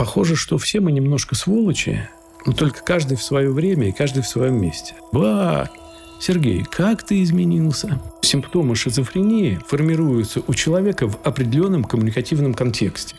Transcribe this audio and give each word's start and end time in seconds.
Похоже, 0.00 0.34
что 0.34 0.56
все 0.56 0.80
мы 0.80 0.92
немножко 0.92 1.34
сволочи, 1.34 2.08
но 2.46 2.54
только 2.54 2.82
каждый 2.82 3.18
в 3.18 3.22
свое 3.22 3.52
время 3.52 3.90
и 3.90 3.92
каждый 3.92 4.22
в 4.22 4.26
своем 4.26 4.58
месте. 4.58 4.94
Ба! 5.12 5.68
Сергей, 6.18 6.64
как 6.64 7.02
ты 7.02 7.22
изменился? 7.22 8.00
Симптомы 8.22 8.76
шизофрении 8.76 9.60
формируются 9.66 10.40
у 10.46 10.54
человека 10.54 11.06
в 11.06 11.18
определенном 11.22 11.84
коммуникативном 11.84 12.54
контексте. 12.54 13.16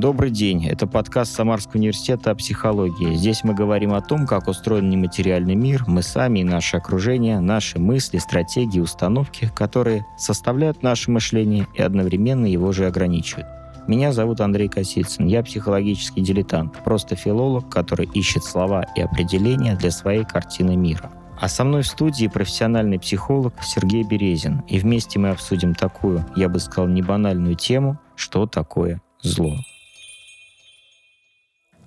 Добрый 0.00 0.30
день. 0.30 0.66
Это 0.66 0.86
подкаст 0.86 1.34
Самарского 1.34 1.76
университета 1.76 2.30
о 2.30 2.34
психологии. 2.34 3.12
Здесь 3.16 3.44
мы 3.44 3.52
говорим 3.52 3.92
о 3.92 4.00
том, 4.00 4.26
как 4.26 4.48
устроен 4.48 4.88
нематериальный 4.88 5.54
мир, 5.54 5.84
мы 5.86 6.00
сами 6.00 6.38
и 6.38 6.44
наше 6.44 6.78
окружение, 6.78 7.38
наши 7.40 7.78
мысли, 7.78 8.16
стратегии, 8.16 8.80
установки, 8.80 9.52
которые 9.54 10.06
составляют 10.16 10.82
наше 10.82 11.10
мышление 11.10 11.66
и 11.74 11.82
одновременно 11.82 12.46
его 12.46 12.72
же 12.72 12.86
ограничивают. 12.86 13.46
Меня 13.88 14.14
зовут 14.14 14.40
Андрей 14.40 14.68
Косицын. 14.68 15.26
Я 15.26 15.42
психологический 15.42 16.22
дилетант, 16.22 16.82
просто 16.82 17.14
филолог, 17.14 17.68
который 17.68 18.08
ищет 18.14 18.42
слова 18.42 18.86
и 18.96 19.02
определения 19.02 19.76
для 19.76 19.90
своей 19.90 20.24
картины 20.24 20.76
мира. 20.76 21.12
А 21.38 21.46
со 21.46 21.62
мной 21.62 21.82
в 21.82 21.86
студии 21.86 22.26
профессиональный 22.26 22.98
психолог 22.98 23.52
Сергей 23.62 24.04
Березин. 24.04 24.62
И 24.66 24.78
вместе 24.78 25.18
мы 25.18 25.28
обсудим 25.28 25.74
такую, 25.74 26.24
я 26.36 26.48
бы 26.48 26.58
сказал, 26.58 26.88
небанальную 26.88 27.54
тему, 27.54 27.98
что 28.16 28.46
такое 28.46 29.02
зло. 29.20 29.58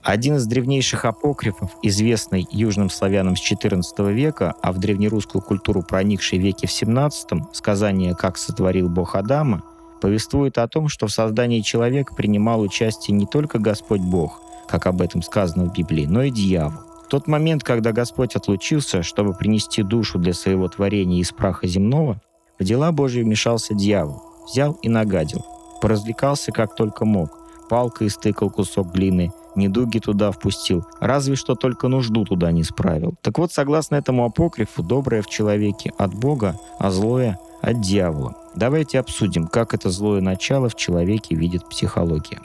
Один 0.04 0.36
из 0.36 0.46
древнейших 0.48 1.06
апокрифов, 1.06 1.72
известный 1.82 2.46
южным 2.52 2.90
славянам 2.90 3.38
с 3.38 3.52
XIV 3.52 4.12
века, 4.12 4.54
а 4.62 4.74
в 4.74 4.78
древнерусскую 4.78 5.42
культуру 5.42 5.82
проникший 5.82 6.40
веке 6.40 6.68
в 6.68 6.72
XVII, 6.72 7.44
сказание 7.54 8.14
«Как 8.14 8.38
сотворил 8.38 8.90
Бог 8.90 9.16
Адама», 9.16 9.64
повествует 10.02 10.58
о 10.58 10.68
том, 10.68 10.90
что 10.90 11.08
в 11.08 11.12
создании 11.14 11.62
человека 11.62 12.14
принимал 12.16 12.60
участие 12.60 13.16
не 13.16 13.26
только 13.26 13.60
Господь 13.60 14.02
Бог, 14.02 14.42
как 14.68 14.88
об 14.88 15.02
этом 15.02 15.22
сказано 15.22 15.70
в 15.70 15.74
Библии, 15.74 16.06
но 16.06 16.24
и 16.24 16.32
дьявол. 16.32 16.82
В 17.06 17.08
тот 17.08 17.28
момент, 17.28 17.64
когда 17.64 17.94
Господь 17.94 18.36
отлучился, 18.36 19.04
чтобы 19.04 19.34
принести 19.34 19.84
душу 19.84 20.20
для 20.20 20.34
своего 20.34 20.68
творения 20.68 21.22
из 21.22 21.32
праха 21.32 21.66
земного, 21.66 22.20
в 22.60 22.66
дела 22.66 22.92
Божьи 22.92 23.22
вмешался 23.22 23.74
дьявол, 23.74 24.22
взял 24.52 24.74
и 24.82 24.90
нагадил, 24.90 25.46
поразвлекался 25.82 26.52
как 26.52 26.76
только 26.76 27.06
мог, 27.06 27.40
палкой 27.70 28.08
истыкал 28.08 28.50
кусок 28.50 28.92
глины– 28.92 29.32
недуги 29.56 30.00
туда 30.00 30.32
впустил, 30.32 30.86
разве 31.00 31.36
что 31.36 31.56
только 31.56 31.88
нужду 31.88 32.26
туда 32.26 32.52
не 32.52 32.64
справил. 32.64 33.16
Так 33.22 33.38
вот, 33.38 33.52
согласно 33.52 33.96
этому 33.96 34.26
апокрифу, 34.26 34.84
доброе 34.84 35.22
в 35.22 35.28
человеке 35.28 35.92
от 35.98 36.14
Бога, 36.14 36.58
а 36.80 36.92
злое 36.92 37.40
от 37.62 37.82
дьявола. 37.82 38.36
Давайте 38.56 39.00
обсудим, 39.00 39.48
как 39.48 39.74
это 39.74 39.90
злое 39.90 40.22
начало 40.22 40.70
в 40.70 40.76
человеке 40.76 41.36
видит 41.36 41.68
психология. 41.70 42.40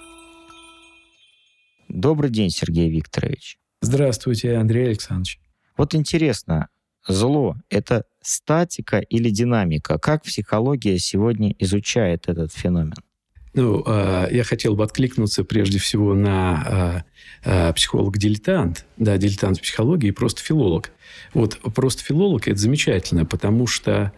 Добрый 1.89 2.31
день, 2.31 2.51
Сергей 2.51 2.91
Викторович. 2.91 3.59
Здравствуйте, 3.81 4.57
Андрей 4.57 4.89
Александрович. 4.89 5.41
Вот 5.77 5.95
интересно, 5.95 6.69
зло— 7.07 7.57
это 7.71 8.05
статика 8.21 8.99
или 8.99 9.31
динамика? 9.31 9.99
Как 9.99 10.23
психология 10.23 10.99
сегодня 10.99 11.55
изучает 11.59 12.29
этот 12.29 12.53
феномен? 12.53 12.95
Ну, 13.55 13.83
а, 13.87 14.29
я 14.31 14.45
хотел 14.45 14.75
бы 14.75 14.85
откликнуться 14.85 15.45
прежде 15.45 15.79
всего 15.79 16.15
на 16.15 16.63
а, 16.65 17.05
а, 17.45 17.73
психолог-дилетант, 17.73 18.85
да, 18.97 19.17
дилетант 19.17 19.61
психологии 19.61 20.09
и 20.09 20.13
просто 20.13 20.43
филолог. 20.43 20.91
Вот 21.35 21.59
просто 21.75 22.05
филолог– 22.05 22.49
это 22.49 22.59
замечательно, 22.59 23.25
потому 23.25 23.67
что 23.67 24.13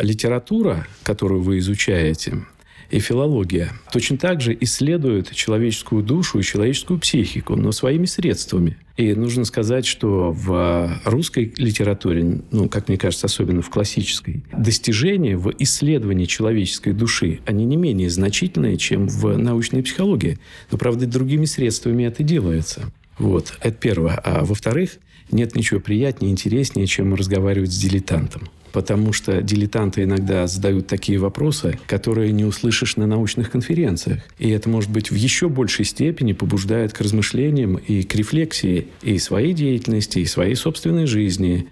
литература, 0.00 0.88
которую 1.04 1.42
вы 1.42 1.58
изучаете, 1.58 2.44
и 2.90 3.00
филология 3.00 3.72
точно 3.92 4.16
так 4.16 4.40
же 4.40 4.56
исследуют 4.60 5.32
человеческую 5.32 6.02
душу 6.02 6.38
и 6.38 6.42
человеческую 6.42 6.98
психику, 6.98 7.56
но 7.56 7.72
своими 7.72 8.06
средствами. 8.06 8.78
И 8.96 9.14
нужно 9.14 9.44
сказать, 9.44 9.86
что 9.86 10.32
в 10.32 11.00
русской 11.04 11.52
литературе, 11.56 12.40
ну, 12.50 12.68
как 12.68 12.88
мне 12.88 12.96
кажется, 12.96 13.26
особенно 13.26 13.62
в 13.62 13.70
классической, 13.70 14.42
достижения 14.52 15.36
в 15.36 15.52
исследовании 15.58 16.24
человеческой 16.24 16.94
души, 16.94 17.40
они 17.46 17.64
не 17.64 17.76
менее 17.76 18.10
значительные, 18.10 18.76
чем 18.76 19.06
в 19.06 19.36
научной 19.36 19.82
психологии. 19.82 20.38
Но, 20.70 20.78
правда, 20.78 21.06
другими 21.06 21.44
средствами 21.44 22.04
это 22.04 22.22
делается. 22.22 22.90
Вот, 23.18 23.56
это 23.60 23.76
первое. 23.76 24.14
А 24.14 24.44
во-вторых, 24.44 24.98
нет 25.30 25.54
ничего 25.54 25.78
приятнее, 25.80 26.32
интереснее, 26.32 26.86
чем 26.86 27.14
разговаривать 27.14 27.72
с 27.72 27.78
дилетантом 27.78 28.48
потому 28.78 29.12
что 29.12 29.42
дилетанты 29.42 30.04
иногда 30.04 30.46
задают 30.46 30.86
такие 30.86 31.18
вопросы, 31.18 31.80
которые 31.88 32.30
не 32.30 32.44
услышишь 32.44 32.94
на 32.94 33.08
научных 33.08 33.50
конференциях. 33.50 34.20
И 34.38 34.50
это, 34.50 34.68
может 34.68 34.88
быть, 34.88 35.10
в 35.10 35.16
еще 35.16 35.48
большей 35.48 35.84
степени 35.84 36.32
побуждает 36.32 36.92
к 36.92 37.00
размышлениям 37.00 37.74
и 37.74 38.04
к 38.04 38.14
рефлексии 38.14 38.86
и 39.02 39.18
своей 39.18 39.52
деятельности, 39.52 40.20
и 40.20 40.26
своей 40.26 40.54
собственной 40.54 41.06
жизни, 41.06 41.66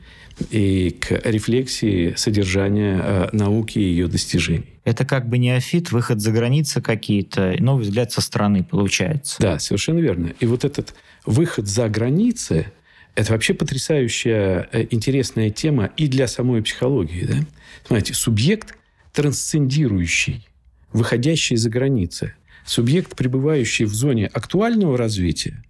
и 0.50 0.96
к 0.98 1.20
рефлексии 1.22 2.14
содержания 2.16 3.00
э, 3.00 3.28
науки 3.30 3.78
и 3.78 3.82
ее 3.82 4.08
достижений. 4.08 4.64
Это 4.82 5.04
как 5.04 5.28
бы 5.28 5.38
неофит, 5.38 5.92
выход 5.92 6.20
за 6.20 6.32
границы 6.32 6.80
какие-то, 6.80 7.54
новый 7.60 7.84
взгляд 7.84 8.10
со 8.10 8.20
стороны 8.20 8.64
получается. 8.64 9.36
Да, 9.38 9.60
совершенно 9.60 10.00
верно. 10.00 10.32
И 10.40 10.46
вот 10.46 10.64
этот 10.64 10.92
выход 11.24 11.68
за 11.68 11.88
границы– 11.88 12.66
это 13.16 13.32
вообще 13.32 13.54
потрясающая 13.54 14.68
э, 14.70 14.86
интересная 14.90 15.50
тема 15.50 15.90
и 15.96 16.06
для 16.06 16.28
самой 16.28 16.62
психологии. 16.62 17.24
Да? 17.24 17.36
Смотрите, 17.84 18.14
субъект 18.14 18.76
трансцендирующий, 19.12 20.46
выходящий 20.92 21.56
за 21.56 21.70
границы, 21.70 22.34
субъект, 22.66 23.16
пребывающий 23.16 23.86
в 23.86 23.94
зоне 23.94 24.26
актуального 24.26 24.98
развития, 24.98 25.64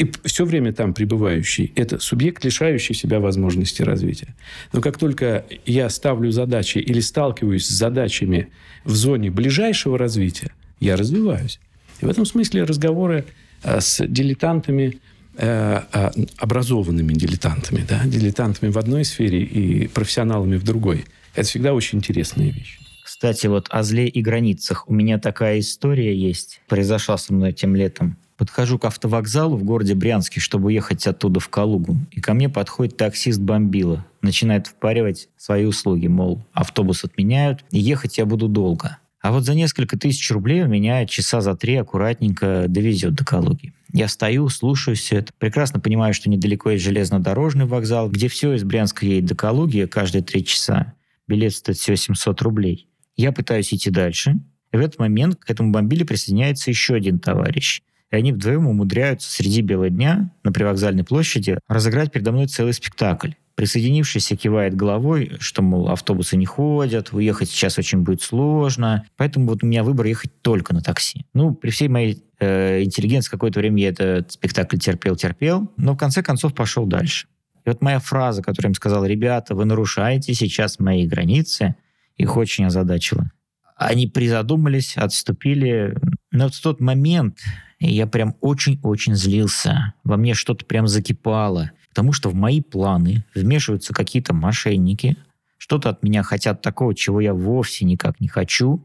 и 0.00 0.10
все 0.24 0.44
время 0.44 0.72
там 0.72 0.92
пребывающий, 0.92 1.72
это 1.76 2.00
субъект, 2.00 2.44
лишающий 2.44 2.94
себя 2.94 3.20
возможности 3.20 3.82
развития. 3.82 4.34
Но 4.72 4.80
как 4.80 4.98
только 4.98 5.44
я 5.66 5.88
ставлю 5.90 6.32
задачи 6.32 6.78
или 6.78 7.00
сталкиваюсь 7.00 7.66
с 7.66 7.70
задачами 7.70 8.48
в 8.84 8.94
зоне 8.94 9.30
ближайшего 9.30 9.96
развития, 9.96 10.52
я 10.80 10.96
развиваюсь. 10.96 11.60
И 12.00 12.06
в 12.06 12.08
этом 12.08 12.24
смысле 12.26 12.64
разговоры 12.64 13.26
э, 13.62 13.80
с 13.80 14.04
дилетантами 14.04 14.98
образованными 15.36 17.12
дилетантами, 17.12 17.84
да, 17.88 18.02
дилетантами 18.04 18.70
в 18.70 18.78
одной 18.78 19.04
сфере 19.04 19.42
и 19.42 19.88
профессионалами 19.88 20.56
в 20.56 20.64
другой. 20.64 21.04
Это 21.34 21.46
всегда 21.46 21.72
очень 21.72 21.98
интересная 21.98 22.50
вещь. 22.50 22.78
Кстати, 23.04 23.46
вот 23.48 23.68
о 23.70 23.82
зле 23.82 24.08
и 24.08 24.22
границах. 24.22 24.88
У 24.88 24.94
меня 24.94 25.18
такая 25.18 25.60
история 25.60 26.16
есть. 26.16 26.60
Произошла 26.68 27.18
со 27.18 27.32
мной 27.34 27.52
тем 27.52 27.76
летом. 27.76 28.16
Подхожу 28.36 28.78
к 28.78 28.86
автовокзалу 28.86 29.56
в 29.56 29.64
городе 29.64 29.94
Брянске, 29.94 30.40
чтобы 30.40 30.68
уехать 30.68 31.06
оттуда 31.06 31.40
в 31.40 31.48
Калугу. 31.50 31.98
И 32.12 32.20
ко 32.22 32.32
мне 32.32 32.48
подходит 32.48 32.96
таксист 32.96 33.38
Бомбила. 33.40 34.06
Начинает 34.22 34.68
впаривать 34.68 35.28
свои 35.36 35.66
услуги, 35.66 36.06
мол, 36.06 36.42
автобус 36.54 37.04
отменяют, 37.04 37.64
и 37.70 37.78
ехать 37.78 38.16
я 38.16 38.24
буду 38.24 38.48
долго. 38.48 38.96
А 39.20 39.32
вот 39.32 39.44
за 39.44 39.54
несколько 39.54 39.98
тысяч 39.98 40.30
рублей 40.30 40.62
у 40.62 40.68
меня 40.68 41.04
часа 41.04 41.42
за 41.42 41.54
три 41.54 41.76
аккуратненько 41.76 42.64
довезет 42.68 43.14
до 43.14 43.26
Калуги. 43.26 43.74
Я 43.92 44.08
стою, 44.08 44.48
слушаю 44.48 44.96
все 44.96 45.16
это. 45.16 45.32
Прекрасно 45.38 45.80
понимаю, 45.80 46.14
что 46.14 46.30
недалеко 46.30 46.70
есть 46.70 46.84
железнодорожный 46.84 47.66
вокзал, 47.66 48.08
где 48.08 48.28
все 48.28 48.52
из 48.54 48.62
Брянска 48.62 49.04
едет 49.04 49.26
до 49.26 49.34
Калуги 49.34 49.86
каждые 49.86 50.22
три 50.22 50.44
часа. 50.44 50.94
Билет 51.26 51.54
стоит 51.54 51.76
всего 51.78 51.96
700 51.96 52.42
рублей. 52.42 52.88
Я 53.16 53.32
пытаюсь 53.32 53.72
идти 53.74 53.90
дальше. 53.90 54.36
И 54.72 54.76
в 54.76 54.80
этот 54.80 54.98
момент 54.98 55.36
к 55.36 55.50
этому 55.50 55.72
бомбиле 55.72 56.04
присоединяется 56.04 56.70
еще 56.70 56.94
один 56.94 57.18
товарищ. 57.18 57.82
И 58.10 58.16
они 58.16 58.32
вдвоем 58.32 58.66
умудряются 58.66 59.30
среди 59.30 59.60
бела 59.60 59.90
дня 59.90 60.32
на 60.42 60.52
привокзальной 60.52 61.04
площади 61.04 61.58
разыграть 61.68 62.12
передо 62.12 62.32
мной 62.32 62.46
целый 62.46 62.72
спектакль. 62.72 63.32
Присоединившийся 63.60 64.36
кивает 64.36 64.74
головой, 64.74 65.36
что, 65.38 65.60
мол, 65.60 65.90
автобусы 65.90 66.38
не 66.38 66.46
ходят, 66.46 67.12
уехать 67.12 67.50
сейчас 67.50 67.76
очень 67.76 67.98
будет 67.98 68.22
сложно. 68.22 69.04
Поэтому 69.18 69.48
вот 69.48 69.62
у 69.62 69.66
меня 69.66 69.84
выбор 69.84 70.06
ехать 70.06 70.32
только 70.40 70.72
на 70.72 70.80
такси. 70.80 71.26
Ну, 71.34 71.52
при 71.52 71.68
всей 71.68 71.88
моей 71.88 72.24
э, 72.38 72.82
интеллигенции 72.84 73.30
какое-то 73.30 73.58
время 73.58 73.82
я 73.82 73.90
этот 73.90 74.32
спектакль 74.32 74.78
терпел-терпел, 74.78 75.70
но 75.76 75.92
в 75.92 75.98
конце 75.98 76.22
концов 76.22 76.54
пошел 76.54 76.86
дальше. 76.86 77.26
И 77.66 77.68
вот 77.68 77.82
моя 77.82 77.98
фраза, 77.98 78.40
которую 78.40 78.68
я 78.68 78.70
им 78.70 78.74
сказал, 78.74 79.04
ребята, 79.04 79.54
вы 79.54 79.66
нарушаете 79.66 80.32
сейчас 80.32 80.78
мои 80.78 81.06
границы, 81.06 81.74
их 82.16 82.38
очень 82.38 82.64
озадачила. 82.64 83.30
Они 83.76 84.06
призадумались, 84.06 84.96
отступили. 84.96 85.98
Но 86.30 86.44
вот 86.44 86.54
в 86.54 86.62
тот 86.62 86.80
момент 86.80 87.40
я 87.78 88.06
прям 88.06 88.36
очень-очень 88.40 89.14
злился. 89.14 89.92
Во 90.02 90.16
мне 90.16 90.32
что-то 90.32 90.64
прям 90.64 90.86
закипало. 90.86 91.72
Потому 91.90 92.12
что 92.12 92.30
в 92.30 92.34
мои 92.34 92.60
планы 92.60 93.24
вмешиваются 93.34 93.92
какие-то 93.92 94.32
мошенники, 94.32 95.16
что-то 95.58 95.90
от 95.90 96.02
меня 96.02 96.22
хотят 96.22 96.62
такого, 96.62 96.94
чего 96.94 97.20
я 97.20 97.34
вовсе 97.34 97.84
никак 97.84 98.20
не 98.20 98.28
хочу, 98.28 98.82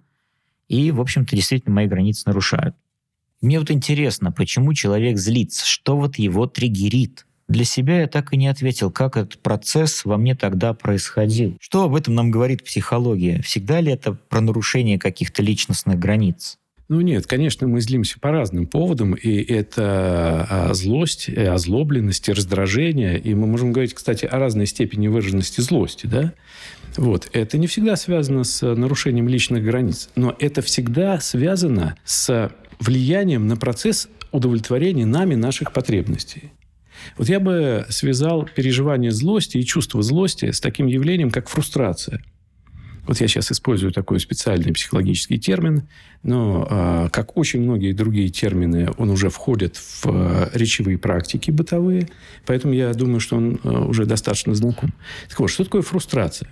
и, 0.67 0.91
в 0.91 0.99
общем-то, 0.99 1.35
действительно 1.35 1.73
мои 1.73 1.87
границы 1.87 2.23
нарушают. 2.25 2.75
Мне 3.41 3.59
вот 3.59 3.69
интересно, 3.69 4.31
почему 4.31 4.73
человек 4.73 5.17
злится, 5.17 5.65
что 5.65 5.97
вот 5.97 6.17
его 6.17 6.47
триггерит? 6.47 7.25
Для 7.47 7.63
себя 7.63 8.01
я 8.01 8.07
так 8.07 8.33
и 8.33 8.37
не 8.37 8.47
ответил, 8.47 8.89
как 8.89 9.17
этот 9.17 9.39
процесс 9.39 10.03
во 10.03 10.17
мне 10.17 10.33
тогда 10.33 10.73
происходил. 10.73 11.55
Что 11.59 11.83
об 11.83 11.93
этом 11.93 12.15
нам 12.15 12.31
говорит 12.31 12.63
психология? 12.63 13.41
Всегда 13.43 13.81
ли 13.81 13.91
это 13.91 14.13
про 14.13 14.41
нарушение 14.41 14.97
каких-то 14.97 15.43
личностных 15.43 15.99
границ? 15.99 16.57
Ну 16.87 17.01
нет, 17.01 17.25
конечно, 17.25 17.67
мы 17.67 17.81
злимся 17.81 18.19
по 18.19 18.29
разным 18.29 18.67
поводам, 18.67 19.13
и 19.13 19.41
это 19.41 20.47
а, 20.47 20.73
злость, 20.75 21.29
и 21.29 21.39
озлобленность, 21.39 22.29
и 22.29 22.31
раздражение, 22.31 23.17
и 23.17 23.33
мы 23.33 23.47
можем 23.47 23.71
говорить, 23.71 23.95
кстати, 23.95 24.25
о 24.25 24.37
разной 24.37 24.67
степени 24.67 25.07
выраженности 25.07 25.61
злости, 25.61 26.05
да? 26.05 26.33
Вот. 26.95 27.27
Это 27.33 27.57
не 27.57 27.65
всегда 27.65 27.95
связано 27.95 28.43
с 28.43 28.61
нарушением 28.75 29.27
личных 29.27 29.63
границ, 29.63 30.09
но 30.15 30.35
это 30.39 30.61
всегда 30.61 31.19
связано 31.19 31.97
с 32.05 32.51
влиянием 32.79 33.47
на 33.47 33.57
процесс 33.57 34.07
удовлетворения 34.31 35.07
нами 35.07 35.33
наших 35.33 35.73
потребностей. 35.73 36.51
Вот 37.17 37.29
я 37.29 37.39
бы 37.39 37.85
связал 37.89 38.47
переживание 38.55 39.11
злости 39.11 39.57
и 39.57 39.65
чувство 39.65 40.03
злости 40.03 40.51
с 40.51 40.61
таким 40.61 40.85
явлением, 40.85 41.31
как 41.31 41.49
фрустрация– 41.49 42.21
вот 43.07 43.19
я 43.21 43.27
сейчас 43.27 43.51
использую 43.51 43.91
такой 43.91 44.19
специальный 44.19 44.73
психологический 44.73 45.37
термин, 45.37 45.87
но, 46.23 46.67
а, 46.69 47.09
как 47.09 47.37
очень 47.37 47.61
многие 47.61 47.91
другие 47.91 48.29
термины, 48.29 48.89
он 48.97 49.09
уже 49.09 49.29
входит 49.29 49.77
в 49.77 50.05
а, 50.05 50.49
речевые 50.53 50.97
практики 50.97 51.51
бытовые, 51.51 52.09
поэтому 52.45 52.73
я 52.73 52.93
думаю, 52.93 53.19
что 53.19 53.37
он 53.37 53.59
а, 53.63 53.85
уже 53.85 54.05
достаточно 54.05 54.55
знаком. 54.55 54.93
Так 55.29 55.39
вот, 55.39 55.49
что 55.49 55.63
такое 55.63 55.81
фрустрация? 55.81 56.49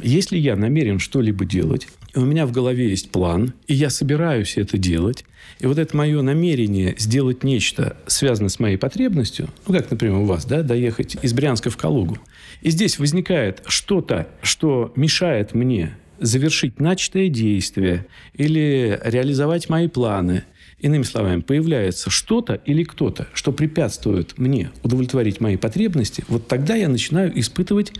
Если 0.00 0.38
я 0.38 0.56
намерен 0.56 0.98
что-либо 0.98 1.44
делать, 1.44 1.88
и 2.14 2.18
у 2.18 2.24
меня 2.24 2.46
в 2.46 2.52
голове 2.52 2.88
есть 2.88 3.10
план, 3.10 3.52
и 3.66 3.74
я 3.74 3.90
собираюсь 3.90 4.56
это 4.56 4.78
делать, 4.78 5.24
и 5.60 5.66
вот 5.66 5.78
это 5.78 5.96
мое 5.96 6.22
намерение 6.22 6.94
сделать 6.98 7.44
нечто, 7.44 7.96
связанное 8.06 8.48
с 8.48 8.58
моей 8.58 8.76
потребностью, 8.76 9.48
ну, 9.66 9.74
как, 9.74 9.90
например, 9.90 10.16
у 10.16 10.24
вас, 10.24 10.44
да, 10.44 10.62
доехать 10.62 11.16
из 11.22 11.32
Брянска 11.32 11.70
в 11.70 11.76
Калугу, 11.76 12.18
и 12.62 12.70
здесь 12.70 12.98
возникает 12.98 13.62
что-то, 13.66 14.28
что 14.42 14.92
мешает 14.96 15.52
мне 15.52 15.96
завершить 16.20 16.78
начатое 16.78 17.28
действие 17.28 18.06
или 18.34 19.00
реализовать 19.02 19.68
мои 19.68 19.88
планы. 19.88 20.44
Иными 20.78 21.02
словами, 21.02 21.40
появляется 21.40 22.10
что-то 22.10 22.54
или 22.54 22.84
кто-то, 22.84 23.28
что 23.34 23.52
препятствует 23.52 24.38
мне 24.38 24.70
удовлетворить 24.82 25.40
мои 25.40 25.56
потребности, 25.56 26.24
вот 26.28 26.48
тогда 26.48 26.74
я 26.74 26.88
начинаю 26.88 27.38
испытывать 27.38 27.92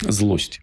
злость. 0.00 0.60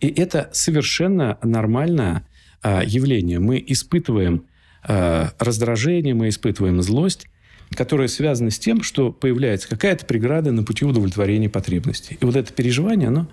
И 0.00 0.08
это 0.08 0.48
совершенно 0.52 1.38
нормальное 1.42 2.26
а, 2.62 2.82
явление. 2.84 3.40
Мы 3.40 3.62
испытываем 3.66 4.44
а, 4.82 5.32
раздражение, 5.38 6.14
мы 6.14 6.28
испытываем 6.28 6.80
злость, 6.82 7.26
которая 7.74 8.08
связана 8.08 8.50
с 8.50 8.58
тем, 8.58 8.82
что 8.82 9.12
появляется 9.12 9.68
какая-то 9.68 10.06
преграда 10.06 10.52
на 10.52 10.62
пути 10.62 10.84
удовлетворения 10.84 11.48
потребностей. 11.48 12.16
И 12.20 12.24
вот 12.24 12.36
это 12.36 12.52
переживание, 12.52 13.08
оно, 13.08 13.28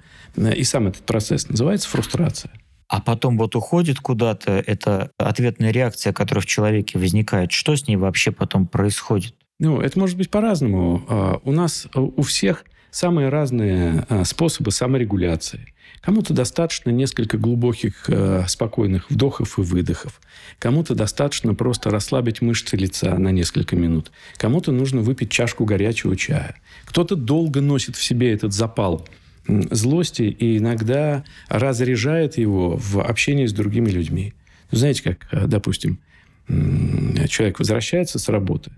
и 0.53 0.63
сам 0.63 0.87
этот 0.87 1.03
процесс 1.03 1.47
называется 1.49 1.89
фрустрация. 1.89 2.51
А 2.87 3.01
потом 3.01 3.37
вот 3.37 3.55
уходит 3.55 3.99
куда-то, 3.99 4.51
это 4.65 5.11
ответная 5.17 5.71
реакция, 5.71 6.13
которая 6.13 6.41
в 6.41 6.45
человеке 6.45 6.99
возникает. 6.99 7.51
Что 7.51 7.75
с 7.75 7.87
ней 7.87 7.95
вообще 7.95 8.31
потом 8.31 8.67
происходит? 8.67 9.33
Ну, 9.59 9.79
это 9.81 9.97
может 9.97 10.17
быть 10.17 10.29
по-разному. 10.29 11.03
А, 11.09 11.39
у 11.43 11.51
нас, 11.51 11.87
у 11.95 12.21
всех 12.21 12.65
самые 12.91 13.29
разные 13.29 14.05
способы 14.23 14.71
саморегуляции. 14.71 15.73
Кому-то 16.05 16.33
достаточно 16.33 16.91
несколько 16.91 17.39
глубоких, 17.39 18.05
э, 18.09 18.43
спокойных 18.47 19.09
вдохов 19.09 19.57
и 19.57 19.61
выдохов. 19.63 20.21
Кому-то 20.59 20.93
достаточно 20.93 21.55
просто 21.55 21.89
расслабить 21.89 22.41
мышцы 22.41 22.77
лица 22.77 23.17
на 23.17 23.29
несколько 23.29 23.75
минут. 23.75 24.11
Кому-то 24.37 24.71
нужно 24.71 25.01
выпить 25.01 25.31
чашку 25.31 25.65
горячего 25.65 26.15
чая. 26.15 26.57
Кто-то 26.85 27.15
долго 27.15 27.59
носит 27.59 27.95
в 27.95 28.03
себе 28.03 28.31
этот 28.31 28.53
запал 28.53 29.07
злости 29.47 30.23
и 30.23 30.59
иногда 30.59 31.23
разряжает 31.47 32.37
его 32.37 32.77
в 32.77 32.99
общении 32.99 33.47
с 33.47 33.53
другими 33.53 33.89
людьми. 33.89 34.35
Знаете, 34.69 35.01
как, 35.01 35.27
э, 35.31 35.47
допустим, 35.47 35.99
человек 36.47 37.57
возвращается 37.57 38.19
с 38.19 38.29
работы, 38.29 38.71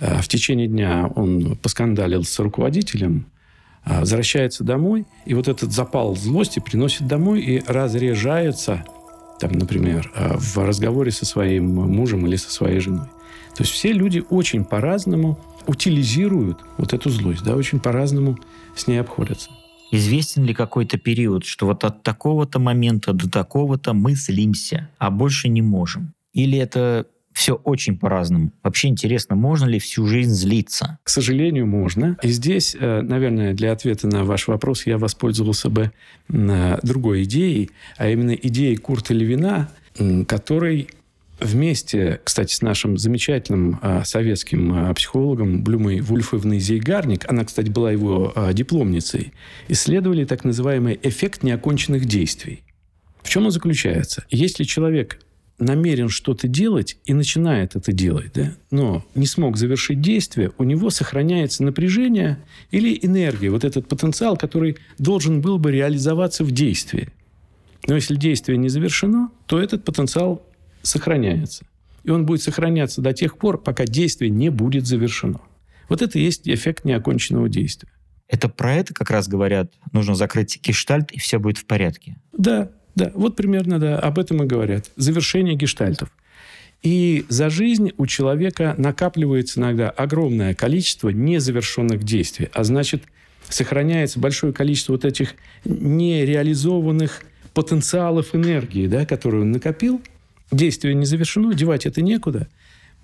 э, 0.00 0.20
в 0.20 0.28
течение 0.28 0.68
дня 0.68 1.06
он 1.06 1.56
поскандалил 1.56 2.24
с 2.24 2.38
руководителем, 2.38 3.24
а, 3.24 3.37
возвращается 3.88 4.64
домой, 4.64 5.06
и 5.24 5.34
вот 5.34 5.48
этот 5.48 5.72
запал 5.72 6.14
злости 6.16 6.60
приносит 6.60 7.06
домой 7.06 7.40
и 7.40 7.62
разряжается, 7.66 8.84
там, 9.40 9.52
например, 9.52 10.10
а, 10.14 10.36
в 10.38 10.58
разговоре 10.58 11.10
со 11.10 11.24
своим 11.24 11.74
мужем 11.74 12.26
или 12.26 12.36
со 12.36 12.50
своей 12.50 12.80
женой. 12.80 13.06
То 13.56 13.62
есть 13.62 13.72
все 13.72 13.92
люди 13.92 14.22
очень 14.30 14.64
по-разному 14.64 15.38
утилизируют 15.66 16.60
вот 16.76 16.92
эту 16.92 17.10
злость, 17.10 17.42
да, 17.44 17.56
очень 17.56 17.80
по-разному 17.80 18.38
с 18.76 18.86
ней 18.86 18.98
обходятся. 19.00 19.50
Известен 19.90 20.44
ли 20.44 20.52
какой-то 20.52 20.98
период, 20.98 21.44
что 21.44 21.66
вот 21.66 21.82
от 21.84 22.02
такого-то 22.02 22.58
момента 22.58 23.12
до 23.12 23.30
такого-то 23.30 23.94
мы 23.94 24.14
злимся, 24.14 24.90
а 24.98 25.10
больше 25.10 25.48
не 25.48 25.62
можем? 25.62 26.14
Или 26.34 26.58
это 26.58 27.06
все 27.38 27.54
очень 27.54 27.96
по-разному. 27.96 28.50
Вообще 28.64 28.88
интересно, 28.88 29.36
можно 29.36 29.66
ли 29.66 29.78
всю 29.78 30.06
жизнь 30.06 30.32
злиться? 30.32 30.98
К 31.04 31.08
сожалению, 31.08 31.68
можно. 31.68 32.16
И 32.20 32.30
здесь, 32.30 32.76
э, 32.76 33.00
наверное, 33.02 33.54
для 33.54 33.70
ответа 33.70 34.08
на 34.08 34.24
ваш 34.24 34.48
вопрос 34.48 34.86
я 34.86 34.98
воспользовался 34.98 35.70
бы 35.70 35.92
другой 36.28 37.22
идеей, 37.22 37.70
а 37.96 38.08
именно 38.08 38.32
идеей 38.32 38.76
Курта 38.76 39.14
Левина, 39.14 39.70
который 40.26 40.88
вместе, 41.38 42.20
кстати, 42.24 42.52
с 42.52 42.60
нашим 42.60 42.98
замечательным 42.98 43.78
а, 43.82 44.04
советским 44.04 44.92
психологом 44.96 45.62
Блюмой 45.62 46.00
Вульфовной 46.00 46.58
Зейгарник, 46.58 47.24
она, 47.30 47.44
кстати, 47.44 47.70
была 47.70 47.92
его 47.92 48.34
дипломницей, 48.52 49.32
исследовали 49.68 50.24
так 50.24 50.42
называемый 50.42 50.98
эффект 51.04 51.44
неоконченных 51.44 52.04
действий. 52.04 52.64
В 53.22 53.28
чем 53.28 53.44
он 53.44 53.52
заключается? 53.52 54.24
Если 54.28 54.64
человек 54.64 55.20
намерен 55.58 56.08
что-то 56.08 56.48
делать 56.48 56.98
и 57.04 57.14
начинает 57.14 57.76
это 57.76 57.92
делать, 57.92 58.32
да, 58.34 58.54
но 58.70 59.04
не 59.14 59.26
смог 59.26 59.56
завершить 59.56 60.00
действие, 60.00 60.52
у 60.58 60.64
него 60.64 60.90
сохраняется 60.90 61.64
напряжение 61.64 62.38
или 62.70 62.98
энергия, 63.02 63.50
вот 63.50 63.64
этот 63.64 63.88
потенциал, 63.88 64.36
который 64.36 64.76
должен 64.98 65.40
был 65.40 65.58
бы 65.58 65.72
реализоваться 65.72 66.44
в 66.44 66.50
действии. 66.52 67.08
Но 67.86 67.94
если 67.94 68.14
действие 68.14 68.58
не 68.58 68.68
завершено, 68.68 69.30
то 69.46 69.58
этот 69.58 69.84
потенциал 69.84 70.46
сохраняется. 70.82 71.66
И 72.04 72.10
он 72.10 72.26
будет 72.26 72.42
сохраняться 72.42 73.02
до 73.02 73.12
тех 73.12 73.38
пор, 73.38 73.60
пока 73.62 73.84
действие 73.84 74.30
не 74.30 74.50
будет 74.50 74.86
завершено. 74.86 75.40
Вот 75.88 76.02
это 76.02 76.18
и 76.18 76.22
есть 76.22 76.48
эффект 76.48 76.84
неоконченного 76.84 77.48
действия. 77.48 77.90
Это 78.28 78.48
про 78.48 78.74
это 78.74 78.92
как 78.92 79.10
раз 79.10 79.26
говорят, 79.26 79.72
нужно 79.92 80.14
закрыть 80.14 80.60
гештальт, 80.62 81.12
и 81.12 81.18
все 81.18 81.38
будет 81.38 81.58
в 81.58 81.64
порядке. 81.64 82.16
Да, 82.36 82.70
да, 82.98 83.12
вот 83.14 83.36
примерно 83.36 83.78
да, 83.78 83.98
об 83.98 84.18
этом 84.18 84.42
и 84.42 84.46
говорят. 84.46 84.90
Завершение 84.96 85.54
гештальтов. 85.54 86.10
И 86.82 87.24
за 87.28 87.48
жизнь 87.48 87.92
у 87.96 88.06
человека 88.06 88.74
накапливается 88.76 89.60
иногда 89.60 89.88
огромное 89.88 90.54
количество 90.54 91.08
незавершенных 91.08 92.04
действий. 92.04 92.48
А 92.52 92.64
значит, 92.64 93.04
сохраняется 93.48 94.20
большое 94.20 94.52
количество 94.52 94.92
вот 94.92 95.04
этих 95.04 95.34
нереализованных 95.64 97.22
потенциалов 97.54 98.34
энергии, 98.34 98.86
да, 98.86 99.06
которую 99.06 99.42
он 99.42 99.52
накопил. 99.52 100.02
Действие 100.50 100.94
не 100.94 101.06
завершено, 101.06 101.54
девать 101.54 101.86
это 101.86 102.02
некуда. 102.02 102.48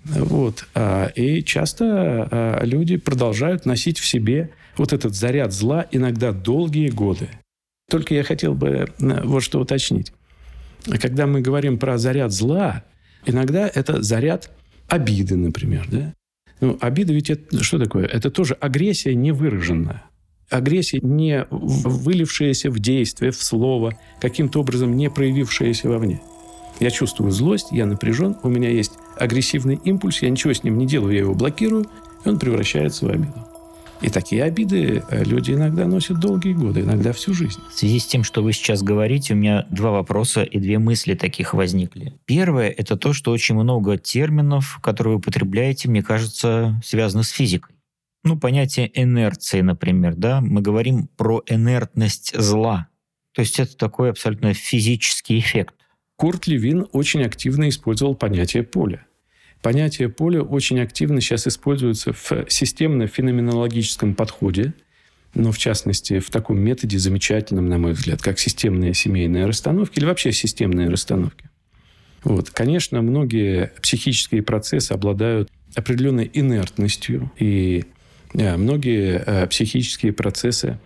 Вот. 0.03 0.67
А, 0.75 1.07
и 1.15 1.41
часто 1.43 1.85
а, 2.29 2.63
люди 2.63 2.97
продолжают 2.97 3.65
носить 3.65 3.99
в 3.99 4.05
себе 4.05 4.51
вот 4.77 4.93
этот 4.93 5.15
заряд 5.15 5.53
зла 5.53 5.85
иногда 5.91 6.31
долгие 6.31 6.89
годы. 6.89 7.29
Только 7.89 8.13
я 8.13 8.23
хотел 8.23 8.55
бы 8.55 8.67
э, 8.67 9.21
вот 9.23 9.43
что 9.43 9.59
уточнить. 9.59 10.11
Когда 11.01 11.27
мы 11.27 11.41
говорим 11.41 11.77
про 11.77 11.97
заряд 11.97 12.31
зла, 12.31 12.83
иногда 13.25 13.69
это 13.73 14.01
заряд 14.01 14.51
обиды, 14.87 15.35
например. 15.35 15.87
Да? 15.91 16.13
Ну, 16.61 16.77
обида 16.81 17.13
ведь 17.13 17.29
это 17.29 17.63
что 17.63 17.79
такое? 17.79 18.05
Это 18.05 18.29
тоже 18.31 18.53
агрессия 18.55 19.15
невыраженная. 19.15 20.03
Агрессия, 20.49 20.99
не 21.01 21.45
вылившаяся 21.49 22.69
в 22.69 22.79
действие, 22.79 23.31
в 23.31 23.41
слово, 23.41 23.97
каким-то 24.21 24.59
образом 24.59 24.95
не 24.95 25.09
проявившаяся 25.09 25.89
вовне. 25.89 26.21
Я 26.79 26.91
чувствую 26.91 27.31
злость, 27.31 27.67
я 27.71 27.85
напряжен, 27.85 28.37
у 28.43 28.49
меня 28.49 28.69
есть 28.69 28.91
агрессивный 29.17 29.79
импульс, 29.83 30.21
я 30.21 30.29
ничего 30.29 30.53
с 30.53 30.63
ним 30.63 30.77
не 30.77 30.85
делаю, 30.85 31.13
я 31.13 31.19
его 31.21 31.33
блокирую, 31.33 31.87
и 32.25 32.29
он 32.29 32.37
превращается 32.37 33.05
в 33.05 33.09
обиду. 33.09 33.54
И 34.05 34.09
такие 34.09 34.43
обиды 34.43 35.03
э, 35.09 35.23
люди 35.23 35.53
иногда 35.53 35.87
носят 35.87 36.19
долгие 36.19 36.53
годы, 36.53 36.81
иногда 36.81 37.11
всю 37.11 37.33
жизнь. 37.33 37.59
В 37.71 37.73
связи 37.73 37.97
с 37.97 38.05
тем, 38.05 38.23
что 38.23 38.43
вы 38.43 38.53
сейчас 38.53 38.83
говорите, 38.83 39.33
у 39.33 39.37
меня 39.37 39.65
два 39.71 39.89
вопроса 39.89 40.43
и 40.43 40.59
две 40.59 40.77
мысли 40.77 41.15
таких 41.15 41.55
возникли. 41.55 42.13
Первое— 42.25 42.69
это 42.77 42.97
то, 42.97 43.13
что 43.13 43.31
очень 43.31 43.55
много 43.55 43.97
терминов, 43.97 44.77
которые 44.83 45.13
вы 45.13 45.19
употребляете, 45.21 45.89
мне 45.89 46.03
кажется, 46.03 46.79
связаны 46.85 47.23
с 47.23 47.29
физикой. 47.29 47.73
Ну, 48.23 48.37
понятие 48.37 48.91
инерции, 48.93 49.61
например, 49.61 50.13
да, 50.13 50.39
мы 50.39 50.61
говорим 50.61 51.07
про 51.17 51.41
инертность 51.47 52.39
зла. 52.39 52.89
То 53.31 53.41
есть 53.41 53.59
это 53.59 53.75
такой 53.75 54.11
абсолютно 54.11 54.53
физический 54.53 55.39
эффект. 55.39 55.73
Курт 56.15 56.45
Левин 56.45 56.85
очень 56.91 57.23
активно 57.23 57.69
использовал 57.69 58.13
понятие 58.13 58.61
поля. 58.61 59.03
Понятие 59.65 60.09
поля 60.09 60.43
очень 60.43 60.79
активно 60.79 61.21
сейчас 61.21 61.47
используется 61.47 62.13
в 62.13 62.45
системно-феноменологическом 62.47 64.13
подходе, 64.13 64.75
но 65.33 65.51
в 65.51 65.57
частности 65.57 66.19
в 66.19 66.29
таком 66.29 66.59
методе 66.59 66.99
замечательном, 66.99 67.67
на 67.67 67.79
мой 67.79 67.93
взгляд, 67.93 68.21
как 68.21 68.37
системные 68.37 68.93
семейные 68.93 69.47
расстановки 69.47 69.97
или 69.97 70.05
вообще 70.05 70.31
системные 70.33 70.87
расстановки. 70.87 71.49
Вот. 72.23 72.51
Конечно, 72.51 73.01
многие 73.01 73.71
психические 73.81 74.43
процессы 74.43 74.91
обладают 74.91 75.49
определенной 75.73 76.29
инертностью, 76.31 77.31
и 77.39 77.85
э, 78.35 78.57
многие 78.57 79.23
э, 79.25 79.47
психические 79.47 80.13
процессы, 80.13 80.77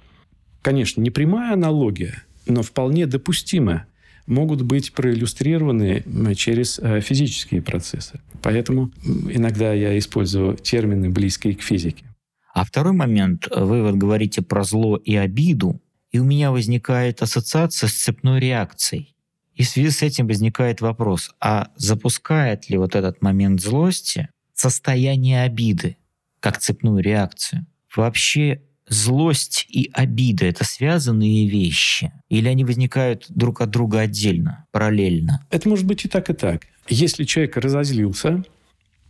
конечно, 0.61 1.01
не 1.01 1.09
прямая 1.09 1.51
аналогия, 1.51 2.23
но 2.45 2.63
вполне 2.63 3.07
допустимая 3.07 3.87
могут 4.29 4.61
быть 4.61 4.93
проиллюстрированы 4.93 6.03
через 6.35 6.79
э, 6.79 7.01
физические 7.01 7.61
процессы. 7.61 8.19
Поэтому 8.41 8.91
иногда 9.29 9.73
я 9.73 9.97
использую 9.97 10.55
термины, 10.55 11.09
близкие 11.09 11.55
к 11.55 11.61
физике. 11.61 12.05
А 12.53 12.63
второй 12.63 12.93
момент, 12.93 13.47
вы 13.53 13.83
вот 13.83 13.95
говорите 13.95 14.41
про 14.41 14.63
зло 14.63 14.97
и 14.97 15.15
обиду, 15.15 15.81
и 16.11 16.19
у 16.19 16.23
меня 16.23 16.51
возникает 16.51 17.21
ассоциация 17.21 17.87
с 17.87 17.93
цепной 17.93 18.39
реакцией. 18.39 19.15
И 19.55 19.63
в 19.63 19.69
связи 19.69 19.89
с 19.89 20.01
этим 20.01 20.27
возникает 20.27 20.79
вопрос, 20.81 21.31
а 21.39 21.69
запускает 21.75 22.69
ли 22.69 22.77
вот 22.77 22.95
этот 22.95 23.21
момент 23.21 23.61
злости 23.61 24.29
состояние 24.53 25.43
обиды 25.43 25.97
как 26.39 26.59
цепную 26.59 27.03
реакцию? 27.03 27.65
Вообще 27.95 28.61
злость 28.89 29.65
и 29.69 29.89
обида— 29.93 30.45
это 30.47 30.65
связанные 30.65 31.47
вещи? 31.47 32.11
Или 32.29 32.47
они 32.47 32.65
возникают 32.65 33.25
друг 33.29 33.61
от 33.61 33.69
друга 33.69 34.01
отдельно, 34.01 34.65
параллельно? 34.71 35.45
Это 35.49 35.69
может 35.69 35.85
быть 35.85 36.05
и 36.05 36.07
так, 36.07 36.29
и 36.29 36.33
так. 36.33 36.63
Если 36.89 37.23
человек 37.23 37.55
разозлился 37.57 38.43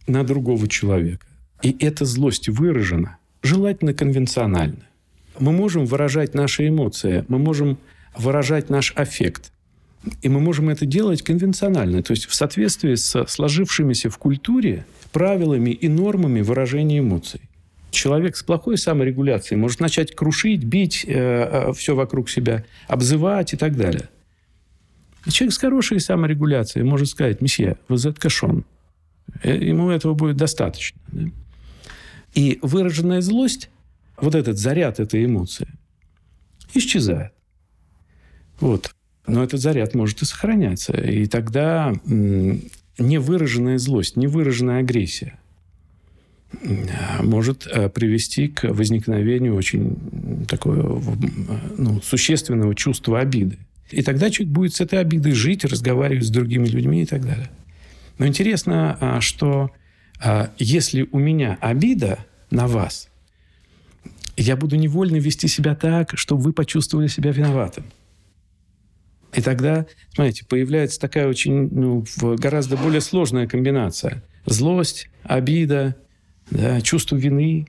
на 0.05 0.23
другого 0.23 0.67
человека, 0.67 1.25
и 1.63 1.75
эта 1.79 2.05
злость 2.05 2.49
выражена, 2.49 3.17
желательно 3.41 3.93
конвенционально, 3.93 4.85
мы 5.39 5.51
можем 5.51 5.85
выражать 5.85 6.33
наши 6.33 6.67
эмоции, 6.67 7.25
мы 7.27 7.39
можем 7.39 7.77
выражать 8.17 8.69
наш 8.69 8.93
аффект. 8.95 9.51
И 10.21 10.29
мы 10.29 10.39
можем 10.39 10.69
это 10.69 10.85
делать 10.85 11.21
конвенционально, 11.23 12.01
то 12.03 12.11
есть 12.11 12.25
в 12.25 12.33
соответствии 12.33 12.95
с 12.95 13.25
сложившимися 13.27 14.09
в 14.09 14.17
культуре 14.17 14.85
правилами 15.11 15.71
и 15.71 15.89
нормами 15.89 16.41
выражения 16.41 16.99
эмоций. 16.99 17.41
Человек 17.91 18.37
с 18.37 18.43
плохой 18.43 18.77
саморегуляцией 18.77 19.59
может 19.59 19.79
начать 19.79 20.15
крушить, 20.15 20.63
бить 20.63 21.05
э, 21.07 21.13
э, 21.13 21.73
все 21.73 21.95
вокруг 21.95 22.29
себя, 22.29 22.63
обзывать 22.87 23.53
и 23.53 23.57
так 23.57 23.75
далее. 23.75 24.09
И 25.25 25.31
человек 25.31 25.53
с 25.53 25.57
хорошей 25.57 25.99
саморегуляцией 25.99 26.85
может 26.85 27.09
сказать, 27.09 27.41
месье, 27.41 27.77
вы 27.87 27.97
заткашен. 27.97 28.63
Э, 29.41 29.55
ему 29.55 29.89
этого 29.89 30.13
будет 30.13 30.37
достаточно. 30.37 30.99
Да? 31.07 31.23
И 32.35 32.59
выраженная 32.61 33.21
злость, 33.21 33.69
вот 34.17 34.35
этот 34.35 34.59
заряд 34.59 34.99
этой 34.99 35.25
эмоции, 35.25 35.67
исчезает. 36.75 37.33
Вот. 38.59 38.93
Но 39.25 39.43
этот 39.43 39.61
заряд 39.61 39.95
может 39.95 40.21
и 40.21 40.25
сохраняться. 40.25 40.93
И 40.93 41.25
тогда 41.25 41.93
невыраженная 42.05 43.79
злость, 43.79 44.15
невыраженная 44.15 44.79
агрессия– 44.79 45.38
может 47.21 47.67
э, 47.67 47.89
привести 47.89 48.47
к 48.47 48.63
возникновению 48.69 49.55
очень 49.55 50.45
такого 50.47 51.01
ну, 51.77 52.01
существенного 52.01 52.75
чувства 52.75 53.19
обиды. 53.19 53.57
И 53.91 54.01
тогда 54.01 54.29
человек 54.29 54.53
будет 54.53 54.75
с 54.75 54.81
этой 54.81 54.99
обидой 54.99 55.33
жить, 55.33 55.65
разговаривать 55.65 56.25
с 56.25 56.29
другими 56.29 56.67
людьми 56.67 57.03
и 57.03 57.05
так 57.05 57.23
далее. 57.23 57.49
Но 58.17 58.27
интересно, 58.27 58.97
а, 58.99 59.21
что 59.21 59.71
а, 60.21 60.51
если 60.57 61.07
у 61.11 61.19
меня 61.19 61.57
обида 61.61 62.19
на 62.51 62.67
вас, 62.67 63.09
я 64.37 64.55
буду 64.55 64.75
невольно 64.75 65.17
вести 65.17 65.47
себя 65.47 65.75
так, 65.75 66.17
чтобы 66.17 66.41
вы 66.43 66.53
почувствовали 66.53 67.07
себя 67.07 67.31
виноватым. 67.31 67.85
И 69.33 69.41
тогда, 69.41 69.85
смотрите, 70.13 70.45
появляется 70.45 70.99
такая 70.99 71.27
очень, 71.27 71.69
ну, 71.71 72.05
гораздо 72.37 72.77
более 72.77 73.01
сложная 73.01 73.47
комбинация. 73.47 74.23
Злость, 74.45 75.09
обида, 75.23 75.95
да, 76.51 76.81
чувство 76.81 77.15
вины. 77.15 77.67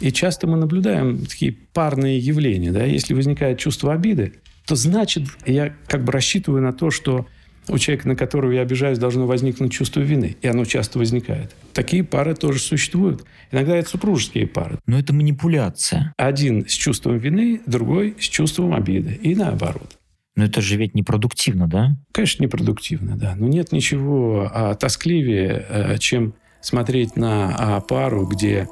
И 0.00 0.10
часто 0.12 0.46
мы 0.46 0.56
наблюдаем 0.56 1.24
такие 1.24 1.56
парные 1.72 2.18
явления. 2.18 2.72
Да? 2.72 2.84
Если 2.84 3.14
возникает 3.14 3.58
чувство 3.58 3.92
обиды, 3.92 4.34
то 4.66 4.74
значит, 4.74 5.24
я 5.46 5.74
как 5.86 6.04
бы 6.04 6.12
рассчитываю 6.12 6.62
на 6.62 6.72
то, 6.72 6.90
что 6.90 7.26
у 7.68 7.78
человека, 7.78 8.08
на 8.08 8.16
которого 8.16 8.52
я 8.52 8.62
обижаюсь, 8.62 8.98
должно 8.98 9.26
возникнуть 9.26 9.72
чувство 9.72 10.00
вины. 10.00 10.36
И 10.42 10.46
оно 10.46 10.64
часто 10.64 10.98
возникает. 10.98 11.54
Такие 11.72 12.04
пары 12.04 12.34
тоже 12.34 12.58
существуют. 12.58 13.24
Иногда 13.50 13.76
это 13.76 13.88
супружеские 13.88 14.46
пары. 14.46 14.78
Но 14.86 14.98
это 14.98 15.14
манипуляция. 15.14 16.12
Один 16.16 16.66
с 16.68 16.72
чувством 16.72 17.18
вины, 17.18 17.60
другой 17.66 18.16
с 18.18 18.24
чувством 18.24 18.74
обиды. 18.74 19.18
И 19.22 19.34
наоборот. 19.34 19.98
Но 20.36 20.44
это 20.44 20.60
же 20.60 20.76
ведь 20.76 20.94
непродуктивно, 20.94 21.68
да? 21.68 21.96
Конечно, 22.12 22.42
непродуктивно, 22.42 23.16
да. 23.16 23.34
Но 23.36 23.46
нет 23.46 23.72
ничего 23.72 24.50
а, 24.52 24.74
тоскливее, 24.74 25.64
э, 25.68 25.98
чем 25.98 26.34
смотреть 26.64 27.14
на 27.14 27.54
а, 27.56 27.80
пару, 27.80 28.26
где 28.26 28.68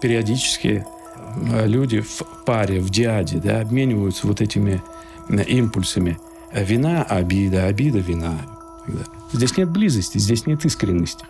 периодически 0.00 0.84
а, 1.52 1.66
люди 1.66 2.00
в 2.00 2.22
паре, 2.46 2.80
в 2.80 2.90
диаде, 2.90 3.38
да, 3.38 3.60
обмениваются 3.60 4.26
вот 4.26 4.40
этими 4.40 4.82
импульсами. 5.28 6.18
Вина, 6.52 7.02
обида, 7.02 7.66
обида, 7.66 7.98
вина. 7.98 8.38
Здесь 9.32 9.56
нет 9.56 9.70
близости, 9.70 10.18
здесь 10.18 10.46
нет 10.46 10.64
искренности. 10.64 11.24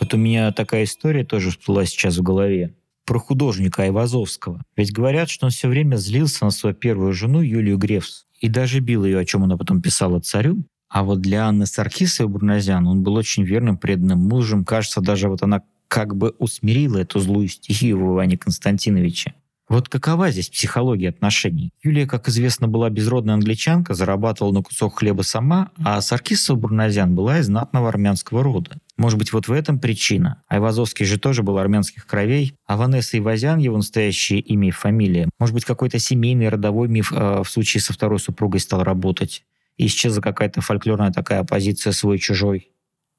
Вот 0.00 0.12
у 0.14 0.16
меня 0.16 0.52
такая 0.52 0.84
история 0.84 1.24
тоже 1.24 1.50
всплыла 1.50 1.84
сейчас 1.84 2.16
в 2.18 2.22
голове 2.22 2.74
про 3.06 3.18
художника 3.18 3.82
Айвазовского. 3.82 4.62
Ведь 4.76 4.92
говорят, 4.92 5.30
что 5.30 5.46
он 5.46 5.52
все 5.52 5.68
время 5.68 5.96
злился 5.96 6.44
на 6.44 6.50
свою 6.50 6.74
первую 6.74 7.12
жену 7.12 7.40
Юлию 7.40 7.78
Грефс 7.78 8.26
и 8.40 8.48
даже 8.48 8.80
бил 8.80 9.04
ее, 9.04 9.18
о 9.18 9.24
чем 9.24 9.44
она 9.44 9.56
потом 9.56 9.80
писала 9.80 10.20
царю. 10.20 10.64
А 10.90 11.04
вот 11.04 11.20
для 11.20 11.46
Анны 11.46 11.66
Саркисовой 11.66 12.30
Бурназян 12.30 12.86
он 12.86 13.02
был 13.02 13.14
очень 13.14 13.44
верным, 13.44 13.78
преданным 13.78 14.18
мужем. 14.18 14.64
Кажется, 14.64 15.00
даже 15.00 15.28
вот 15.28 15.42
она 15.42 15.62
как 15.86 16.16
бы 16.16 16.34
усмирила 16.38 16.98
эту 16.98 17.20
злую 17.20 17.48
стихию 17.48 17.98
в 17.98 18.14
Иване 18.14 18.36
Константиновиче. 18.36 19.34
Вот 19.68 19.88
какова 19.88 20.32
здесь 20.32 20.50
психология 20.50 21.10
отношений? 21.10 21.70
Юлия, 21.80 22.04
как 22.04 22.28
известно, 22.28 22.66
была 22.66 22.90
безродная 22.90 23.34
англичанка, 23.34 23.94
зарабатывала 23.94 24.52
на 24.52 24.62
кусок 24.64 24.98
хлеба 24.98 25.22
сама, 25.22 25.70
а 25.84 26.00
Саркисова 26.00 26.58
Бурназян 26.58 27.14
была 27.14 27.38
из 27.38 27.46
знатного 27.46 27.88
армянского 27.88 28.42
рода. 28.42 28.78
Может 28.96 29.16
быть, 29.20 29.32
вот 29.32 29.46
в 29.46 29.52
этом 29.52 29.78
причина. 29.78 30.42
Айвазовский 30.48 31.06
же 31.06 31.20
тоже 31.20 31.44
был 31.44 31.56
армянских 31.56 32.04
кровей, 32.04 32.56
а 32.66 32.76
Ванесса 32.76 33.16
Ивазян, 33.18 33.58
его 33.58 33.76
настоящее 33.76 34.40
имя 34.40 34.68
и 34.68 34.72
фамилия. 34.72 35.28
Может 35.38 35.54
быть, 35.54 35.64
какой-то 35.64 36.00
семейный 36.00 36.48
родовой 36.48 36.88
миф 36.88 37.12
э, 37.12 37.42
в 37.44 37.48
случае 37.48 37.80
со 37.80 37.92
второй 37.92 38.18
супругой 38.18 38.58
стал 38.58 38.82
работать 38.82 39.44
исчезла 39.86 40.20
какая-то 40.20 40.60
фольклорная 40.60 41.12
такая 41.12 41.44
позиция 41.44 41.92
свой-чужой. 41.92 42.70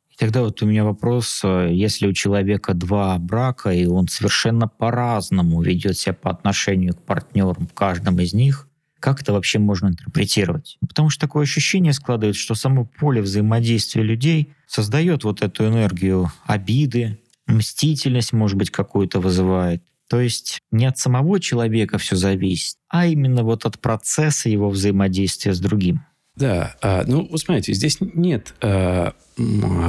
И 0.09 0.15
тогда 0.17 0.41
вот 0.41 0.61
у 0.61 0.65
меня 0.65 0.83
вопрос, 0.83 1.41
э, 1.43 1.69
если 1.71 2.07
у 2.07 2.13
человека 2.13 2.73
два 2.73 3.17
брака, 3.17 3.71
и 3.71 3.85
он 3.85 4.07
совершенно 4.07 4.67
по-разному 4.67 5.61
ведет 5.61 5.97
себя 5.97 6.13
по 6.13 6.29
отношению 6.29 6.93
к 6.93 7.01
партнерам 7.03 7.67
в 7.67 7.73
каждом 7.73 8.19
из 8.19 8.33
них, 8.33 8.67
как 8.99 9.21
это 9.21 9.33
вообще 9.33 9.57
можно 9.57 9.87
интерпретировать? 9.87 10.77
Потому 10.87 11.09
что 11.09 11.21
такое 11.21 11.43
ощущение 11.43 11.91
складывается, 11.91 12.41
что 12.41 12.53
само 12.53 12.85
поле 12.85 13.21
взаимодействия 13.21 14.03
людей 14.03 14.53
создает 14.67 15.23
вот 15.23 15.41
эту 15.41 15.67
энергию 15.67 16.31
обиды, 16.45 17.19
мстительность, 17.47 18.31
может 18.31 18.57
быть, 18.57 18.69
какую-то 18.69 19.19
вызывает. 19.19 19.83
То 20.07 20.19
есть 20.19 20.59
не 20.71 20.85
от 20.85 20.97
самого 20.97 21.39
человека 21.39 21.97
все 21.97 22.15
зависит, 22.15 22.75
а 22.89 23.07
именно 23.07 23.43
вот 23.43 23.65
от 23.65 23.79
процесса 23.79 24.49
его 24.49 24.69
взаимодействия 24.69 25.53
с 25.53 25.59
другим. 25.59 26.01
Да, 26.41 26.75
а, 26.81 27.03
ну, 27.05 27.27
вы 27.27 27.37
смотрите, 27.37 27.71
здесь 27.71 27.99
нет 28.01 28.55
а, 28.61 29.13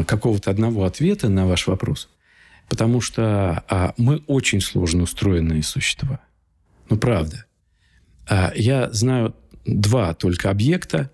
какого-то 0.07 0.51
одного 0.51 0.85
ответа 0.85 1.31
на 1.31 1.47
ваш 1.47 1.67
вопрос, 1.67 2.11
потому 2.69 3.01
что 3.01 3.65
а, 3.71 3.95
мы 3.97 4.19
очень 4.27 4.61
сложно 4.61 5.05
устроенные 5.05 5.63
существа. 5.63 6.21
Ну, 6.91 6.99
правда. 6.99 7.47
Я 8.55 8.93
знаю 8.93 9.35
два 9.65 10.13
только 10.13 10.51
объекта, 10.51 11.11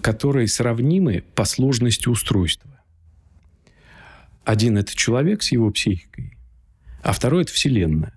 которые 0.00 0.46
сравнимы 0.46 1.24
по 1.34 1.44
сложности 1.44 2.06
устройства. 2.06 2.70
Один– 4.44 4.78
это 4.78 4.94
человек 4.94 5.42
с 5.42 5.50
его 5.50 5.72
психикой, 5.72 6.38
а 7.02 7.12
второй– 7.12 7.42
это 7.44 7.52
Вселенная. 7.52 8.16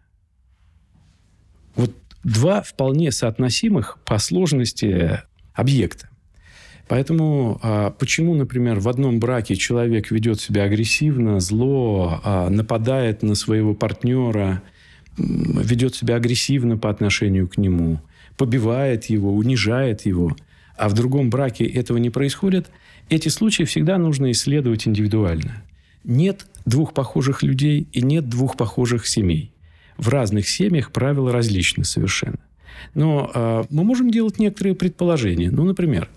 Вот 1.75 1.91
два 2.23 2.61
вполне 2.61 3.11
соотносимых 3.11 3.97
по 4.05 4.19
сложности 4.19 5.23
объекта. 5.55 6.09
Поэтому 6.87 7.59
а, 7.63 7.89
почему, 7.89 8.35
например, 8.35 8.79
в 8.79 8.87
одном 8.87 9.19
браке 9.19 9.55
человек 9.55 10.11
ведет 10.11 10.39
себя 10.39 10.63
агрессивно, 10.63 11.39
зло, 11.39 12.21
а, 12.23 12.49
нападает 12.49 13.23
на 13.23 13.33
своего 13.35 13.73
партнера, 13.73 14.61
ведет 15.17 15.95
себя 15.95 16.15
агрессивно 16.15 16.77
по 16.77 16.89
отношению 16.89 17.47
к 17.47 17.57
нему, 17.57 17.99
побивает 18.37 19.05
его, 19.05 19.33
унижает 19.33 20.05
его, 20.05 20.35
а 20.77 20.89
в 20.89 20.93
другом 20.93 21.29
браке 21.29 21.65
этого 21.65 21.97
не 21.97 22.09
происходит, 22.09 22.69
эти 23.09 23.29
случаи 23.29 23.63
всегда 23.63 23.97
нужно 23.97 24.31
исследовать 24.31 24.87
индивидуально. 24.87 25.63
нет 26.03 26.45
двух 26.65 26.93
похожих 26.93 27.43
людей 27.43 27.87
и 27.93 28.01
нет 28.01 28.27
двух 28.27 28.57
похожих 28.57 29.07
семей. 29.07 29.51
В 29.97 30.09
разных 30.09 30.47
семьях 30.49 30.91
правила 30.91 31.31
различны 31.31 31.83
совершенно. 31.83 32.39
Но 32.93 33.31
э, 33.33 33.63
мы 33.69 33.83
можем 33.83 34.11
делать 34.11 34.39
некоторые 34.39 34.75
предположения. 34.75 35.49
Ну, 35.51 35.63
например, 35.63 36.09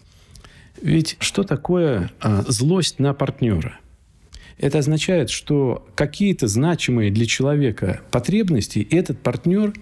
ведь 0.82 1.16
что 1.20 1.42
такое 1.42 2.10
э, 2.22 2.42
злость 2.48 2.98
на 2.98 3.14
партнера? 3.14 3.78
Это 4.58 4.78
означает, 4.78 5.30
что 5.30 5.86
какие-то 5.94 6.48
значимые 6.48 7.10
для 7.10 7.26
человека 7.26 8.00
потребности 8.10 8.80
этот 8.90 9.20
партнер 9.20 9.72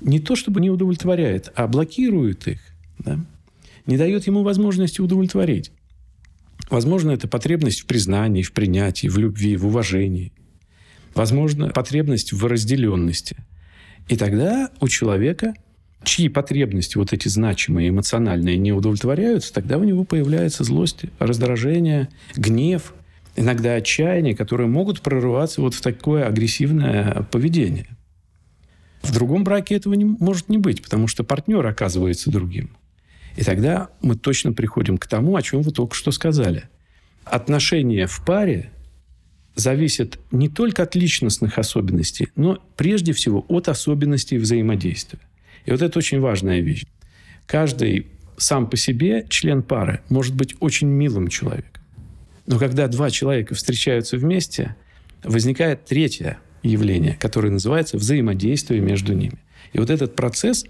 не 0.00 0.20
то 0.20 0.36
чтобы 0.36 0.60
не 0.60 0.70
удовлетворяет, 0.70 1.50
а 1.54 1.66
блокирует 1.66 2.46
их, 2.46 2.60
да? 2.98 3.18
не 3.86 3.96
дает 3.96 4.26
ему 4.26 4.42
возможности 4.42 5.00
удовлетворить. 5.00 5.72
Возможно, 6.70 7.12
это 7.12 7.26
потребность 7.26 7.80
в 7.80 7.86
признании, 7.86 8.42
в 8.42 8.52
принятии, 8.52 9.08
в 9.08 9.16
любви, 9.16 9.56
в 9.56 9.66
уважении. 9.66 10.32
Возможно, 11.14 11.70
потребность 11.70 12.32
в 12.32 12.46
разделенности. 12.46 13.36
И 14.08 14.16
тогда 14.16 14.70
у 14.80 14.88
человека, 14.88 15.54
чьи 16.08 16.28
потребности 16.28 16.96
вот 16.96 17.12
эти 17.12 17.28
значимые, 17.28 17.90
эмоциональные 17.90 18.56
не 18.56 18.72
удовлетворяются, 18.72 19.52
тогда 19.52 19.78
у 19.78 19.84
него 19.84 20.04
появляется 20.04 20.64
злость, 20.64 21.02
раздражение, 21.18 22.08
гнев, 22.34 22.94
иногда 23.36 23.74
отчаяние, 23.74 24.34
которые 24.34 24.68
могут 24.68 25.02
прорываться 25.02 25.60
вот 25.60 25.74
в 25.74 25.80
такое 25.80 26.26
агрессивное 26.26 27.26
поведение. 27.30 27.86
В 29.02 29.12
другом 29.12 29.44
браке 29.44 29.76
этого 29.76 29.94
не, 29.94 30.04
может 30.04 30.48
не 30.48 30.58
быть, 30.58 30.82
потому 30.82 31.06
что 31.06 31.24
партнер 31.24 31.64
оказывается 31.64 32.30
другим. 32.30 32.70
И 33.36 33.44
тогда 33.44 33.90
мы 34.00 34.16
точно 34.16 34.52
приходим 34.52 34.98
к 34.98 35.06
тому, 35.06 35.36
о 35.36 35.42
чем 35.42 35.62
вы 35.62 35.70
только 35.70 35.94
что 35.94 36.10
сказали. 36.10 36.64
Отношения 37.24 38.06
в 38.06 38.24
паре 38.24 38.72
зависят 39.54 40.18
не 40.32 40.48
только 40.48 40.84
от 40.84 40.94
личностных 40.96 41.58
особенностей, 41.58 42.28
но 42.34 42.58
прежде 42.76 43.12
всего 43.12 43.44
от 43.48 43.68
особенностей 43.68 44.38
взаимодействия. 44.38 45.20
И 45.68 45.70
вот 45.70 45.82
это 45.82 45.98
очень 45.98 46.18
важная 46.18 46.60
вещь. 46.60 46.86
Каждый 47.44 48.06
сам 48.38 48.70
по 48.70 48.78
себе 48.78 49.26
член 49.28 49.62
пары 49.62 50.00
может 50.08 50.34
быть 50.34 50.54
очень 50.60 50.88
милым 50.88 51.28
человеком. 51.28 51.82
Но 52.46 52.58
когда 52.58 52.88
два 52.88 53.10
человека 53.10 53.54
встречаются 53.54 54.16
вместе, 54.16 54.76
возникает 55.22 55.84
третье 55.84 56.38
явление, 56.62 57.18
которое 57.20 57.50
называется 57.50 57.98
взаимодействие 57.98 58.80
между 58.80 59.12
ними. 59.12 59.36
И 59.74 59.78
вот 59.78 59.90
этот 59.90 60.16
процесс 60.16 60.64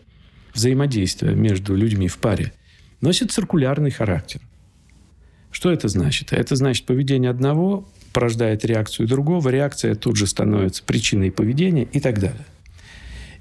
взаимодействия 0.52 1.33
между 1.33 1.76
людьми 1.76 2.09
в 2.09 2.19
паре 2.19 2.52
носит 3.00 3.31
циркулярный 3.31 3.93
характер. 3.93 4.40
Что 5.52 5.71
это 5.71 5.87
значит? 5.87 6.33
Это 6.33 6.57
значит, 6.57 6.87
поведение 6.87 7.31
одного 7.31 7.88
порождает 8.12 8.64
реакцию 8.64 9.07
другого, 9.07 9.49
реакция 9.50 9.95
тут 9.95 10.17
же 10.17 10.26
становится 10.26 10.83
причиной 10.83 11.31
поведения 11.31 11.85
и 11.85 12.00
так 12.00 12.19
далее. 12.19 12.45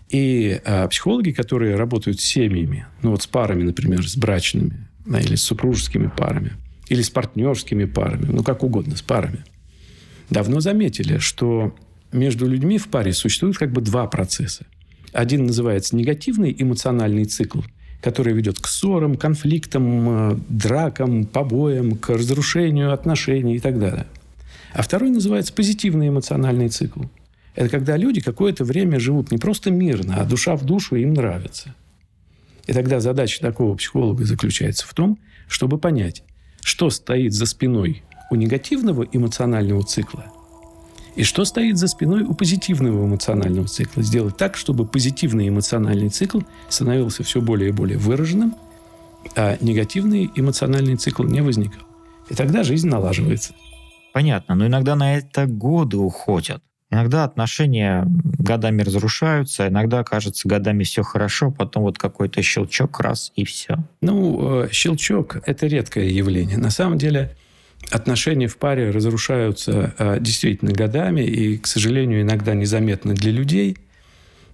И 0.10 0.62
а, 0.66 0.88
психологи, 0.88 1.32
которые 1.32 1.76
работают 1.76 2.22
с 2.22 2.24
семьями, 2.24 2.86
ну 3.02 3.12
вот 3.12 3.24
с 3.24 3.28
парами, 3.28 3.64
например, 3.64 4.08
с 4.08 4.16
брачными, 4.16 4.88
или 5.06 5.36
с 5.36 5.44
супружескими 5.44 6.12
парами, 6.16 6.54
или 6.90 7.02
с 7.02 7.10
партнерскими 7.10 7.86
парами, 7.86 8.28
ну 8.30 8.44
как 8.44 8.64
угодно, 8.64 8.96
с 8.96 9.02
парами, 9.02 9.44
давно 10.30 10.60
заметили, 10.60 11.18
что 11.18 11.76
между 12.12 12.48
людьми 12.48 12.78
в 12.78 12.88
паре 12.88 13.14
существует 13.14 13.58
как 13.58 13.72
бы 13.72 13.82
два 13.82 14.08
процесса. 14.08 14.66
Один 15.12 15.46
называется 15.46 15.96
негативный 15.96 16.56
эмоциональный 16.58 17.26
цикл– 17.26 17.62
который 18.02 18.34
ведет 18.34 18.60
к 18.60 18.68
ссорам, 18.68 19.16
конфликтам, 19.16 20.32
э, 20.32 20.38
дракам, 20.50 21.26
побоям, 21.26 21.98
к 21.98 22.10
разрушению 22.10 22.94
отношений 22.94 23.56
и 23.56 23.60
так 23.60 23.80
далее. 23.80 24.08
А 24.74 24.82
второй 24.82 25.10
называется 25.10 25.54
позитивный 25.54 26.10
эмоциональный 26.10 26.70
цикл. 26.70 27.02
Это 27.58 27.70
когда 27.70 27.98
люди 27.98 28.22
какое-то 28.22 28.64
время 28.64 29.00
живут 29.00 29.32
не 29.32 29.38
просто 29.38 29.72
мирно, 29.72 30.18
а 30.22 30.26
душа 30.26 30.56
в 30.56 30.64
душу 30.64 30.96
им 30.96 31.14
нравится. 31.14 31.76
И 32.68 32.72
тогда 32.72 33.00
задача 33.00 33.42
такого 33.42 33.76
психолога 33.76 34.24
заключается 34.26 34.88
в 34.88 34.94
том, 34.94 35.18
чтобы 35.48 35.78
понять, 35.78 36.24
что 36.62 36.90
стоит 36.90 37.34
за 37.34 37.46
спиной 37.46 38.04
у 38.30 38.36
негативного 38.36 39.04
эмоционального 39.12 39.84
цикла– 39.84 40.28
и 41.18 41.24
что 41.24 41.46
стоит 41.46 41.80
за 41.80 41.88
спиной 41.88 42.22
у 42.22 42.36
позитивного 42.36 43.04
эмоционального 43.08 43.68
цикла? 43.68 44.04
Сделать 44.04 44.38
так, 44.38 44.56
чтобы 44.56 44.86
позитивный 44.86 45.50
эмоциональный 45.50 46.10
цикл 46.10 46.42
становился 46.70 47.24
все 47.24 47.42
более 47.42 47.70
и 47.70 47.72
более 47.72 47.98
выраженным, 47.98 48.54
а 49.36 49.58
негативный 49.60 50.30
эмоциональный 50.36 50.96
цикл 50.96 51.24
не 51.24 51.42
возникал. 51.42 51.82
И 52.30 52.36
тогда 52.36 52.64
жизнь 52.64 52.88
налаживается. 52.88 53.56
Понятно, 54.14 54.54
но 54.54 54.68
иногда 54.68 54.96
на 54.96 55.18
это 55.18 55.48
годы 55.48 55.98
уходят. 55.98 56.62
Иногда 56.90 57.26
отношения 57.26 58.06
годами 58.08 58.82
разрушаются, 58.82 59.68
иногда 59.68 60.04
кажется 60.04 60.48
годами 60.48 60.84
все 60.84 61.04
хорошо, 61.04 61.52
потом 61.52 61.84
вот 61.84 61.98
какой-то 61.98 62.42
щелчок 62.42 63.02
раз 63.02 63.34
и 63.36 63.44
все. 63.44 63.78
Ну, 64.02 64.64
э, 64.64 64.70
щелчок– 64.72 65.38
это 65.46 65.68
редкое 65.68 66.08
явление. 66.08 66.58
На 66.58 66.70
самом 66.70 66.98
деле, 66.98 67.36
отношения 67.92 68.48
в 68.48 68.58
паре 68.58 68.90
разрушаются 68.92 69.94
а, 69.98 70.20
действительно 70.20 70.72
годами 70.72 71.22
и, 71.22 71.58
к 71.58 71.68
сожалению, 71.68 72.22
иногда 72.22 72.54
незаметно 72.54 73.14
для 73.14 73.32
людей. 73.32 73.78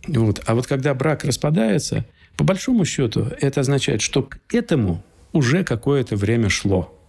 Вот. 0.07 0.41
А 0.45 0.55
вот 0.55 0.65
когда 0.65 0.93
брак 0.95 1.23
распадается, 1.23 2.05
по 2.35 2.43
большому 2.43 2.83
счету, 2.85 3.27
это 3.39 3.61
означает, 3.61 4.01
что 4.01 4.23
к 4.23 4.53
этому 4.53 5.03
уже 5.33 5.63
какое-то 5.63 6.15
время 6.15 6.49
шло. 6.49 6.99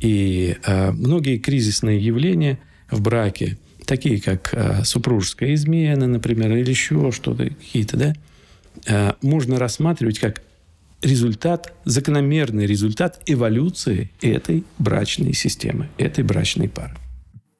И 0.00 0.56
а, 0.64 0.92
многие 0.92 1.38
кризисные 1.38 1.98
явления 1.98 2.58
в 2.90 3.00
браке, 3.02 3.58
такие 3.86 4.20
как 4.20 4.52
а, 4.52 4.84
супружеская 4.84 5.54
измена, 5.54 6.06
например, 6.06 6.52
или 6.52 6.68
еще 6.68 7.10
что-то, 7.12 7.44
какие-то, 7.46 7.96
да, 7.96 8.14
а, 8.88 9.16
можно 9.22 9.58
рассматривать 9.58 10.18
как 10.18 10.42
результат, 11.02 11.72
закономерный 11.84 12.66
результат 12.66 13.20
эволюции 13.26 14.10
этой 14.20 14.64
брачной 14.78 15.32
системы, 15.32 15.88
этой 15.98 16.24
брачной 16.24 16.68
пары. 16.68 16.96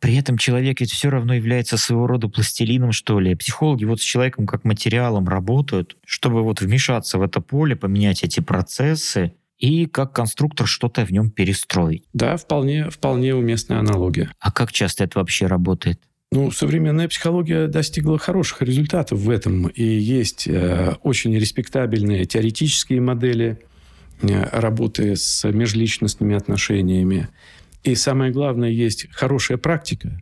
При 0.01 0.17
этом 0.17 0.37
человек 0.37 0.81
ведь 0.81 0.93
все 0.93 1.09
равно 1.09 1.35
является 1.35 1.79
своего 1.79 2.07
рода 2.07 2.29
пластилином, 2.29 2.93
что 2.93 3.19
ли. 3.19 3.35
Психологи 3.35 3.85
вот 3.85 4.01
с 4.01 4.05
человеком 4.05 4.47
как 4.47 4.65
материалом 4.65 5.27
работают, 5.29 5.97
чтобы 6.05 6.43
вот 6.43 6.61
вмешаться 6.61 7.19
в 7.19 7.23
это 7.23 7.41
поле, 7.41 7.77
поменять 7.77 8.23
эти 8.23 8.41
процессы 8.41 9.33
и 9.59 9.87
как 9.87 10.13
конструктор 10.13 10.67
что-то 10.67 11.05
в 11.07 11.11
нем 11.11 11.31
перестроить. 11.31 12.05
Да, 12.13 12.37
вполне, 12.37 12.91
вполне 12.91 13.35
уместная 13.35 13.79
аналогия. 13.79 14.31
А 14.39 14.53
как 14.53 14.71
часто 14.71 15.05
это 15.05 15.19
вообще 15.19 15.47
работает? 15.47 16.01
Ну, 16.33 16.51
современная 16.51 17.09
психология 17.09 17.69
достигла 17.69 18.19
хороших 18.19 18.63
результатов 18.63 19.21
в 19.21 19.31
этом. 19.31 19.69
И 19.69 19.85
есть 19.85 20.49
э, 20.49 20.97
очень 21.03 21.37
респектабельные 21.37 22.25
теоретические 22.25 23.01
модели 23.01 23.61
э, 24.23 24.49
работы 24.59 25.15
с 25.15 25.49
межличностными 25.49 26.35
отношениями. 26.35 27.29
И 27.85 27.95
самое 27.95 28.33
главное, 28.33 28.71
есть 28.71 29.07
хорошая 29.13 29.57
практика 29.57 30.21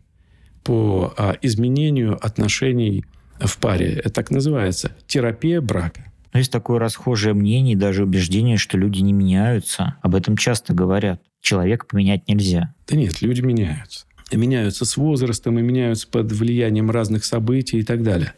по 0.63 1.15
э, 1.17 1.35
изменению 1.41 2.19
отношений 2.25 3.07
в 3.41 3.57
паре. 3.57 3.95
Это 3.95 4.11
так 4.11 4.31
называется 4.31 4.95
терапия 5.07 5.63
брака. 5.63 6.13
Но 6.35 6.39
есть 6.39 6.53
такое 6.53 6.79
расхожее 6.79 7.33
мнение 7.33 7.75
и 7.75 7.79
даже 7.79 8.05
убеждение, 8.05 8.59
что 8.59 8.77
люди 8.77 9.01
не 9.01 9.15
меняются. 9.15 9.97
Об 10.03 10.15
этом 10.15 10.37
часто 10.37 10.75
говорят. 10.75 11.23
Человека 11.41 11.87
поменять 11.87 12.29
нельзя. 12.29 12.75
Да 12.87 12.97
нет, 12.97 13.23
люди 13.23 13.41
меняются 13.41 14.05
меняются 14.37 14.85
с 14.85 14.97
возрастом 14.97 15.59
и 15.59 15.63
меняются 15.63 16.09
под 16.09 16.33
влиянием 16.33 16.91
разных 16.91 17.25
событий 17.25 17.79
и 17.79 17.83
так 17.83 18.03
далее. 18.03 18.35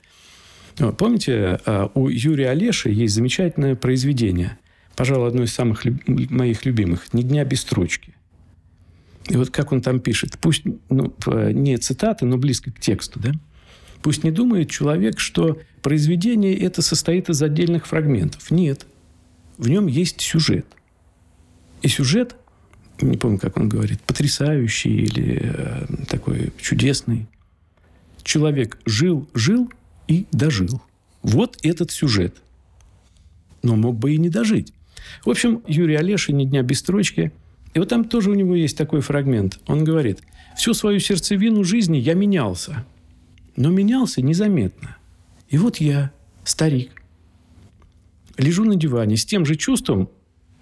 Помните, 0.98 1.58
а, 1.64 1.90
у 1.94 2.08
Юрия 2.08 2.50
Олеши 2.50 2.90
есть 2.90 3.14
замечательное 3.14 3.76
произведение, 3.76 4.58
пожалуй, 4.94 5.28
одно 5.28 5.44
из 5.44 5.52
самых 5.52 5.84
моих 6.06 6.64
любимых 6.66 7.12
«Ни 7.14 7.22
дня 7.22 7.44
без 7.44 7.60
строчки». 7.60 8.14
И 9.28 9.36
вот 9.36 9.50
как 9.50 9.72
он 9.72 9.80
там 9.80 10.00
пишет, 10.00 10.38
пусть 10.40 10.62
ну, 10.88 11.14
не 11.52 11.76
цитаты, 11.78 12.26
но 12.26 12.36
близко 12.36 12.70
к 12.70 12.78
тексту, 12.78 13.18
да? 13.18 13.32
Пусть 14.02 14.22
не 14.22 14.30
думает 14.30 14.70
человек, 14.70 15.18
что 15.18 15.58
произведение 15.82 16.56
это 16.56 16.80
состоит 16.80 17.28
из 17.28 17.42
отдельных 17.42 17.86
фрагментов. 17.86 18.50
Нет. 18.50 18.86
В 19.58 19.68
нем 19.68 19.88
есть 19.88 20.20
сюжет. 20.20 20.66
И 21.82 21.88
сюжет 21.88 22.36
не 23.00 23.16
помню, 23.16 23.38
как 23.38 23.56
он 23.56 23.68
говорит, 23.68 24.00
потрясающий 24.02 25.04
или 25.04 25.40
э, 25.42 25.86
такой 26.08 26.52
чудесный. 26.60 27.26
Человек 28.22 28.78
жил, 28.86 29.28
жил 29.34 29.70
и 30.08 30.26
дожил. 30.32 30.82
Вот 31.22 31.58
этот 31.62 31.90
сюжет. 31.90 32.36
Но 33.62 33.76
мог 33.76 33.96
бы 33.98 34.14
и 34.14 34.18
не 34.18 34.30
дожить. 34.30 34.72
В 35.24 35.30
общем, 35.30 35.62
Юрий 35.66 35.96
Олеша 35.96 36.32
«Ни 36.32 36.44
дня 36.44 36.62
без 36.62 36.80
строчки». 36.80 37.32
И 37.74 37.78
вот 37.78 37.88
там 37.88 38.04
тоже 38.04 38.30
у 38.30 38.34
него 38.34 38.54
есть 38.54 38.76
такой 38.76 39.00
фрагмент. 39.00 39.60
Он 39.66 39.84
говорит, 39.84 40.20
всю 40.56 40.72
свою 40.72 40.98
сердцевину 40.98 41.62
жизни 41.62 41.98
я 41.98 42.14
менялся. 42.14 42.86
Но 43.56 43.70
менялся 43.70 44.22
незаметно. 44.22 44.96
И 45.48 45.58
вот 45.58 45.76
я, 45.76 46.10
старик, 46.44 47.02
лежу 48.38 48.64
на 48.64 48.76
диване 48.76 49.16
с 49.16 49.24
тем 49.24 49.44
же 49.44 49.56
чувством, 49.56 50.08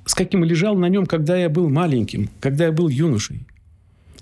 с 0.05 0.15
каким 0.15 0.45
лежал 0.45 0.77
на 0.77 0.89
нем, 0.89 1.07
когда 1.07 1.37
я 1.37 1.49
был 1.49 1.69
маленьким, 1.69 2.31
когда 2.41 2.67
я 2.67 2.73
был 2.73 2.89
юношей. 2.89 3.47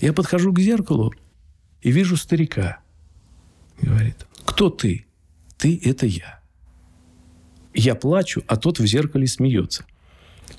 Я 0.00 0.12
подхожу 0.12 0.52
к 0.52 0.60
зеркалу 0.60 1.12
и 1.80 1.90
вижу 1.90 2.16
старика. 2.16 2.80
Говорит, 3.80 4.26
кто 4.44 4.70
ты? 4.70 5.06
Ты– 5.58 5.80
это 5.84 6.06
я. 6.06 6.40
Я 7.74 7.94
плачу, 7.94 8.42
а 8.46 8.56
тот 8.56 8.78
в 8.78 8.86
зеркале 8.86 9.26
смеется. 9.26 9.86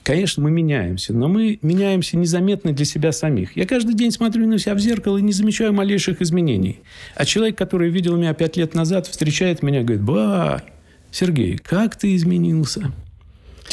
Конечно, 0.02 0.44
мы 0.44 0.52
меняемся, 0.52 1.14
но 1.14 1.28
мы 1.28 1.60
меняемся 1.62 2.18
незаметно 2.18 2.74
для 2.74 2.86
себя 2.86 3.12
самих. 3.12 3.56
Я 3.56 3.66
каждый 3.66 3.96
день 3.96 4.12
смотрю 4.12 4.48
на 4.48 4.58
себя 4.58 4.76
в 4.76 4.80
зеркало 4.80 5.18
и 5.18 5.22
не 5.22 5.32
замечаю 5.32 5.74
малейших 5.74 6.22
изменений. 6.22 6.80
А 7.16 7.26
человек, 7.26 7.58
который 7.58 7.90
видел 7.90 8.18
меня 8.18 8.34
пять 8.34 8.58
лет 8.58 8.74
назад, 8.74 9.08
встречает 9.08 9.62
меня 9.62 9.82
и 9.82 9.84
говорит, 9.84 10.04
«Ба, 10.04 10.64
Сергей, 11.12 11.58
как 11.58 11.96
ты 11.96 12.16
изменился?» 12.16 12.92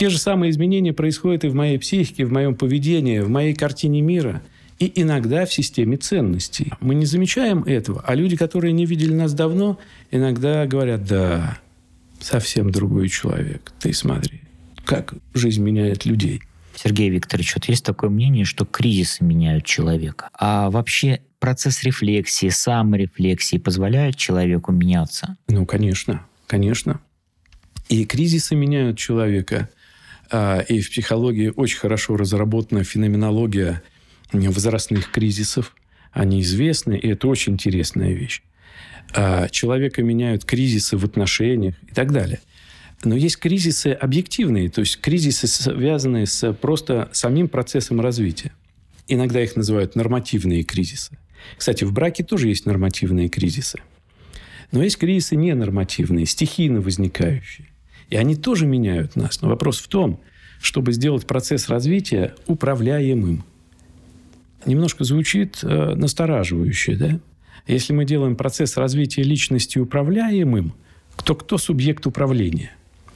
Те 0.00 0.08
же 0.08 0.16
самые 0.16 0.50
изменения 0.50 0.94
происходят 0.94 1.44
и 1.44 1.48
в 1.48 1.54
моей 1.54 1.78
психике, 1.78 2.24
в 2.24 2.32
моем 2.32 2.54
поведении, 2.54 3.18
в 3.18 3.28
моей 3.28 3.52
картине 3.52 4.00
мира 4.00 4.40
и 4.78 4.90
иногда 4.94 5.44
в 5.44 5.52
системе 5.52 5.98
ценностей. 5.98 6.72
Мы 6.80 6.94
не 6.94 7.04
замечаем 7.04 7.64
этого, 7.64 8.02
а 8.06 8.14
люди, 8.14 8.34
которые 8.34 8.72
не 8.72 8.86
видели 8.86 9.12
нас 9.12 9.34
давно, 9.34 9.78
иногда 10.10 10.66
говорят, 10.66 11.04
да, 11.04 11.58
совсем 12.18 12.70
другой 12.70 13.10
человек, 13.10 13.74
ты 13.78 13.92
смотри 13.92 14.40
как 14.86 15.12
жизнь 15.34 15.62
меняет 15.62 16.06
людей. 16.06 16.40
Сергей 16.74 17.10
Викторович, 17.10 17.56
вот 17.56 17.66
есть 17.66 17.84
такое 17.84 18.08
мнение, 18.08 18.46
что 18.46 18.64
кризисы 18.64 19.22
меняют 19.22 19.66
человека. 19.66 20.30
А 20.32 20.70
вообще 20.70 21.20
процесс 21.40 21.82
рефлексии, 21.82 22.48
саморефлексии 22.48 23.58
позволяет 23.58 24.16
человеку 24.16 24.72
меняться? 24.72 25.36
Ну, 25.48 25.66
конечно, 25.66 26.24
конечно. 26.46 27.02
И 27.90 28.06
кризисы 28.06 28.54
меняют 28.54 28.96
человека. 28.96 29.68
А, 30.30 30.60
и 30.60 30.80
в 30.80 30.90
психологии 30.90 31.52
очень 31.54 31.78
хорошо 31.78 32.16
разработана 32.16 32.84
феноменология 32.84 33.82
возрастных 34.32 35.10
кризисов. 35.10 35.74
Они 36.12 36.40
известны, 36.40 36.96
и 36.96 37.08
это 37.08 37.28
очень 37.28 37.54
интересная 37.54 38.12
вещь. 38.12 38.42
А, 39.14 39.48
человека 39.48 40.02
меняют 40.02 40.44
кризисы 40.44 40.96
в 40.96 41.04
отношениях 41.04 41.74
и 41.88 41.94
так 41.94 42.12
далее. 42.12 42.40
Но 43.02 43.16
есть 43.16 43.38
кризисы 43.38 43.88
объективные, 43.88 44.68
то 44.68 44.80
есть 44.80 45.00
кризисы, 45.00 45.46
связанные 45.46 46.26
с 46.26 46.52
просто 46.52 47.08
самим 47.12 47.48
процессом 47.48 48.00
развития. 48.00 48.52
Иногда 49.08 49.42
их 49.42 49.56
называют 49.56 49.96
нормативные 49.96 50.62
кризисы. 50.62 51.18
Кстати, 51.56 51.84
в 51.84 51.92
браке 51.92 52.22
тоже 52.22 52.48
есть 52.48 52.66
нормативные 52.66 53.28
кризисы. 53.28 53.78
Но 54.70 54.82
есть 54.84 54.98
кризисы 54.98 55.34
ненормативные, 55.34 56.26
стихийно 56.26 56.80
возникающие. 56.80 57.69
И 58.10 58.16
они 58.16 58.36
тоже 58.36 58.66
меняют 58.66 59.16
нас. 59.16 59.40
Но 59.40 59.48
вопрос 59.48 59.78
в 59.78 59.88
том, 59.88 60.20
чтобы 60.60 60.92
сделать 60.92 61.26
процесс 61.26 61.68
развития 61.68 62.34
управляемым. 62.46 63.44
Немножко 64.66 65.04
звучит 65.04 65.60
э, 65.62 65.94
настораживающе, 65.94 66.96
да? 66.96 67.20
Если 67.66 67.92
мы 67.92 68.04
делаем 68.04 68.36
процесс 68.36 68.76
развития 68.76 69.22
личности 69.22 69.78
управляемым, 69.78 70.74
то 71.24 71.34
кто 71.34 71.56
субъект 71.56 72.06
управления? 72.06 72.72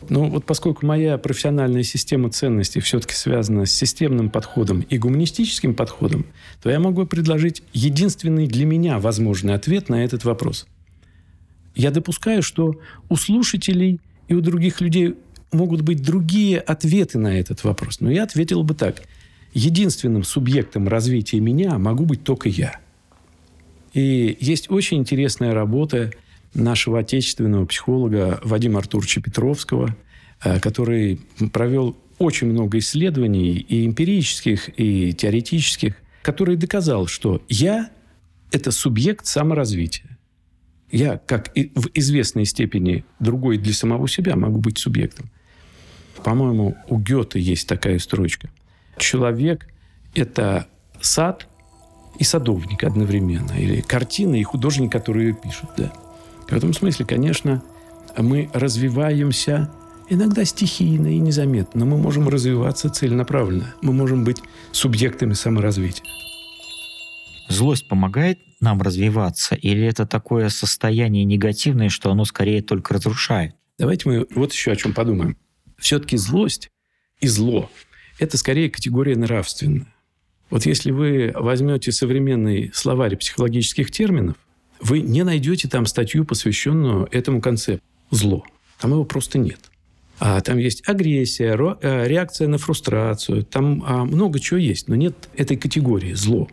Ну 0.08 0.28
вот 0.28 0.44
поскольку 0.44 0.86
моя 0.86 1.18
профессиональная 1.18 1.82
система 1.82 2.30
ценностей 2.30 2.80
все-таки 2.80 3.14
связана 3.14 3.64
с 3.66 3.72
системным 3.72 4.30
подходом 4.30 4.80
и 4.82 4.98
гуманистическим 4.98 5.74
подходом, 5.74 6.26
то 6.62 6.70
я 6.70 6.78
могу 6.78 7.06
предложить 7.06 7.62
единственный 7.72 8.46
для 8.46 8.66
меня 8.66 8.98
возможный 8.98 9.54
ответ 9.54 9.88
на 9.88 10.04
этот 10.04 10.24
вопрос. 10.24 10.66
Я 11.74 11.90
допускаю, 11.90 12.42
что 12.42 12.78
у 13.08 13.16
слушателей 13.16 14.00
и 14.28 14.34
у 14.34 14.40
других 14.40 14.80
людей 14.80 15.14
могут 15.52 15.82
быть 15.82 16.02
другие 16.02 16.58
ответы 16.58 17.18
на 17.18 17.38
этот 17.38 17.64
вопрос. 17.64 18.00
Но 18.00 18.10
я 18.10 18.24
ответил 18.24 18.62
бы 18.62 18.74
так. 18.74 19.02
Единственным 19.52 20.24
субъектом 20.24 20.88
развития 20.88 21.38
меня 21.40 21.78
могу 21.78 22.04
быть 22.04 22.24
только 22.24 22.48
я. 22.48 22.80
И 23.92 24.36
есть 24.40 24.70
очень 24.70 24.98
интересная 24.98 25.54
работа 25.54 26.10
нашего 26.54 27.00
отечественного 27.00 27.66
психолога 27.66 28.40
Вадима 28.42 28.80
Артуровича 28.80 29.20
Петровского, 29.20 29.96
э, 30.42 30.58
который 30.58 31.20
провел 31.52 31.96
очень 32.18 32.48
много 32.48 32.78
исследований 32.78 33.54
и 33.54 33.86
эмпирических, 33.86 34.70
и 34.76 35.12
теоретических, 35.12 35.94
который 36.22 36.56
доказал, 36.56 37.06
что 37.06 37.42
я– 37.48 37.90
это 38.52 38.70
субъект 38.70 39.26
саморазвития. 39.26 40.13
Я, 40.94 41.18
как 41.18 41.50
и 41.56 41.72
в 41.74 41.88
известной 41.94 42.44
степени 42.44 43.04
другой 43.18 43.58
для 43.58 43.72
самого 43.72 44.06
себя, 44.06 44.36
могу 44.36 44.60
быть 44.60 44.78
субъектом. 44.78 45.28
По-моему, 46.22 46.76
у 46.88 46.98
Гёте 46.98 47.40
есть 47.40 47.68
такая 47.68 47.98
строчка. 47.98 48.48
Человек– 48.96 49.66
это 50.14 50.68
сад 51.00 51.48
и 52.20 52.22
садовник 52.22 52.84
одновременно. 52.84 53.50
Или 53.58 53.80
картина 53.80 54.36
и 54.36 54.44
художник, 54.44 54.92
который 54.92 55.26
ее 55.26 55.34
пишет. 55.34 55.68
Да. 55.76 55.92
В 56.48 56.52
этом 56.52 56.72
смысле, 56.72 57.04
конечно, 57.04 57.64
мы 58.16 58.48
развиваемся 58.52 59.72
иногда 60.08 60.44
стихийно 60.44 61.08
и 61.08 61.18
незаметно, 61.18 61.84
но 61.84 61.86
мы 61.86 61.98
можем 62.00 62.28
развиваться 62.28 62.88
целенаправленно. 62.88 63.74
Мы 63.82 63.92
можем 63.92 64.22
быть 64.22 64.40
субъектами 64.70 65.32
саморазвития. 65.32 66.04
Злость 67.48 67.88
помогает 67.88 68.38
нам 68.60 68.80
развиваться? 68.80 69.54
Или 69.54 69.86
это 69.86 70.06
такое 70.06 70.48
состояние 70.48 71.24
негативное, 71.24 71.88
что 71.88 72.10
оно 72.10 72.24
скорее 72.24 72.62
только 72.62 72.94
разрушает? 72.94 73.54
Давайте 73.78 74.08
мы 74.08 74.26
вот 74.34 74.52
еще 74.52 74.72
о 74.72 74.76
чем 74.76 74.94
подумаем. 74.94 75.36
Все-таки 75.78 76.16
злость 76.16 76.70
и 77.20 77.26
зло– 77.26 77.70
это 78.18 78.38
скорее 78.38 78.70
категория 78.70 79.16
нравственная. 79.16 79.86
Вот 80.50 80.66
если 80.66 80.90
вы 80.90 81.32
возьмете 81.34 81.90
современный 81.90 82.70
словарь 82.72 83.16
психологических 83.16 83.90
терминов, 83.90 84.36
вы 84.80 85.00
не 85.00 85.24
найдете 85.24 85.68
там 85.68 85.86
статью, 85.86 86.24
посвященную 86.24 87.08
этому 87.10 87.40
концепту– 87.40 87.84
зло. 88.10 88.44
Там 88.78 88.92
его 88.92 89.04
просто 89.04 89.38
нет. 89.38 89.58
А 90.20 90.40
там 90.40 90.58
есть 90.58 90.88
агрессия, 90.88 91.56
э, 91.80 92.06
реакция 92.06 92.46
на 92.48 92.58
фрустрацию, 92.58 93.44
там 93.44 93.82
а, 93.84 94.04
много 94.04 94.38
чего 94.38 94.58
есть, 94.58 94.86
но 94.88 94.94
нет 94.94 95.28
этой 95.36 95.56
категории– 95.56 96.12
зло. 96.14 96.48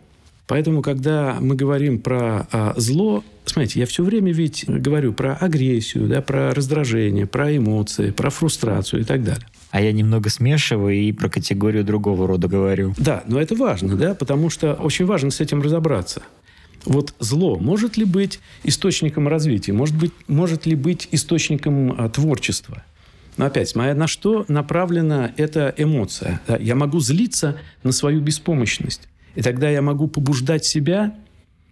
Поэтому, 0.46 0.82
когда 0.82 1.38
мы 1.40 1.54
говорим 1.54 1.98
про 2.00 2.46
а, 2.52 2.74
зло, 2.76 3.24
смотрите, 3.44 3.80
я 3.80 3.86
все 3.86 4.02
время 4.02 4.32
ведь 4.32 4.64
говорю 4.68 5.12
про 5.12 5.34
агрессию, 5.34 6.08
да, 6.08 6.20
про 6.20 6.52
раздражение, 6.52 7.26
про 7.26 7.56
эмоции, 7.56 8.10
про 8.10 8.30
фрустрацию 8.30 9.02
и 9.02 9.04
так 9.04 9.22
далее. 9.24 9.46
А 9.70 9.80
я 9.80 9.92
немного 9.92 10.28
смешиваю 10.28 10.94
и 10.94 11.12
про 11.12 11.30
категорию 11.30 11.84
другого 11.84 12.26
рода 12.26 12.48
говорю. 12.48 12.94
Да, 12.98 13.22
но 13.26 13.40
это 13.40 13.54
важно, 13.54 13.96
да, 13.96 14.14
потому 14.14 14.50
что 14.50 14.74
очень 14.74 15.06
важно 15.06 15.30
с 15.30 15.40
этим 15.40 15.62
разобраться. 15.62 16.22
Вот 16.84 17.14
зло 17.20 17.58
может 17.58 17.96
ли 17.96 18.04
быть 18.04 18.40
источником 18.64 19.28
развития? 19.28 19.72
Может, 19.72 19.96
быть, 19.96 20.12
может 20.26 20.66
ли 20.66 20.74
быть 20.74 21.08
источником 21.12 21.94
а, 21.96 22.08
творчества? 22.08 22.84
Но 23.36 23.46
опять, 23.46 23.74
моя 23.74 23.94
на 23.94 24.06
что 24.06 24.44
направлена 24.48 25.32
эта 25.36 25.72
эмоция? 25.76 26.40
Да, 26.46 26.56
я 26.56 26.74
могу 26.74 27.00
злиться 27.00 27.56
на 27.82 27.92
свою 27.92 28.20
беспомощность. 28.20 29.08
И 29.34 29.42
тогда 29.42 29.70
я 29.70 29.82
могу 29.82 30.08
побуждать 30.08 30.64
себя 30.64 31.14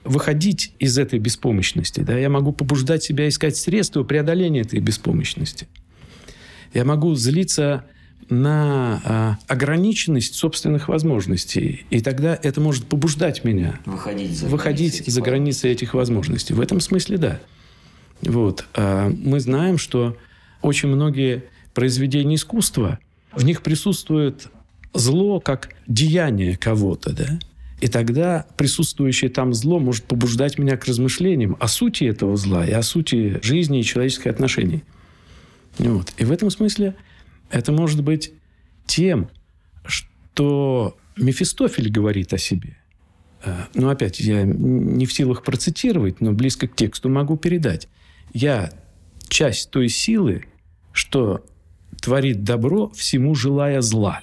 выходить 0.05 0.73
из 0.79 0.99
этой 0.99 1.19
беспомощности. 1.19 2.01
Да? 2.01 2.17
Я 2.17 2.31
могу 2.31 2.53
побуждать 2.53 3.03
себя 3.03 3.29
искать 3.29 3.57
средства 3.57 4.03
преодоления 4.03 4.63
этой 4.63 4.81
беспомощности. 4.81 5.69
Я 6.73 6.85
могу 6.85 7.15
злиться 7.15 7.85
на 8.31 9.03
а, 9.05 9.39
ограниченность 9.49 10.35
собственных 10.35 10.89
возможностей. 10.89 11.85
И 11.91 12.01
тогда 12.01 12.39
это 12.41 12.61
может 12.61 12.85
побуждать 12.85 13.45
меня 13.45 13.81
выходить 13.85 14.39
за, 14.39 14.47
выходить 14.47 14.93
границы, 14.93 15.11
за 15.11 15.21
границы 15.21 15.69
этих 15.69 15.95
возможностей. 15.95 16.55
В 16.55 16.61
этом 16.61 16.81
смысле 16.81 17.19
да. 17.19 17.41
Вот. 18.23 18.67
А 18.75 19.11
мы 19.11 19.41
знаем, 19.41 19.79
что 19.79 20.17
очень 20.63 20.89
многие 20.89 21.45
произведения 21.75 22.37
искусства, 22.37 22.99
в 23.33 23.45
них 23.45 23.63
присутствует 23.63 24.47
зло 24.95 25.41
как 25.41 25.71
деяние 25.87 26.57
кого-то, 26.57 27.13
да? 27.13 27.39
И 27.81 27.89
тогда 27.89 28.47
присутствующее 28.57 29.31
там 29.31 29.55
зло 29.55 29.79
может 29.79 30.05
побуждать 30.05 30.59
меня 30.59 30.77
к 30.77 30.85
размышлениям 30.85 31.57
о 31.61 31.69
сути 31.69 32.05
этого 32.05 32.37
зла 32.37 32.67
и 32.67 32.73
о 32.73 32.83
сути 32.83 33.41
жизни 33.43 33.81
и 33.81 33.85
человеческих 33.85 34.27
отношений. 34.27 34.85
Вот. 35.79 36.13
И 36.19 36.25
в 36.25 36.33
этом 36.33 36.51
смысле 36.51 36.95
это 37.51 37.73
может 37.73 38.03
быть 38.03 38.33
тем, 38.87 39.31
что 39.85 40.97
Мефистофель 41.17 41.91
говорит 41.91 42.33
о 42.35 42.39
себе. 42.39 42.77
Э, 43.45 43.65
но 43.75 43.89
опять, 43.89 44.21
я 44.21 44.43
не 44.45 45.07
в 45.07 45.13
силах 45.13 45.43
процитировать, 45.43 46.21
но 46.21 46.33
близко 46.33 46.69
к 46.69 46.77
тексту 46.77 47.09
могу 47.09 47.37
передать. 47.37 47.89
Я 48.35 48.73
часть 49.29 49.71
той 49.71 49.89
силы, 49.89 50.45
что 50.93 51.45
творит 52.01 52.45
добро, 52.45 52.91
всему 52.91 53.35
желая 53.35 53.81
зла. 53.81 54.21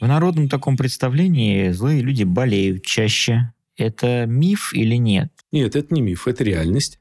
В 0.00 0.06
народном 0.06 0.48
таком 0.48 0.76
представлении 0.76 1.70
злые 1.70 2.02
люди 2.02 2.24
болеют 2.24 2.84
чаще. 2.84 3.52
Это 3.76 4.26
миф 4.26 4.72
или 4.72 4.96
нет? 4.96 5.32
Нет, 5.52 5.76
это 5.76 5.94
не 5.94 6.00
миф, 6.00 6.28
это 6.28 6.44
реальность. 6.44 6.98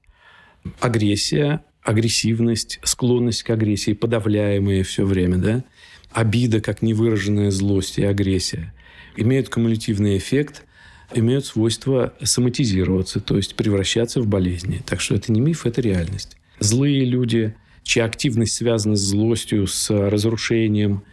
Агрессия 0.79 1.63
агрессивность, 1.83 2.79
склонность 2.83 3.43
к 3.43 3.49
агрессии, 3.49 3.93
подавляемые 3.93 4.83
все 4.83 5.05
время, 5.05 5.37
да, 5.37 5.63
обида 6.11 6.61
как 6.61 6.81
невыраженная 6.81 7.51
злость 7.51 7.97
и 7.99 8.05
агрессия, 8.05 8.73
имеют 9.17 9.49
кумулятивный 9.49 10.17
эффект 10.17 10.63
имеют 11.15 11.45
свойство 11.45 12.13
соматизироваться, 12.23 13.19
то 13.19 13.37
есть 13.37 13.55
превращаться 13.55 14.19
в 14.19 14.25
болезни. 14.25 14.81
Так 14.83 14.99
что 14.99 15.13
это 15.13 15.31
не 15.31 15.41
миф, 15.41 15.67
это 15.67 15.79
реальность. 15.79 16.37
Злые 16.59 17.05
люди, 17.05 17.55
чья 17.83 18.05
активность 18.05 18.55
связана 18.55 18.95
с 18.95 19.01
злостью, 19.01 19.67
с 19.67 19.91
разрушением, 19.91 21.03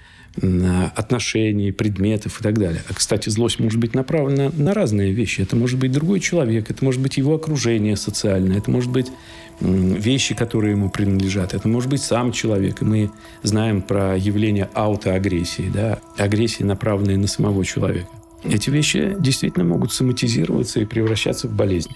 отношений, 0.95 1.73
предметов 1.73 2.41
и 2.41 2.43
так 2.43 2.59
далее. 2.59 2.83
А, 2.89 2.95
кстати, 2.95 3.29
злость 3.29 3.59
может 3.59 3.81
быть 3.81 3.95
направлена 3.95 4.51
на 4.57 4.75
разные 4.75 5.13
вещи. 5.13 5.41
Это 5.41 5.57
может 5.57 5.79
быть 5.79 5.93
другой 5.93 6.21
человек, 6.21 6.71
это 6.71 6.85
может 6.85 7.01
быть 7.01 7.17
его 7.17 7.35
окружение 7.35 7.97
социальное, 7.97 8.59
это 8.59 8.71
может 8.71 8.91
быть 8.91 9.09
вещи, 9.61 10.35
которые 10.35 10.73
ему 10.73 10.89
принадлежат, 10.89 11.53
это 11.53 11.69
может 11.69 11.91
быть 11.91 12.03
сам 12.03 12.33
человек. 12.33 12.81
И 12.81 12.85
мы 12.85 13.11
знаем 13.43 13.83
про 13.83 14.17
явление 14.17 14.71
аутоагрессии, 14.75 15.71
да, 15.73 15.99
агрессии, 16.17 16.63
направленной 16.63 17.17
на 17.17 17.27
самого 17.27 17.65
человека. 17.65 18.09
Эти 18.45 18.71
вещи 18.71 19.17
действительно 19.19 19.67
могут 19.67 19.93
соматизироваться 19.93 20.81
и 20.81 20.87
превращаться 20.87 21.47
в 21.47 21.55
болезни. 21.55 21.95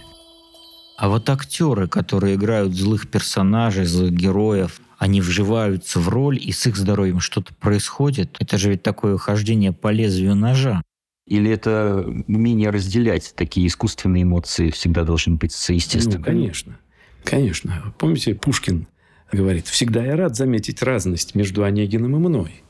А 0.97 1.09
вот 1.09 1.29
актеры, 1.31 1.89
которые 1.89 2.35
играют 2.35 2.75
злых 2.75 3.09
персонажей, 3.09 3.85
злых 3.87 4.13
героев, 4.13 4.81
они 4.99 5.21
вживаются 5.21 6.01
в 6.01 6.09
роль, 6.09 6.39
и 6.41 6.53
с 6.53 6.67
их 6.67 6.77
здоровьем 6.77 7.21
что-то 7.21 7.55
происходит. 7.55 8.37
Это 8.39 8.59
же 8.59 8.71
ведь 8.71 8.83
такое 8.83 9.17
хождение 9.19 9.73
по 9.73 9.91
лезвию 9.91 10.35
ножа. 10.35 10.83
Или 11.27 11.51
это 11.51 12.05
умение 12.27 12.71
разделять 12.71 13.33
такие 13.35 13.67
искусственные 13.67 14.25
эмоции 14.25 14.71
всегда 14.71 15.05
должен 15.05 15.37
быть 15.37 15.53
естественным? 15.69 16.21
Ну, 16.21 16.25
конечно. 16.25 16.79
Конечно. 17.25 17.95
Помните, 17.99 18.35
Пушкин 18.35 18.87
говорит, 19.33 19.67
«Всегда 19.67 20.05
я 20.05 20.17
рад 20.17 20.37
заметить 20.37 20.83
разность 20.83 21.35
между 21.35 21.65
Онегиным 21.65 22.17
и 22.17 22.19
мной». 22.19 22.63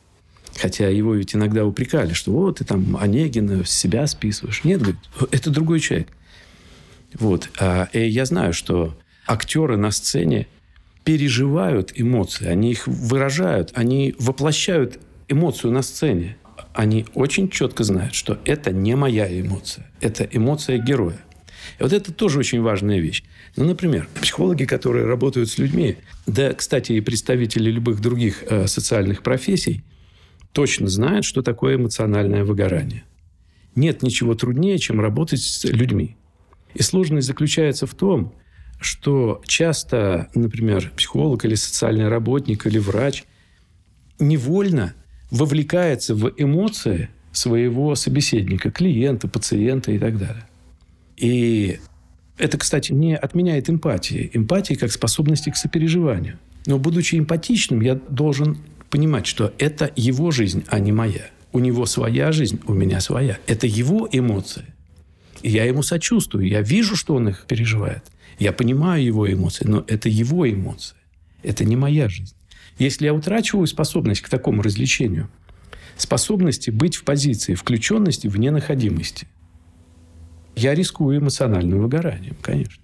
Хотя 0.57 0.89
его 0.89 1.15
ведь 1.15 1.35
иногда 1.35 1.67
упрекали, 1.67 2.13
что 2.13 2.31
вот 2.31 2.59
ты 2.59 2.65
там 2.65 2.97
Онегина 2.97 3.65
с 3.65 3.71
себя 3.71 4.07
списываешь. 4.07 4.63
Нет, 4.63 4.81
говорит, 4.81 5.01
это 5.33 5.51
другой 5.51 5.81
человек. 5.81 6.09
Вот. 7.15 7.51
А, 7.59 7.89
и 7.93 8.09
я 8.09 8.25
знаю, 8.25 8.53
что 8.53 8.97
актеры 9.27 9.77
на 9.77 9.91
сцене 9.91 10.47
переживают 11.05 11.93
эмоции, 11.95 12.47
они 12.47 12.71
их 12.73 12.87
выражают, 12.87 13.71
они 13.75 14.15
воплощают 14.19 14.99
эмоцию 15.29 15.73
на 15.73 15.83
сцене. 15.83 16.37
Они 16.73 17.07
очень 17.15 17.49
четко 17.51 17.85
знают, 17.85 18.15
что 18.15 18.39
это 18.45 18.73
не 18.73 18.97
моя 18.97 19.29
эмоция, 19.41 19.91
это 20.01 20.25
эмоция 20.25 20.79
героя. 20.79 21.19
И 21.79 21.83
вот 21.83 21.93
это 21.93 22.13
тоже 22.13 22.39
очень 22.39 22.61
важная 22.61 22.99
вещь. 22.99 23.23
Ну, 23.57 23.65
например, 23.65 24.09
психологи, 24.21 24.65
которые 24.65 25.07
работают 25.07 25.49
с 25.51 25.59
людьми, 25.59 25.97
да, 26.27 26.53
кстати, 26.53 26.93
и 26.93 27.01
представители 27.01 27.71
любых 27.71 28.01
других 28.01 28.45
э, 28.49 28.67
социальных 28.67 29.23
профессий, 29.23 29.85
точно 30.53 30.89
знают, 30.89 31.25
что 31.25 31.43
такое 31.43 31.77
эмоциональное 31.77 32.45
выгорание. 32.45 33.05
Нет 33.75 34.03
ничего 34.03 34.35
труднее, 34.35 34.79
чем 34.79 35.01
работать 35.01 35.41
с 35.41 35.65
людьми. 35.65 36.17
И 36.75 36.83
сложность 36.83 37.27
заключается 37.27 37.87
в 37.87 37.95
том, 37.95 38.35
что 38.85 39.43
часто, 39.47 40.29
например, 40.35 40.93
психолог 40.97 41.45
или 41.45 41.55
социальный 41.55 42.09
работник 42.09 42.67
или 42.67 42.79
врач 42.79 43.25
невольно 44.19 44.95
вовлекается 45.31 46.15
в 46.15 46.33
эмоции 46.37 47.09
своего 47.33 47.95
собеседника, 47.95 48.71
клиента, 48.71 49.29
пациента 49.29 49.91
и 49.93 49.99
так 49.99 50.19
далее. 50.19 50.47
И 51.17 51.79
это, 52.39 52.59
кстати, 52.59 52.93
не 52.93 53.17
отменяет 53.17 53.71
эмпатии. 53.71 54.31
Эмпатии 54.33 54.75
как 54.75 54.93
способности 54.93 55.51
к 55.51 55.57
сопереживанию. 55.57 56.39
Но 56.67 56.79
будучи 56.79 57.17
эмпатичным, 57.17 57.81
я 57.81 57.95
должен 57.95 58.59
понимать, 58.91 59.27
что 59.27 59.53
это 59.59 59.91
его 59.97 60.31
жизнь, 60.31 60.65
а 60.69 60.79
не 60.79 60.93
моя. 60.93 61.27
У 61.53 61.59
него 61.59 61.87
своя 61.87 62.33
жизнь, 62.33 62.61
у 62.67 62.75
меня 62.75 63.01
своя. 63.01 63.39
Это 63.47 63.67
его 63.67 64.09
эмоции. 64.11 64.65
И 65.43 65.51
я 65.51 65.65
ему 65.65 65.83
сочувствую. 65.83 66.47
Я 66.49 66.63
вижу, 66.63 66.97
что 66.97 67.15
он 67.15 67.29
их 67.29 67.45
переживает. 67.47 68.05
Я 68.39 68.53
понимаю 68.53 69.05
его 69.05 69.31
эмоции, 69.31 69.67
но 69.67 69.85
это 69.87 70.09
его 70.09 70.51
эмоции. 70.51 70.97
Это 71.43 71.65
не 71.65 71.77
моя 71.77 72.09
жизнь. 72.09 72.35
Если 72.79 73.07
я 73.07 73.15
утрачиваю 73.15 73.67
способность 73.67 74.23
к 74.23 74.29
такому 74.29 74.63
развлечению, 74.63 75.29
способности 75.97 76.71
быть 76.71 76.97
в 76.97 77.05
позиции 77.05 77.55
включенности 77.55 78.27
в 78.27 78.37
ненаходимости, 78.37 79.29
я 80.57 80.75
рискую 80.75 81.19
эмоциональным 81.19 81.81
выгоранием, 81.81 82.37
конечно. 82.41 82.83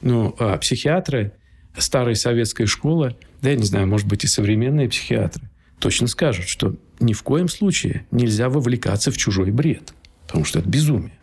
Но 0.00 0.34
а, 0.38 0.56
психиатры 0.58 1.32
старой 1.76 2.16
советской 2.16 2.66
школы, 2.66 3.16
да 3.40 3.50
я 3.50 3.56
не 3.56 3.64
знаю, 3.64 3.86
может 3.86 4.06
быть 4.06 4.24
и 4.24 4.26
современные 4.26 4.88
психиатры, 4.88 5.48
точно 5.78 6.06
скажут, 6.06 6.48
что 6.48 6.76
ни 7.00 7.12
в 7.12 7.22
коем 7.22 7.48
случае 7.48 8.06
нельзя 8.10 8.48
вовлекаться 8.48 9.10
в 9.10 9.16
чужой 9.16 9.50
бред, 9.50 9.94
потому 10.26 10.44
что 10.44 10.58
это 10.58 10.68
безумие. 10.68 11.17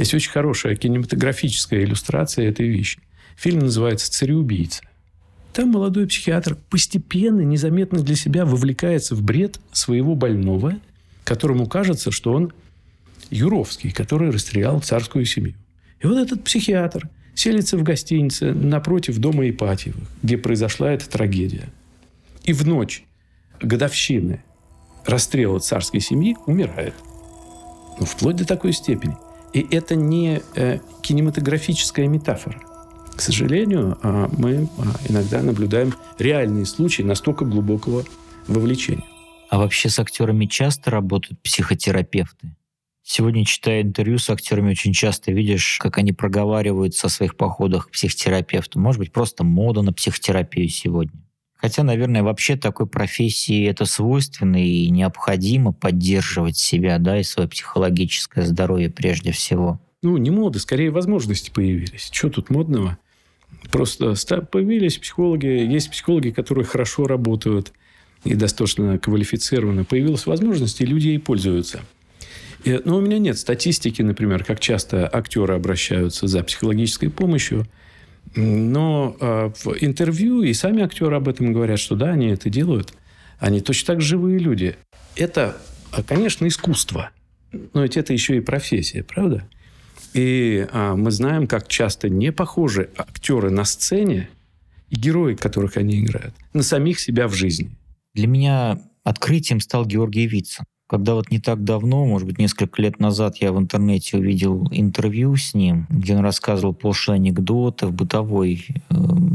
Есть 0.00 0.14
очень 0.14 0.30
хорошая 0.30 0.76
кинематографическая 0.76 1.82
иллюстрация 1.82 2.48
этой 2.48 2.66
вещи. 2.66 3.00
Фильм 3.36 3.58
называется 3.58 4.10
«Цареубийца». 4.10 4.82
Там 5.52 5.68
молодой 5.72 6.06
психиатр 6.06 6.56
постепенно, 6.70 7.42
незаметно 7.42 8.00
для 8.00 8.16
себя 8.16 8.46
вовлекается 8.46 9.14
в 9.14 9.22
бред 9.22 9.60
своего 9.72 10.14
больного, 10.14 10.76
которому 11.22 11.66
кажется, 11.66 12.10
что 12.12 12.32
он 12.32 12.50
Юровский, 13.28 13.90
который 13.90 14.30
расстрелял 14.30 14.80
царскую 14.80 15.26
семью. 15.26 15.52
И 16.02 16.06
вот 16.06 16.16
этот 16.16 16.44
психиатр 16.44 17.10
селится 17.34 17.76
в 17.76 17.82
гостинице 17.82 18.54
напротив 18.54 19.18
дома 19.18 19.50
Ипатьевых, 19.50 20.08
где 20.22 20.38
произошла 20.38 20.90
эта 20.92 21.10
трагедия. 21.10 21.68
И 22.44 22.54
в 22.54 22.66
ночь 22.66 23.04
годовщины 23.60 24.42
расстрела 25.04 25.58
царской 25.58 26.00
семьи 26.00 26.38
умирает. 26.46 26.94
Ну, 27.98 28.06
вплоть 28.06 28.36
до 28.36 28.46
такой 28.46 28.72
степени– 28.72 29.14
и 29.52 29.66
это 29.70 29.94
не 29.96 30.42
э, 30.54 30.78
кинематографическая 31.02 32.06
метафора. 32.06 32.60
К 33.14 33.20
сожалению, 33.20 33.98
э, 34.02 34.28
мы 34.36 34.52
э, 34.52 34.66
иногда 35.08 35.42
наблюдаем 35.42 35.94
реальные 36.18 36.66
случаи 36.66 37.02
настолько 37.02 37.44
глубокого 37.44 38.04
вовлечения. 38.46 39.04
А 39.50 39.58
вообще 39.58 39.88
с 39.88 39.98
актерами 39.98 40.46
часто 40.46 40.90
работают 40.90 41.42
психотерапевты? 41.42 42.54
Сегодня, 43.02 43.44
читая 43.44 43.82
интервью 43.82 44.18
с 44.18 44.30
актерами, 44.30 44.70
очень 44.70 44.92
часто 44.92 45.32
видишь, 45.32 45.78
как 45.80 45.98
они 45.98 46.12
проговариваются 46.12 47.08
о 47.08 47.10
своих 47.10 47.36
походах 47.36 47.88
к 47.88 47.90
психотерапевту. 47.90 48.78
Может 48.78 49.00
быть, 49.00 49.12
просто 49.12 49.42
мода 49.42 49.82
на 49.82 49.92
психотерапию 49.92 50.68
сегодня. 50.68 51.20
Хотя, 51.60 51.82
наверное, 51.82 52.22
вообще 52.22 52.56
такой 52.56 52.86
профессии 52.86 53.66
это 53.66 53.84
свойственно 53.84 54.64
и 54.64 54.88
необходимо 54.88 55.72
поддерживать 55.72 56.56
себя, 56.56 56.98
да, 56.98 57.20
и 57.20 57.22
свое 57.22 57.48
психологическое 57.48 58.46
здоровье 58.46 58.88
прежде 58.88 59.30
всего. 59.32 59.78
Ну, 60.02 60.16
не 60.16 60.30
моды, 60.30 60.58
скорее 60.58 60.90
возможности 60.90 61.50
появились. 61.50 62.08
Что 62.10 62.30
тут 62.30 62.48
модного? 62.48 62.96
Просто 63.70 64.14
появились 64.50 64.96
психологи, 64.96 65.46
есть 65.46 65.90
психологи, 65.90 66.30
которые 66.30 66.64
хорошо 66.64 67.06
работают 67.06 67.74
и 68.24 68.34
достаточно 68.34 68.98
квалифицированы. 68.98 69.84
Появилась 69.84 70.24
возможность, 70.24 70.80
и 70.80 70.86
люди 70.86 71.08
ей 71.08 71.18
пользуются. 71.18 71.82
И, 72.64 72.80
но 72.86 72.96
у 72.96 73.00
меня 73.02 73.18
нет 73.18 73.38
статистики, 73.38 74.00
например, 74.00 74.44
как 74.44 74.60
часто 74.60 75.06
актеры 75.12 75.54
обращаются 75.54 76.26
за 76.26 76.42
психологической 76.42 77.10
помощью– 77.10 77.66
но 78.34 79.16
э, 79.18 79.50
в 79.64 79.76
интервью 79.80 80.42
и 80.42 80.52
сами 80.52 80.82
актеры 80.82 81.16
об 81.16 81.28
этом 81.28 81.52
говорят, 81.52 81.78
что 81.78 81.96
да, 81.96 82.10
они 82.10 82.28
это 82.28 82.48
делают. 82.48 82.94
Они 83.38 83.60
точно 83.60 83.94
так 83.94 84.00
живые 84.00 84.38
люди. 84.38 84.76
Это, 85.16 85.56
а, 85.90 86.02
конечно, 86.02 86.46
искусство. 86.46 87.10
Но 87.52 87.82
ведь 87.82 87.96
это 87.96 88.12
еще 88.12 88.36
и 88.36 88.40
профессия, 88.40 89.02
правда? 89.02 89.48
И 90.14 90.66
а, 90.72 90.94
мы 90.94 91.10
знаем, 91.10 91.46
как 91.46 91.66
часто 91.68 92.08
не 92.08 92.32
похожи 92.32 92.90
актеры 92.96 93.50
на 93.50 93.64
сцене 93.64 94.28
и 94.90 94.96
герои, 94.96 95.34
которых 95.34 95.76
они 95.76 96.00
играют, 96.00 96.34
на 96.52 96.62
самих 96.62 97.00
себя 97.00 97.26
в 97.28 97.34
жизни. 97.34 97.70
Для 98.14 98.26
меня 98.26 98.80
открытием 99.04 99.60
стал 99.60 99.86
Георгий 99.86 100.26
Вицин 100.26 100.64
когда 100.90 101.14
вот 101.14 101.30
не 101.30 101.38
так 101.38 101.62
давно, 101.62 102.04
может 102.04 102.26
быть, 102.26 102.38
несколько 102.38 102.82
лет 102.82 102.98
назад 102.98 103.36
я 103.36 103.52
в 103.52 103.58
интернете 103.60 104.16
увидел 104.16 104.66
интервью 104.72 105.36
с 105.36 105.54
ним, 105.54 105.86
где 105.88 106.16
он 106.16 106.24
рассказывал 106.24 106.74
пошлые 106.74 107.14
анекдоты 107.14 107.86
в 107.86 107.92
бытовой 107.92 108.66
э, 108.68 108.94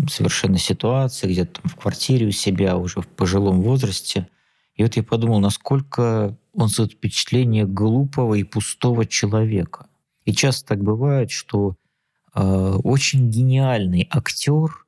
совершенно 0.10 0.58
ситуации, 0.58 1.32
где-то 1.32 1.62
в 1.63 1.78
квартире 1.78 2.28
у 2.28 2.32
себя 2.32 2.76
уже 2.76 3.00
в 3.00 3.08
пожилом 3.08 3.62
возрасте. 3.62 4.28
И 4.76 4.84
вот 4.84 4.98
я 4.98 5.04
подумал, 5.04 5.39
насколько 5.39 6.38
он 6.52 6.68
создает 6.68 6.91
впечатление 6.91 7.65
глупого 7.65 8.34
и 8.34 8.44
пустого 8.44 9.06
человека. 9.06 9.88
И 10.26 10.34
часто 10.34 10.68
так 10.68 10.84
бывает, 10.84 11.32
что 11.32 11.78
э, 12.34 12.80
очень 12.84 13.30
гениальный 13.30 14.10
актер 14.12 14.86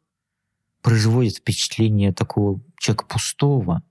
производит 0.82 1.38
впечатление 1.38 2.12
такого 2.12 2.60
человека 2.78 3.06
пустого, 3.06 3.84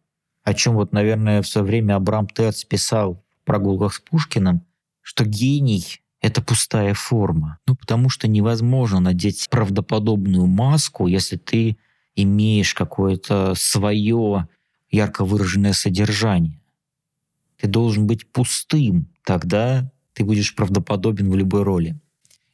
о 0.47 0.55
чем 0.55 0.75
вот, 0.75 0.93
наверное, 0.93 1.43
в 1.43 1.49
свое 1.49 1.67
время 1.67 1.97
Абрам 1.97 2.29
Терц 2.29 2.63
писал 2.63 3.25
в 3.43 3.47
прогулках 3.47 3.95
с 3.95 3.99
Пушкиным, 3.99 4.63
что 5.03 5.25
гений— 5.25 6.01
это 6.21 6.41
пустая 6.41 6.95
форма. 6.95 7.59
Ну, 7.67 7.75
потому 7.75 8.09
что 8.09 8.29
невозможно 8.29 9.01
надеть 9.01 9.49
правдоподобную 9.51 10.47
маску, 10.47 11.09
если 11.09 11.37
ты 11.37 11.77
имеешь 12.15 12.75
какое-то 12.75 13.55
свое 13.57 14.47
ярко 14.89 15.25
выраженное 15.25 15.73
содержание. 15.73 16.63
Ты 17.61 17.67
должен 17.67 18.07
быть 18.07 18.31
пустым, 18.31 19.09
тогда 19.25 19.91
ты 20.13 20.25
будешь 20.25 20.55
правдоподобен 20.55 21.29
в 21.29 21.35
любой 21.35 21.65
роли. 21.65 21.99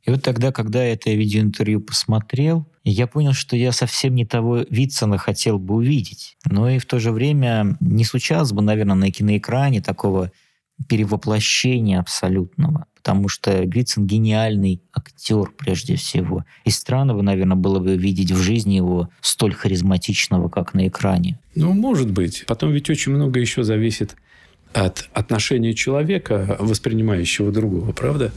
И 0.05 0.11
вот 0.11 0.23
тогда, 0.23 0.51
когда 0.51 0.83
я 0.83 0.95
это 0.95 1.11
видеоинтервью 1.11 1.83
посмотрел, 1.83 2.67
я 2.91 3.07
понял, 3.07 3.33
что 3.33 3.57
я 3.57 3.73
совсем 3.73 4.15
не 4.15 4.25
того 4.25 4.65
Вицина 4.69 5.19
хотел 5.19 5.59
бы 5.59 5.75
увидеть. 5.77 6.37
Но 6.45 6.69
и 6.69 6.79
в 6.79 6.87
то 6.87 6.99
же 6.99 7.13
время 7.13 7.77
не 7.81 8.05
случалось 8.05 8.53
бы, 8.53 8.63
наверное, 8.63 8.97
на 8.97 9.11
киноэкране 9.11 9.81
такого 9.81 10.33
перевоплощения 10.89 12.01
абсолютного. 12.01 12.87
Потому 12.97 13.29
что 13.29 13.63
Вицин 13.63 14.07
гениальный 14.07 14.81
актер 14.93 15.51
прежде 15.57 15.97
всего. 15.97 16.45
И 16.65 16.71
странно 16.71 17.15
бы, 17.15 17.23
наверное, 17.23 17.57
было 17.57 17.79
бы 17.79 17.97
видеть 17.97 18.31
в 18.31 18.39
жизни 18.39 18.75
его 18.75 19.09
столь 19.21 19.55
харизматичного, 19.55 20.49
как 20.49 20.75
на 20.75 20.87
экране. 20.87 21.39
Ну, 21.55 21.73
может 21.73 22.11
быть. 22.11 22.45
Потом 22.47 22.73
ведь 22.73 22.91
очень 22.91 23.13
много 23.13 23.41
еще 23.41 23.65
зависит 23.65 24.17
от 24.73 25.09
отношения 25.13 25.75
человека, 25.75 26.57
воспринимающего 26.59 27.53
другого, 27.53 27.93
правда? 27.93 28.33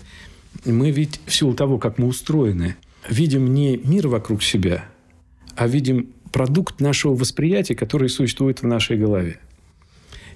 Мы 0.66 0.92
ведь 0.92 1.20
в 1.26 1.34
силу 1.34 1.54
того, 1.54 1.78
как 1.78 1.98
мы 1.98 2.08
устроены, 2.08 2.76
видим 3.10 3.54
не 3.54 3.78
мир 3.78 4.08
вокруг 4.08 4.44
себя, 4.44 4.86
а 5.56 5.68
видим 5.68 6.14
продукт 6.32 6.82
нашего 6.82 7.16
восприятия, 7.16 7.76
который 7.76 8.10
существует 8.10 8.62
в 8.62 8.68
нашей 8.68 8.98
голове. 8.98 9.40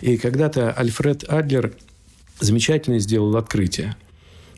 И 0.02 0.18
когда-то 0.18 0.72
Альфред 0.72 1.24
Адлер 1.28 1.74
замечательно 2.40 3.00
сделал 3.00 3.36
открытие. 3.36 3.96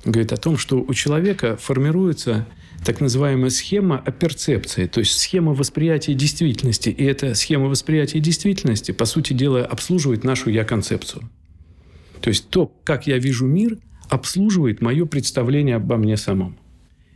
Говорит 0.06 0.34
о 0.34 0.38
том, 0.38 0.58
что 0.58 0.78
у 0.82 0.94
человека 0.94 1.58
формируется 1.58 2.48
так 2.86 3.00
называемая 3.00 3.52
схема 3.52 4.02
о 4.04 4.12
перцепции, 4.12 4.88
то 4.88 5.00
есть 5.00 5.20
схема 5.20 5.54
восприятия 5.54 6.14
действительности. 6.16 6.90
И 6.90 7.04
эта 7.04 7.36
схема 7.36 7.68
восприятия 7.68 8.20
действительности, 8.20 8.92
по 8.92 9.06
сути 9.06 9.34
дела, 9.34 9.64
обслуживает 9.64 10.24
нашу 10.24 10.50
«я-концепцию». 10.50 11.30
То 12.22 12.30
есть 12.30 12.50
то, 12.50 12.68
как 12.84 13.08
я 13.08 13.18
вижу 13.18 13.46
мир, 13.46 13.78
обслуживает 14.10 14.82
мое 14.82 15.06
представление 15.06 15.76
обо 15.76 15.98
мне 15.98 16.18
самом. 16.18 16.58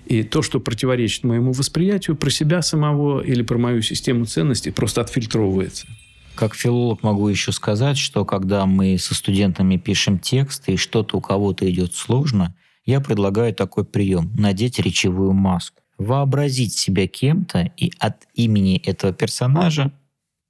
И 0.05 0.23
то, 0.23 0.41
что 0.41 0.59
противоречит 0.59 1.23
моему 1.23 1.51
восприятию 1.51 2.15
про 2.15 2.29
себя 2.29 2.61
самого 2.61 3.21
или 3.21 3.41
про 3.41 3.57
мою 3.57 3.81
систему 3.81 4.25
ценностей, 4.25 4.71
просто 4.71 5.01
отфильтровывается. 5.01 5.87
Как 6.35 6.53
филолог 6.53 7.01
могу 7.01 7.27
еще 7.27 7.51
сказать, 7.51 7.97
что 7.97 8.25
когда 8.25 8.65
мы 8.65 8.97
со 8.97 9.15
студентами 9.15 9.77
пишем 9.77 10.19
тексты 10.19 10.73
и 10.73 10.77
что-то 10.77 11.17
у 11.17 11.21
кого-то 11.21 11.69
идет 11.69 11.95
сложно, 11.95 12.53
я 12.85 12.99
предлагаю 13.01 13.53
такой 13.53 13.85
прием– 13.85 14.31
надеть 14.37 14.77
речевую 14.79 15.31
маску. 15.31 15.81
Вообразить 15.97 16.73
себя 16.73 17.07
кем-то 17.07 17.71
и 17.77 17.91
от 17.99 18.27
имени 18.33 18.77
этого 18.85 19.13
персонажа 19.13 19.93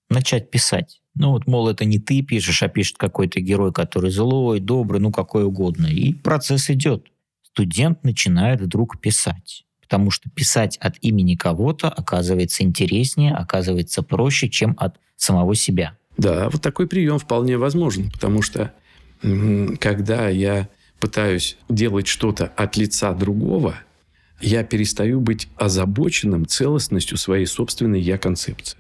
начать 0.09 0.49
писать. 0.49 1.01
Ну 1.13 1.29
вот, 1.31 1.47
мол, 1.47 1.69
это 1.69 1.85
не 1.85 1.99
ты 1.99 2.23
пишешь, 2.23 2.63
а 2.63 2.67
пишет 2.67 2.97
какой-то 2.97 3.39
герой, 3.39 3.71
который 3.71 4.09
злой, 4.09 4.59
добрый, 4.59 4.99
ну 4.99 5.11
какой 5.11 5.45
угодно. 5.45 5.85
И 5.85 6.13
процесс 6.13 6.69
идет. 6.69 7.05
Студент 7.55 8.03
начинает 8.03 8.59
вдруг 8.59 8.99
писать. 8.99 9.63
Потому 9.79 10.11
что 10.11 10.29
писать 10.29 10.75
от 10.77 10.97
имени 10.99 11.35
кого-то 11.35 11.87
оказывается 11.87 12.63
интереснее, 12.63 13.33
оказывается 13.33 14.03
проще, 14.03 14.49
чем 14.49 14.75
от 14.77 14.97
самого 15.15 15.55
себя. 15.55 15.97
Да, 16.17 16.49
вот 16.49 16.61
такой 16.61 16.85
прием 16.85 17.17
вполне 17.17 17.57
возможен, 17.57 18.11
потому 18.11 18.41
что 18.41 18.73
когда 19.79 20.27
я 20.27 20.67
пытаюсь 20.99 21.55
делать 21.69 22.07
что-то 22.07 22.51
от 22.57 22.75
лица 22.75 23.13
другого, 23.13 23.75
я 24.41 24.65
перестаю 24.65 25.21
быть 25.21 25.47
озабоченным 25.55 26.45
целостностью 26.45 27.17
своей 27.17 27.45
собственной 27.45 28.01
я-концепции 28.01 28.77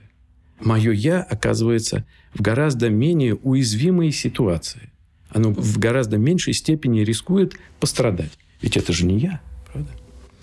мое 0.59 0.91
«я» 0.91 1.21
оказывается 1.21 2.05
в 2.33 2.41
гораздо 2.41 2.89
менее 2.89 3.35
уязвимой 3.35 4.11
ситуации. 4.11 4.89
Оно 5.29 5.51
в 5.51 5.77
гораздо 5.79 6.17
меньшей 6.17 6.53
степени 6.53 7.01
рискует 7.01 7.55
пострадать. 7.79 8.31
Ведь 8.61 8.77
это 8.77 8.93
же 8.93 9.05
не 9.05 9.19
я, 9.19 9.41
правда? 9.71 9.89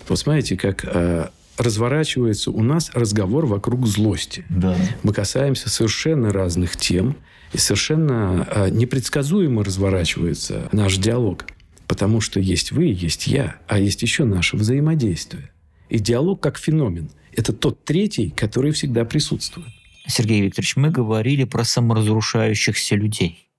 Вот 0.07 0.19
смотрите, 0.19 0.57
как 0.57 0.83
э, 0.85 1.29
разворачивается 1.57 2.51
у 2.51 2.61
нас 2.63 2.91
разговор 2.93 3.45
вокруг 3.45 3.87
злости. 3.87 4.45
Да. 4.49 4.75
Мы 5.03 5.13
касаемся 5.13 5.69
совершенно 5.69 6.31
разных 6.31 6.77
тем, 6.77 7.15
и 7.53 7.57
совершенно 7.57 8.47
э, 8.49 8.69
непредсказуемо 8.69 9.63
разворачивается 9.63 10.69
наш 10.71 10.97
диалог. 10.97 11.45
Потому 11.87 12.21
что 12.21 12.39
есть 12.39 12.71
вы, 12.71 12.85
есть 12.85 13.27
я, 13.27 13.57
а 13.67 13.77
есть 13.77 14.01
еще 14.01 14.25
наше 14.25 14.57
взаимодействие. 14.57 15.51
И 15.89 15.99
диалог 15.99 16.41
как 16.41 16.57
феномен– 16.57 17.11
это 17.35 17.53
тот 17.53 17.83
третий, 17.85 18.31
который 18.31 18.71
всегда 18.71 19.05
присутствует. 19.05 19.67
Сергей 20.07 20.41
Викторович, 20.41 20.75
мы 20.75 20.89
говорили 20.89 21.43
про 21.43 21.63
саморазрушающихся 21.63 22.95
людей, 22.95 23.49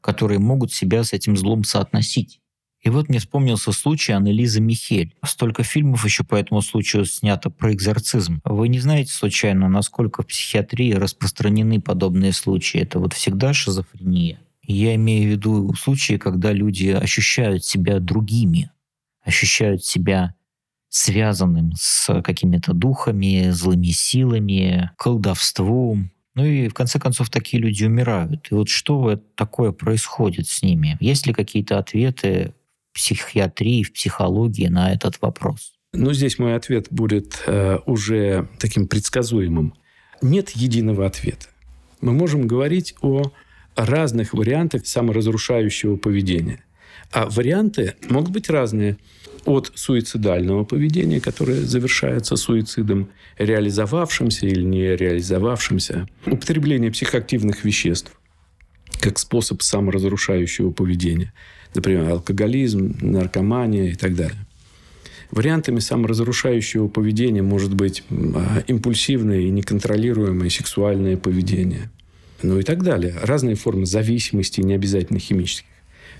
которые 0.00 0.38
могут 0.38 0.72
себя 0.72 1.04
с 1.04 1.12
этим 1.12 1.36
злом 1.36 1.64
соотносить. 1.64 2.40
И 2.82 2.88
вот 2.88 3.08
мне 3.08 3.18
вспомнился 3.18 3.72
случай 3.72 4.12
Аннелизы 4.12 4.60
Михель. 4.60 5.14
Столько 5.24 5.62
фильмов 5.62 6.04
еще 6.04 6.24
по 6.24 6.34
этому 6.34 6.62
случаю 6.62 7.04
снято 7.04 7.50
про 7.50 7.72
экзорцизм. 7.72 8.40
Вы 8.44 8.68
не 8.68 8.78
знаете 8.78 9.12
случайно, 9.12 9.68
насколько 9.68 10.22
в 10.22 10.26
психиатрии 10.26 10.92
распространены 10.92 11.80
подобные 11.80 12.32
случаи? 12.32 12.80
Это 12.80 12.98
вот 12.98 13.12
всегда 13.12 13.52
шизофрения. 13.52 14.40
Я 14.62 14.94
имею 14.94 15.28
в 15.28 15.32
виду 15.32 15.74
случаи, 15.74 16.16
когда 16.16 16.52
люди 16.52 16.88
ощущают 16.88 17.64
себя 17.64 17.98
другими, 17.98 18.70
ощущают 19.22 19.84
себя 19.84 20.34
связанным 20.88 21.72
с 21.76 22.22
какими-то 22.22 22.72
духами, 22.72 23.50
злыми 23.50 23.88
силами, 23.88 24.90
колдовством. 24.96 26.10
Ну 26.34 26.44
и 26.44 26.68
в 26.68 26.74
конце 26.74 26.98
концов 26.98 27.30
такие 27.30 27.62
люди 27.62 27.84
умирают. 27.84 28.48
И 28.50 28.54
вот 28.54 28.68
что 28.68 29.20
такое 29.34 29.72
происходит 29.72 30.46
с 30.46 30.62
ними? 30.62 30.96
Есть 31.00 31.26
ли 31.26 31.34
какие-то 31.34 31.78
ответы 31.78 32.54
психиатрии, 32.92 33.82
в 33.82 33.92
психологии 33.92 34.66
на 34.66 34.92
этот 34.92 35.20
вопрос? 35.20 35.72
Ну, 35.92 36.12
здесь 36.12 36.38
мой 36.38 36.54
ответ 36.54 36.86
будет 36.90 37.42
э, 37.46 37.78
уже 37.86 38.48
таким 38.58 38.86
предсказуемым. 38.86 39.74
Нет 40.22 40.50
единого 40.50 41.06
ответа. 41.06 41.46
Мы 42.00 42.12
можем 42.12 42.46
говорить 42.46 42.94
о 43.00 43.32
разных 43.76 44.34
вариантах 44.34 44.86
саморазрушающего 44.86 45.96
поведения. 45.96 46.62
А 47.12 47.26
варианты 47.28 47.94
могут 48.08 48.30
быть 48.30 48.48
разные 48.48 48.98
от 49.44 49.72
суицидального 49.74 50.64
поведения, 50.64 51.20
которое 51.20 51.62
завершается 51.62 52.36
суицидом, 52.36 53.08
реализовавшимся 53.38 54.46
или 54.46 54.62
не 54.62 54.94
реализовавшимся, 54.96 56.06
употребление 56.26 56.92
психоактивных 56.92 57.64
веществ 57.64 58.12
как 59.00 59.18
способ 59.18 59.62
саморазрушающего 59.62 60.70
поведения. 60.70 61.32
Например, 61.74 62.08
алкоголизм, 62.10 62.96
наркомания 63.00 63.90
и 63.90 63.94
так 63.94 64.14
далее. 64.14 64.38
Вариантами 65.30 65.78
саморазрушающего 65.78 66.88
поведения 66.88 67.42
может 67.42 67.74
быть 67.74 68.02
а, 68.10 68.64
импульсивное 68.66 69.40
и 69.40 69.50
неконтролируемое 69.50 70.50
сексуальное 70.50 71.16
поведение. 71.16 71.90
Ну 72.42 72.58
и 72.58 72.62
так 72.62 72.82
далее. 72.82 73.14
Разные 73.22 73.54
формы 73.54 73.86
зависимости, 73.86 74.60
не 74.60 74.74
обязательно 74.74 75.20
химических. 75.20 75.66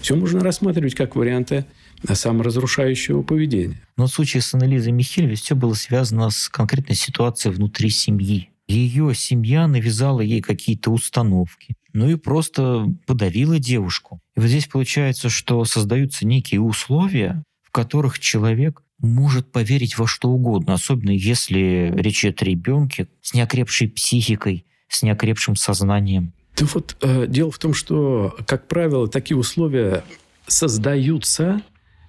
Все 0.01 0.15
можно 0.15 0.41
рассматривать 0.41 0.95
как 0.95 1.17
варианты 1.17 1.67
саморазрушающего 2.11 3.23
поведения. 3.23 3.81
Но 3.97 4.07
в 4.07 4.11
случае 4.11 4.43
с 4.43 4.55
Анализой 4.55 4.93
Михель 4.93 5.35
все 5.35 5.55
было 5.55 5.75
связано 5.75 6.31
с 6.31 6.49
конкретной 6.49 6.97
ситуацией 6.97 7.55
внутри 7.55 7.91
семьи. 7.91 8.49
Ее 8.67 9.13
семья 9.15 9.67
навязала 9.67 10.21
ей 10.21 10.41
какие-то 10.41 10.91
установки, 10.91 11.75
ну 11.93 12.09
и 12.09 12.15
просто 12.15 12.87
подавила 13.05 13.59
девушку. 13.59 14.21
Вот 14.41 14.47
здесь 14.47 14.69
получается, 14.69 15.29
что 15.29 15.63
создаются 15.67 16.27
некие 16.27 16.63
условия, 16.63 17.45
в 17.63 17.71
которых 17.71 18.19
человек 18.19 18.83
может 18.99 19.53
поверить 19.53 19.99
во 19.99 20.07
что 20.07 20.31
угодно, 20.31 20.73
особенно 20.73 21.11
если 21.11 21.93
речь 21.95 22.25
идет 22.25 22.41
о 22.41 22.47
ребенке 22.47 23.09
с 23.21 23.35
неокрепшей 23.35 23.91
психикой, 23.91 24.65
с 24.89 25.03
неокрепшим 25.03 25.57
сознанием. 25.57 26.33
Да 26.57 26.65
вот 26.73 26.97
э, 27.03 27.27
дело 27.27 27.51
в 27.51 27.59
том, 27.59 27.75
что, 27.75 28.35
как 28.47 28.67
правило, 28.67 29.09
такие 29.09 29.37
условия 29.37 30.05
создаются 30.47 31.61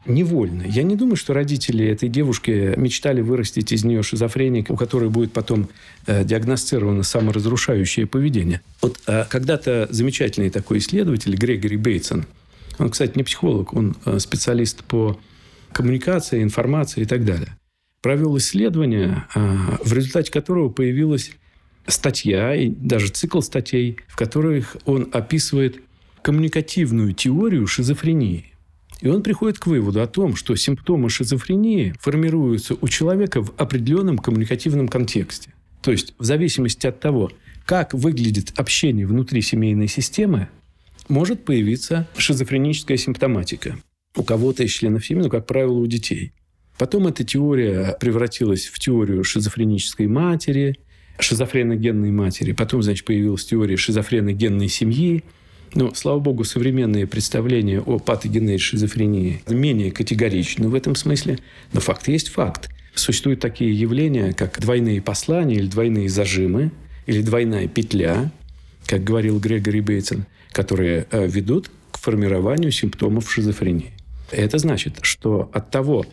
невольно. 0.05 0.63
Я 0.63 0.83
не 0.83 0.95
думаю, 0.95 1.15
что 1.15 1.33
родители 1.33 1.85
этой 1.85 2.09
девушки 2.09 2.73
мечтали 2.77 3.21
вырастить 3.21 3.71
из 3.71 3.83
нее 3.83 4.03
шизофреника, 4.03 4.71
у 4.71 4.75
которой 4.75 5.09
будет 5.09 5.33
потом 5.33 5.69
э, 6.07 6.23
диагностировано 6.23 7.03
саморазрушающее 7.03 8.07
поведение. 8.07 8.61
Вот 8.81 8.99
э, 9.07 9.25
когда-то 9.29 9.87
замечательный 9.91 10.49
такой 10.49 10.79
исследователь 10.79 11.35
Грегори 11.35 11.77
Бейтсон, 11.77 12.25
он, 12.79 12.89
кстати, 12.89 13.13
не 13.15 13.23
психолог, 13.23 13.73
он 13.73 13.95
э, 14.05 14.19
специалист 14.19 14.83
по 14.83 15.19
коммуникации, 15.71 16.43
информации 16.43 17.01
и 17.01 17.05
так 17.05 17.23
далее, 17.25 17.57
провел 18.01 18.37
исследование, 18.37 19.25
э, 19.35 19.39
в 19.83 19.93
результате 19.93 20.31
которого 20.31 20.69
появилась 20.69 21.31
статья 21.87 22.55
и 22.55 22.69
даже 22.69 23.09
цикл 23.09 23.41
статей, 23.41 23.97
в 24.07 24.15
которых 24.15 24.77
он 24.85 25.09
описывает 25.11 25.81
коммуникативную 26.21 27.13
теорию 27.13 27.67
шизофрении. 27.67 28.50
И 29.01 29.07
он 29.07 29.23
приходит 29.23 29.59
к 29.59 29.67
выводу 29.67 30.01
о 30.01 30.07
том, 30.07 30.35
что 30.35 30.55
симптомы 30.55 31.09
шизофрении 31.09 31.93
формируются 31.99 32.75
у 32.79 32.87
человека 32.87 33.43
в 33.43 33.53
определенном 33.57 34.17
коммуникативном 34.17 34.87
контексте. 34.87 35.53
То 35.81 35.91
есть 35.91 36.13
в 36.19 36.23
зависимости 36.23 36.85
от 36.85 36.99
того, 36.99 37.31
как 37.65 37.93
выглядит 37.93 38.53
общение 38.57 39.07
внутри 39.07 39.41
семейной 39.41 39.87
системы, 39.87 40.49
может 41.09 41.43
появиться 41.43 42.07
шизофреническая 42.15 42.97
симптоматика. 42.97 43.77
у 44.15 44.23
кого-то 44.23 44.63
из 44.63 44.71
членов 44.71 45.05
семьи, 45.05 45.23
но, 45.23 45.29
как 45.29 45.45
правило, 45.45 45.77
у 45.77 45.87
детей. 45.87 46.33
Потом 46.77 47.07
эта 47.07 47.23
теория 47.23 47.95
превратилась 47.99 48.65
в 48.67 48.77
теорию 48.77 49.23
шизофренической 49.23 50.07
матери, 50.07 50.75
шизофреногенной 51.17 52.11
матери. 52.11 52.51
Потом, 52.51 52.81
значит, 52.81 53.05
появилась 53.05 53.45
теория 53.45 53.77
шизофреногенной 53.77 54.67
семьи. 54.67 55.23
Но, 55.73 55.93
слава 55.93 56.19
богу, 56.19 56.43
современные 56.43 57.07
представления 57.07 57.79
о 57.79 57.97
патогенной 57.99 58.57
шизофрении 58.57 59.41
менее 59.47 59.91
категоричны 59.91 60.67
в 60.67 60.75
этом 60.75 60.95
смысле. 60.95 61.39
Но 61.71 61.79
факт 61.79 62.07
есть 62.07 62.29
факт. 62.29 62.69
Существуют 62.93 63.39
такие 63.39 63.73
явления, 63.73 64.33
как 64.33 64.59
двойные 64.59 65.01
послания 65.01 65.55
или 65.55 65.67
двойные 65.67 66.09
зажимы, 66.09 66.71
или 67.05 67.21
двойная 67.21 67.67
петля, 67.67 68.31
как 68.85 69.03
говорил 69.03 69.39
Грегори 69.39 69.79
Бейтсон, 69.79 70.25
которые 70.51 71.07
э, 71.09 71.25
ведут 71.25 71.71
к 71.91 71.97
формированию 71.97 72.71
симптомов 72.71 73.31
шизофрении. 73.31 73.91
Это 74.31 74.57
значит, 74.57 74.99
что 75.01 75.49
от 75.53 75.71
того, 75.71 76.05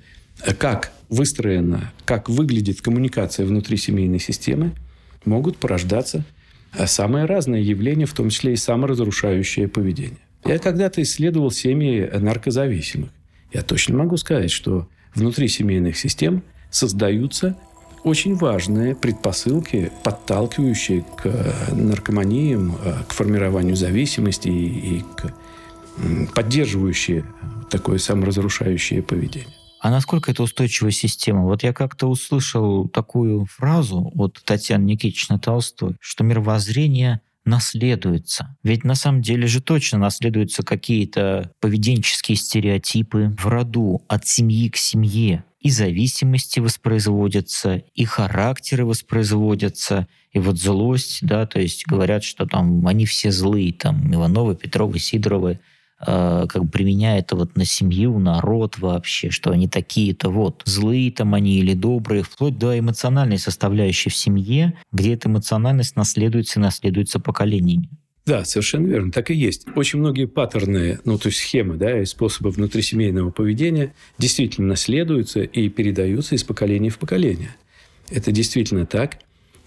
как 0.59 0.93
выстроена, 1.09 1.93
как 2.05 2.29
выглядит 2.29 2.81
коммуникация 2.81 3.45
внутри 3.45 3.77
семейной 3.77 4.21
системы, 4.21 4.73
могут 5.25 5.57
порождаться 5.57 6.19
э, 6.19 6.38
самые 6.87 7.25
разные 7.25 7.63
явления, 7.63 8.07
в 8.07 8.13
том 8.13 8.31
числе 8.31 8.53
и 8.53 8.57
саморазрушающее 8.57 9.69
поведение. 9.69 10.19
Я 10.45 10.59
когда-то 10.59 11.03
исследовал 11.03 11.51
семьи 11.51 12.09
наркозависимых. 12.13 13.11
Я 13.53 13.63
точно 13.63 13.97
могу 13.97 14.17
сказать, 14.17 14.51
что 14.51 14.89
внутри 15.15 15.49
семейных 15.49 15.97
систем 15.97 16.43
создаются 16.71 17.57
очень 18.05 18.37
важные 18.37 18.95
предпосылки, 18.95 19.91
подталкивающие 20.05 21.05
к 21.17 21.27
э, 21.27 21.75
наркоманиям, 21.75 22.77
э, 22.83 22.95
к 23.09 23.13
формированию 23.13 23.77
зависимости 23.77 24.49
и 24.49 25.05
к 25.17 25.35
поддерживающие 26.35 27.25
такое 27.71 27.99
саморазрушающее 27.99 29.03
поведение. 29.03 29.58
А 29.81 29.91
насколько 29.91 30.31
это 30.31 30.43
устойчивая 30.43 30.91
система? 30.91 31.43
Вот 31.43 31.63
я 31.63 31.73
как-то 31.73 32.09
услышал 32.09 32.89
такую 32.89 33.47
фразу 33.47 34.11
от 34.15 34.41
Татьяны 34.45 34.85
Никитичны 34.85 35.39
Толстой, 35.39 35.97
что 36.01 36.25
мировоззрение 36.25 37.21
наследуется. 37.45 38.57
Ведь 38.63 38.85
на 38.85 38.95
самом 38.95 39.23
деле 39.23 39.47
же 39.47 39.61
точно 39.61 39.99
наследуются 39.99 40.63
какие-то 40.63 41.51
поведенческие 41.61 42.37
стереотипы 42.37 43.35
в 43.39 43.47
роду 43.47 44.03
от 44.09 44.27
семьи 44.27 44.69
к 44.69 44.77
семье. 44.77 45.45
И 45.61 45.71
зависимости 45.71 46.61
воспроизводятся, 46.61 47.83
и 47.95 48.05
характеры 48.05 48.85
воспроизводятся, 48.85 50.07
и 50.31 50.39
вот 50.39 50.59
злость, 50.59 51.19
да, 51.23 51.47
то 51.47 51.61
есть 51.61 51.85
говорят, 51.87 52.23
что 52.23 52.47
там 52.47 52.87
они 52.87 53.07
все 53.07 53.33
злые, 53.33 53.73
там 53.73 54.15
Ивановы, 54.15 54.55
Петровы, 54.55 55.01
Сидоровы, 55.01 55.59
э, 56.01 56.47
как 56.49 56.65
бы 56.65 56.71
применяя 56.71 57.21
это 57.21 57.37
вот 57.37 57.57
на 57.57 57.65
семью, 57.65 58.19
народ 58.19 58.79
вообще, 58.79 59.31
что 59.31 59.51
они 59.51 59.69
такие-то 59.69 60.31
вот 60.31 60.63
злые 60.65 61.11
там 61.13 61.35
они 61.35 61.59
или 61.59 61.75
добрые, 61.75 62.23
вплоть 62.23 62.59
до 62.59 62.79
эмоциональной 62.79 63.39
составляющей 63.39 64.11
в 64.11 64.17
семье, 64.17 64.75
где 64.93 65.15
эта 65.15 65.29
эмоциональность 65.29 65.97
наследуется 65.97 66.61
и 66.61 66.63
наследуется 66.63 67.21
поколениями. 67.21 67.89
Да, 68.29 68.45
совершенно 68.45 68.87
верно, 68.87 69.11
так 69.11 69.31
и 69.31 69.35
есть. 69.35 69.67
Очень 69.75 70.01
многие 70.01 70.27
паттерны, 70.27 70.99
ну, 71.07 71.17
то 71.17 71.29
есть 71.29 71.39
схемы, 71.39 71.77
да, 71.77 72.03
и 72.03 72.05
способы 72.05 72.51
внутрисемейного 72.51 73.31
поведения 73.31 73.95
действительно 74.19 74.69
наследуются 74.69 75.41
и 75.41 75.71
передаются 75.71 76.35
из 76.35 76.45
поколения 76.45 76.91
в 76.91 76.99
поколение. 76.99 77.57
Это 78.11 78.31
действительно 78.31 78.85
так. 78.85 79.17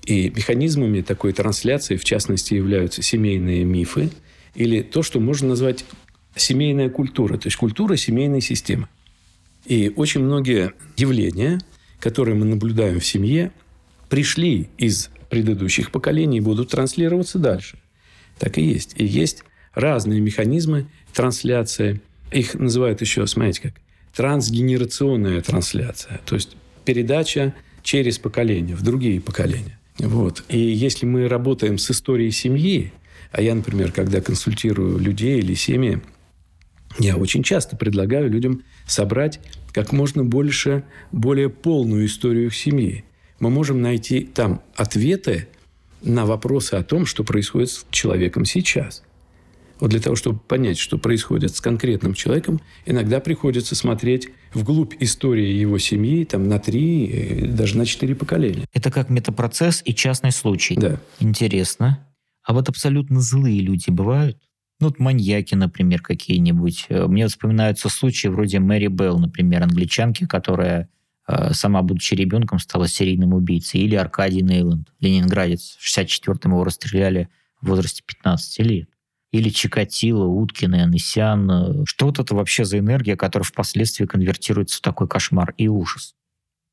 И 0.06 0.30
механизмами 0.30 1.02
такой 1.02 1.34
трансляции, 1.34 1.96
в 1.96 2.04
частности, 2.04 2.54
являются 2.54 3.02
семейные 3.02 3.64
мифы 3.64 4.12
или 4.54 4.84
то, 4.84 5.02
что 5.02 5.20
можно 5.20 5.50
назвать 5.50 5.84
семейная 6.36 6.90
культура, 6.90 7.38
то 7.38 7.48
есть 7.48 7.58
культура 7.58 7.96
семейной 7.96 8.42
системы. 8.42 8.88
И 9.66 9.92
очень 9.96 10.22
многие 10.22 10.74
явления, 10.98 11.60
которые 12.00 12.36
мы 12.36 12.46
наблюдаем 12.46 13.00
в 13.00 13.06
семье, 13.06 13.52
пришли 14.10 14.70
из 14.78 15.10
предыдущих 15.30 15.92
поколений 15.92 16.38
и 16.38 16.42
будут 16.42 16.70
транслироваться 16.70 17.40
дальше. 17.40 17.80
Так 18.40 18.58
и 18.58 18.62
есть. 18.62 18.96
И 18.98 19.06
есть 19.06 19.44
разные 19.74 20.20
механизмы 20.20 20.88
трансляции. 21.14 22.02
Их 22.32 22.56
называют 22.56 23.02
еще, 23.02 23.26
смотрите 23.28 23.62
как, 23.62 23.74
трансгенерационная 24.16 25.42
трансляция. 25.42 26.20
То 26.26 26.36
есть 26.36 26.58
передача 26.86 27.54
через 27.84 28.18
поколение, 28.18 28.76
в 28.76 28.82
другие 28.82 29.22
поколения. 29.22 29.80
Вот. 30.00 30.44
И 30.50 30.60
если 30.60 31.06
мы 31.06 31.28
работаем 31.28 31.78
с 31.78 31.92
историей 31.92 32.32
семьи, 32.32 32.92
а 33.32 33.42
я, 33.42 33.56
например, 33.56 33.92
когда 33.92 34.22
консультирую 34.22 34.98
людей 34.98 35.40
или 35.40 35.54
семьи, 35.54 36.02
я 37.00 37.18
очень 37.18 37.44
часто 37.44 37.76
предлагаю 37.78 38.30
людям 38.30 38.64
собрать 38.88 39.40
как 39.72 39.92
можно 39.92 40.24
больше, 40.24 40.84
более 41.12 41.50
полную 41.50 42.06
историю 42.06 42.48
их 42.48 42.56
семьи. 42.56 43.06
Мы 43.40 43.50
можем 43.50 43.82
найти 43.82 44.22
там 44.22 44.62
ответы 44.76 45.48
на 46.02 46.26
вопросы 46.26 46.76
о 46.76 46.84
том, 46.84 47.06
что 47.06 47.24
происходит 47.24 47.70
с 47.70 47.86
человеком 47.92 48.46
сейчас. 48.46 49.04
Вот 49.80 49.90
для 49.90 50.00
того, 50.00 50.16
чтобы 50.16 50.40
понять, 50.40 50.78
что 50.78 51.00
происходит 51.00 51.56
с 51.56 51.60
конкретным 51.60 52.14
человеком, 52.14 52.62
иногда 52.86 53.20
приходится 53.20 53.76
смотреть 53.76 54.30
вглубь 54.54 54.94
истории 55.00 55.48
его 55.48 55.80
семьи 55.80 56.24
там, 56.24 56.48
на 56.48 56.60
три, 56.60 57.08
э, 57.08 57.48
даже 57.48 57.78
на 57.78 57.88
четыре 57.88 58.14
поколения. 58.14 58.66
Это 58.74 58.92
как 58.92 59.10
метапроцесс 59.10 59.82
и 59.84 59.96
частный 59.96 60.32
случай. 60.32 60.76
Да. 60.76 61.00
Интересно. 61.20 62.08
А 62.44 62.54
вот 62.54 62.70
абсолютно 62.70 63.22
злые 63.22 63.60
люди 63.62 63.90
бывают? 63.90 64.38
Ну, 64.82 64.88
вот 64.88 65.00
маньяки, 65.00 65.54
например, 65.54 66.02
какие-нибудь. 66.02 66.88
Э, 66.90 67.06
мне 67.06 67.28
вспоминаются 67.28 67.88
случаи 67.88 68.28
вроде 68.28 68.60
Мэри 68.60 68.88
Белл, 68.88 69.20
например, 69.20 69.62
англичанки, 69.62 70.26
которая 70.26 70.90
э, 71.28 71.54
сама, 71.54 71.84
будучи 71.84 72.16
ребенком, 72.16 72.58
стала 72.58 72.88
серийным 72.88 73.34
убийцей. 73.36 73.82
Или 73.82 73.96
Аркадий 73.96 74.42
Нейланд, 74.42 74.92
ленинградец. 75.00 75.78
В 75.80 75.88
64-м 75.88 76.52
его 76.52 76.64
расстреляли 76.64 77.30
в 77.62 77.68
возрасте 77.68 78.02
15 78.04 78.60
лет. 78.66 78.90
Или 79.32 79.50
Чикатило, 79.50 80.26
Уткин 80.26 80.74
Анисян. 80.74 81.86
Что 81.86 82.08
вот 82.08 82.18
это 82.18 82.34
вообще 82.34 82.66
за 82.66 82.80
энергия, 82.80 83.16
которая 83.16 83.46
впоследствии 83.46 84.08
конвертируется 84.08 84.80
в 84.80 84.82
такой 84.82 85.08
кошмар 85.08 85.54
и 85.58 85.68
ужас? 85.68 86.16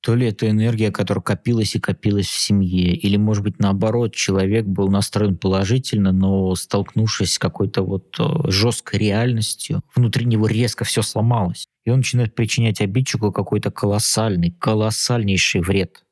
То 0.01 0.14
ли 0.14 0.28
это 0.28 0.49
энергия, 0.49 0.92
которая 0.92 1.22
копилась 1.22 1.74
и 1.74 1.80
копилась 1.80 2.28
в 2.28 2.38
семье, 2.38 2.94
или, 2.94 3.16
может 3.16 3.42
быть, 3.42 3.59
наоборот, 3.59 4.14
человек 4.14 4.64
был 4.64 4.88
настроен 4.88 5.36
положительно, 5.36 6.12
но 6.12 6.55
столкнувшись 6.55 7.34
с 7.34 7.38
какой-то 7.38 7.82
вот 7.82 8.14
э, 8.20 8.51
жесткой 8.51 9.01
реальностью, 9.01 9.82
внутри 9.96 10.24
него 10.24 10.46
резко 10.46 10.84
все 10.84 11.03
сломалось. 11.03 11.66
И 11.84 11.90
он 11.90 11.99
начинает 11.99 12.34
причинять 12.34 12.80
обидчику 12.80 13.32
какой-то 13.32 13.72
колоссальный, 13.72 14.53
колоссальнейший 14.53 15.62
вред. 15.62 16.05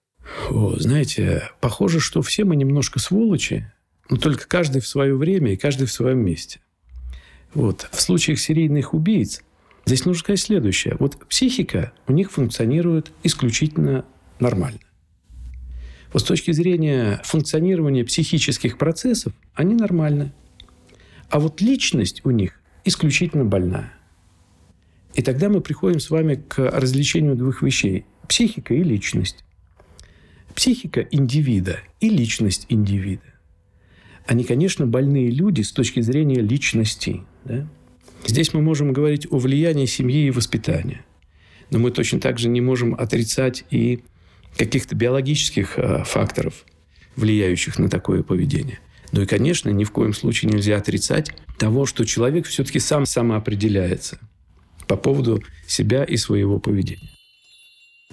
О, 0.51 0.75
знаете, 0.79 1.51
похоже, 1.61 2.01
что 2.01 2.23
все 2.23 2.45
мы 2.45 2.57
немножко 2.57 2.99
сволочи, 2.99 3.71
но 4.11 4.17
только 4.17 4.49
каждый 4.49 4.81
в 4.81 4.87
свое 4.87 5.17
время 5.17 5.53
и 5.53 5.57
каждый 5.57 5.87
в 5.87 5.93
своем 5.93 6.19
месте. 6.19 6.61
Вот. 7.55 7.89
В 7.93 8.01
случаях 8.01 8.39
серийных 8.39 8.93
убийц 8.95 9.43
Здесь 9.87 10.05
нужно 10.05 10.21
сказать 10.21 10.41
следующее. 10.41 10.97
Вот 10.99 11.17
психика 11.29 11.93
у 12.09 12.13
них 12.13 12.33
функционирует 12.33 13.13
исключительно 13.23 14.05
нормально. 14.41 14.81
Вот 16.13 16.23
с 16.23 16.25
точки 16.25 16.51
зрения 16.51 17.21
функционирования 17.25 18.05
психических 18.05 18.79
процессов, 18.79 19.33
они 19.55 19.77
нормальны. 19.77 20.33
А 21.31 21.39
вот 21.39 21.61
личность 21.61 22.21
у 22.25 22.31
них 22.31 22.61
исключительно 22.85 23.45
больная. 23.45 23.93
И 25.15 25.23
тогда 25.23 25.49
мы 25.49 25.61
приходим 25.61 26.01
с 26.01 26.11
вами 26.11 26.35
к 26.35 26.59
развлечению 26.59 27.37
двух 27.37 27.63
вещей. 27.63 28.07
Психика 28.29 28.75
и 28.75 28.83
личность. 28.83 29.45
Психика 30.55 31.01
индивида 31.01 31.79
и 32.01 32.09
личность 32.09 32.67
индивида. 32.69 33.23
Они, 34.27 34.43
конечно, 34.43 34.87
больные 34.87 35.31
люди 35.31 35.63
с 35.63 35.71
точки 35.71 36.01
зрения 36.01 36.41
личности. 36.41 37.23
Да? 37.45 37.69
Здесь 38.27 38.53
мы 38.53 38.61
можем 38.61 38.93
говорить 38.93 39.27
о 39.31 39.39
влиянии 39.39 39.87
семьи 39.87 40.27
и 40.27 40.31
воспитания. 40.31 41.05
Но 41.71 41.79
мы 41.79 41.91
точно 41.91 42.21
так 42.21 42.39
же 42.39 42.49
не 42.49 42.61
можем 42.61 42.95
отрицать 42.95 43.65
и 43.71 44.01
каких-то 44.57 44.95
биологических 44.95 45.79
э, 45.79 46.05
факторов, 46.05 46.65
влияющих 47.17 47.79
на 47.79 47.89
такое 47.89 48.23
поведение. 48.23 48.79
Ну 49.13 49.23
и, 49.23 49.27
конечно, 49.27 49.71
ни 49.71 49.85
в 49.85 49.91
коем 49.91 50.13
случае 50.13 50.51
нельзя 50.51 50.77
отрицать 50.77 51.33
того, 51.59 51.87
что 51.87 52.05
человек 52.05 52.47
все-таки 52.47 52.79
сам 52.79 53.07
самоопределяется 53.07 54.19
по 54.87 54.97
поводу 54.97 55.43
себя 55.67 56.05
и 56.05 56.17
своего 56.17 56.59
поведения. 56.59 57.11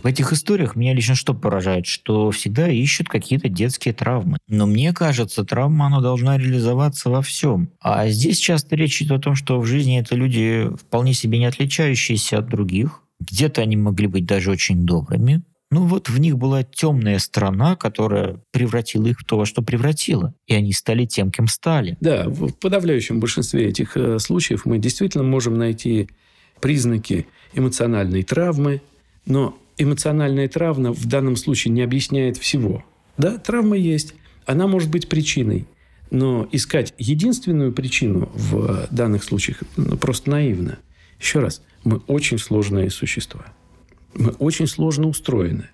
В 0.03 0.05
этих 0.05 0.33
историях 0.33 0.75
меня 0.75 0.93
лично 0.93 1.15
что 1.15 1.33
поражает, 1.33 1.85
что 1.85 2.29
всегда 2.31 2.67
ищут 2.67 3.07
какие-то 3.07 3.47
детские 3.47 3.93
травмы. 3.93 4.37
Но 4.49 4.65
мне 4.65 4.91
кажется, 4.91 5.45
травма, 5.45 5.85
она 5.87 6.01
должна 6.01 6.37
реализоваться 6.37 7.09
во 7.09 7.21
всем. 7.21 7.69
А 7.79 8.09
здесь 8.09 8.37
часто 8.37 8.75
речь 8.75 9.01
идет 9.01 9.19
о 9.19 9.19
том, 9.19 9.35
что 9.35 9.61
в 9.61 9.65
жизни 9.65 9.97
это 9.97 10.15
люди 10.15 10.69
вполне 10.77 11.13
себе 11.13 11.39
не 11.39 11.45
отличающиеся 11.45 12.39
от 12.39 12.49
других. 12.49 13.01
Где-то 13.21 13.61
они 13.61 13.77
могли 13.77 14.07
быть 14.07 14.25
даже 14.25 14.51
очень 14.51 14.85
добрыми. 14.85 15.41
Ну 15.71 15.85
вот 15.85 16.09
в 16.09 16.19
них 16.19 16.37
была 16.37 16.63
темная 16.63 17.17
сторона, 17.17 17.77
которая 17.77 18.41
превратила 18.51 19.07
их 19.07 19.21
в 19.21 19.23
то, 19.23 19.37
во 19.37 19.45
что 19.45 19.61
превратила. 19.61 20.33
И 20.47 20.53
они 20.53 20.73
стали 20.73 21.05
тем, 21.05 21.31
кем 21.31 21.47
стали. 21.47 21.97
Да, 22.01 22.25
в 22.27 22.51
подавляющем 22.51 23.21
большинстве 23.21 23.69
этих 23.69 23.95
э, 23.95 24.19
случаев 24.19 24.65
мы 24.65 24.79
действительно 24.79 25.23
можем 25.23 25.57
найти 25.57 26.09
признаки 26.59 27.25
эмоциональной 27.53 28.23
травмы, 28.23 28.81
но 29.25 29.57
эмоциональная 29.77 30.47
травма 30.47 30.91
в 30.93 31.05
данном 31.05 31.35
случае 31.35 31.73
не 31.73 31.81
объясняет 31.81 32.37
всего. 32.37 32.83
Да, 33.17 33.37
травма 33.37 33.77
есть, 33.77 34.13
она 34.45 34.67
может 34.67 34.89
быть 34.89 35.09
причиной, 35.09 35.67
но 36.11 36.47
искать 36.51 36.93
единственную 36.97 37.73
причину 37.73 38.29
в 38.33 38.87
данных 38.91 39.23
случаях 39.23 39.63
ну, 39.77 39.97
просто 39.97 40.29
наивно. 40.31 40.79
Еще 41.19 41.39
раз, 41.39 41.61
мы 41.83 41.97
очень 42.07 42.37
сложные 42.37 42.89
существа. 42.89 43.45
Мы 44.13 44.31
очень 44.31 44.67
сложно 44.67 45.07
устроены. 45.07 45.69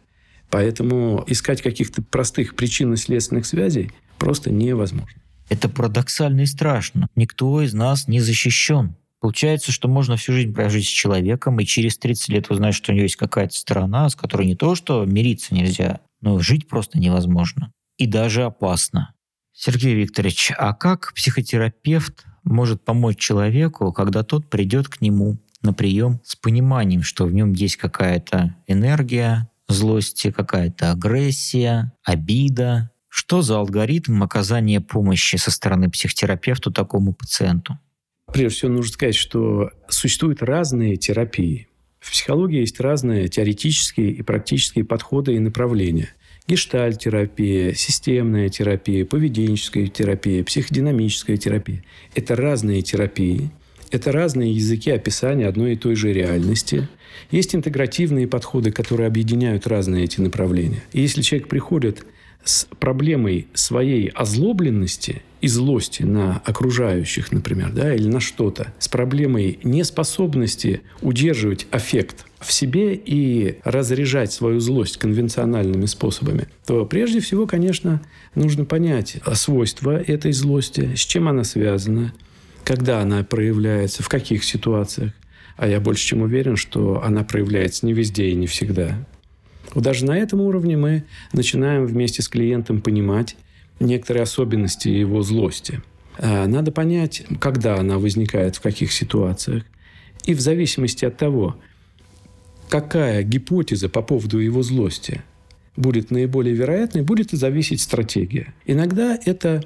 Поэтому 0.49 1.23
искать 1.27 1.61
каких-то 1.61 2.01
простых 2.01 2.55
причинно-следственных 2.55 3.45
связей 3.45 3.91
просто 4.17 4.51
невозможно. 4.51 5.21
Это 5.49 5.69
парадоксально 5.69 6.41
и 6.41 6.45
страшно. 6.45 7.07
Никто 7.15 7.61
из 7.61 7.73
нас 7.73 8.07
не 8.07 8.19
защищен. 8.19 8.95
Получается, 9.19 9.71
что 9.71 9.87
можно 9.87 10.15
всю 10.15 10.33
жизнь 10.33 10.53
прожить 10.53 10.85
с 10.85 10.89
человеком, 10.89 11.59
и 11.59 11.65
через 11.65 11.97
30 11.97 12.29
лет 12.29 12.49
узнать, 12.49 12.73
что 12.73 12.91
у 12.91 12.95
него 12.95 13.03
есть 13.03 13.17
какая-то 13.17 13.55
сторона, 13.55 14.09
с 14.09 14.15
которой 14.15 14.47
не 14.47 14.55
то, 14.55 14.75
что 14.75 15.05
мириться 15.05 15.53
нельзя, 15.53 15.99
но 16.21 16.39
жить 16.39 16.67
просто 16.67 16.99
невозможно. 16.99 17.71
И 17.97 18.05
даже 18.05 18.43
опасно. 18.43 19.13
Сергей 19.51 19.93
Викторович, 19.93 20.53
а 20.57 20.73
как 20.73 21.13
психотерапевт 21.13 22.25
может 22.45 22.85
помочь 22.85 23.17
человеку, 23.17 23.91
когда 23.91 24.23
тот 24.23 24.49
придет 24.49 24.87
к 24.87 25.01
нему 25.01 25.37
на 25.61 25.73
прием 25.73 26.21
с 26.23 26.37
пониманием, 26.37 27.03
что 27.03 27.25
в 27.25 27.33
нем 27.33 27.51
есть 27.51 27.75
какая-то 27.75 28.55
энергия 28.67 29.49
злости, 29.67 30.31
какая-то 30.31 30.91
агрессия, 30.91 31.93
обида? 32.03 32.91
Что 33.09 33.41
за 33.41 33.57
алгоритм 33.57 34.23
оказания 34.23 34.81
помощи 34.81 35.35
со 35.35 35.51
стороны 35.51 35.89
психотерапевта 35.89 36.71
такому 36.71 37.13
пациенту? 37.13 37.77
Прежде 38.33 38.57
всего, 38.57 38.71
нужно 38.71 38.93
сказать, 38.93 39.15
что 39.15 39.71
существуют 39.87 40.41
разные 40.41 40.95
терапии. 40.97 41.67
В 41.99 42.11
психологии 42.11 42.59
есть 42.59 42.79
разные 42.79 43.27
теоретические 43.27 44.11
и 44.11 44.21
практические 44.21 44.85
подходы 44.85 45.35
и 45.35 45.39
направления. 45.39 46.09
Гештальт-терапия, 46.47 47.73
системная 47.73 48.49
терапия, 48.49 49.05
поведенческая 49.05 49.87
терапия, 49.87 50.43
психодинамическая 50.43 51.37
терапия. 51.37 51.83
Это 52.15 52.35
разные 52.35 52.81
терапии, 52.81 53.51
это 53.91 54.11
разные 54.11 54.53
языки 54.53 54.91
описания 54.91 55.47
одной 55.47 55.73
и 55.73 55.75
той 55.75 55.95
же 55.95 56.13
реальности. 56.13 56.87
Есть 57.31 57.55
интегративные 57.55 58.27
подходы, 58.27 58.71
которые 58.71 59.07
объединяют 59.07 59.67
разные 59.67 60.05
эти 60.05 60.21
направления. 60.21 60.83
И 60.93 61.01
если 61.01 61.21
человек 61.21 61.49
приходит 61.49 62.05
с 62.43 62.65
проблемой 62.79 63.47
своей 63.53 64.07
озлобленности 64.07 65.21
и 65.41 65.47
злости 65.47 66.03
на 66.03 66.41
окружающих, 66.45 67.31
например, 67.31 67.71
да, 67.71 67.93
или 67.93 68.07
на 68.07 68.19
что-то, 68.19 68.73
с 68.79 68.87
проблемой 68.87 69.59
неспособности 69.63 70.81
удерживать 71.01 71.67
аффект 71.71 72.25
в 72.39 72.51
себе 72.51 72.95
и 72.95 73.59
разряжать 73.63 74.31
свою 74.31 74.59
злость 74.59 74.97
конвенциональными 74.97 75.85
способами, 75.85 76.47
то 76.65 76.85
прежде 76.85 77.19
всего, 77.19 77.47
конечно, 77.47 78.01
нужно 78.35 78.65
понять 78.65 79.17
свойства 79.33 80.01
этой 80.01 80.31
злости, 80.31 80.95
с 80.95 80.99
чем 80.99 81.27
она 81.27 81.43
связана, 81.43 82.13
когда 82.63 83.01
она 83.01 83.23
проявляется, 83.23 84.03
в 84.03 84.09
каких 84.09 84.43
ситуациях. 84.43 85.13
А 85.57 85.67
я 85.67 85.81
больше 85.81 86.05
чем 86.05 86.21
уверен, 86.21 86.55
что 86.55 87.03
она 87.03 87.23
проявляется 87.23 87.85
не 87.85 87.93
везде 87.93 88.29
и 88.29 88.35
не 88.35 88.47
всегда. 88.47 89.05
Вот 89.73 89.83
даже 89.83 90.05
на 90.05 90.17
этом 90.17 90.39
уровне 90.41 90.77
мы 90.77 91.03
начинаем 91.33 91.85
вместе 91.85 92.21
с 92.21 92.29
клиентом 92.29 92.81
понимать 92.81 93.35
некоторые 93.79 94.23
особенности 94.23 94.87
его 94.87 95.21
злости. 95.21 95.81
А, 96.17 96.47
надо 96.47 96.71
понять, 96.71 97.23
когда 97.39 97.75
она 97.75 97.97
возникает, 97.97 98.55
в 98.55 98.61
каких 98.61 98.91
ситуациях. 98.91 99.63
И 100.25 100.33
в 100.33 100.41
зависимости 100.41 101.05
от 101.05 101.17
того, 101.17 101.55
какая 102.67 103.23
гипотеза 103.23 103.89
по 103.89 104.01
поводу 104.01 104.39
его 104.39 104.63
злости 104.63 105.21
будет 105.75 106.11
наиболее 106.11 106.53
вероятной, 106.53 107.01
будет 107.01 107.33
и 107.33 107.37
зависеть 107.37 107.81
стратегия. 107.81 108.53
Иногда 108.65 109.17
это 109.25 109.63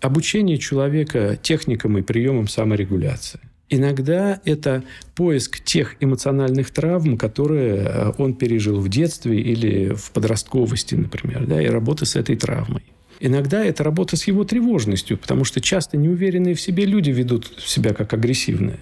обучение 0.00 0.58
человека 0.58 1.38
техникам 1.40 1.98
и 1.98 2.02
приемам 2.02 2.48
саморегуляции. 2.48 3.40
Иногда 3.68 4.40
это 4.44 4.84
поиск 5.14 5.64
тех 5.64 5.96
эмоциональных 6.00 6.70
травм, 6.70 7.16
которые 7.16 7.76
э, 7.76 8.12
он 8.18 8.34
пережил 8.34 8.78
в 8.80 8.88
детстве 8.90 9.40
или 9.40 9.94
в 9.94 10.10
подростковости, 10.10 10.94
например, 10.94 11.46
да, 11.46 11.62
и 11.62 11.66
работа 11.68 12.04
с 12.04 12.14
этой 12.16 12.36
травмой. 12.36 12.82
Иногда 13.24 13.64
это 13.64 13.84
работа 13.84 14.16
с 14.16 14.26
его 14.26 14.42
тревожностью, 14.42 15.16
потому 15.16 15.44
что 15.44 15.60
часто 15.60 15.96
неуверенные 15.96 16.56
в 16.56 16.60
себе 16.60 16.84
люди 16.84 17.10
ведут 17.10 17.52
себя 17.64 17.94
как 17.94 18.12
агрессивные. 18.12 18.80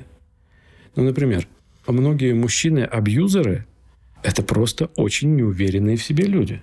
Ну, 0.97 1.05
например, 1.05 1.47
многие 1.87 2.33
мужчины-абьюзеры– 2.33 3.67
это 4.23 4.43
просто 4.43 4.87
очень 4.97 5.37
неуверенные 5.37 5.99
в 5.99 6.03
себе 6.03 6.25
люди. 6.25 6.63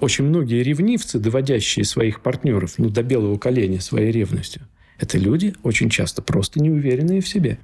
Очень 0.00 0.24
многие 0.24 0.64
ревнивцы, 0.64 1.20
доводящие 1.20 1.84
своих 1.84 2.22
партнеров 2.22 2.74
ну, 2.78 2.90
до 2.90 3.04
белого 3.04 3.38
коленя 3.38 3.80
своей 3.80 4.10
ревностью– 4.10 4.62
это 5.00 5.16
люди 5.16 5.54
очень 5.62 5.90
часто 5.90 6.22
просто 6.22 6.60
неуверенные 6.60 7.20
в 7.20 7.28
себе. 7.28 7.58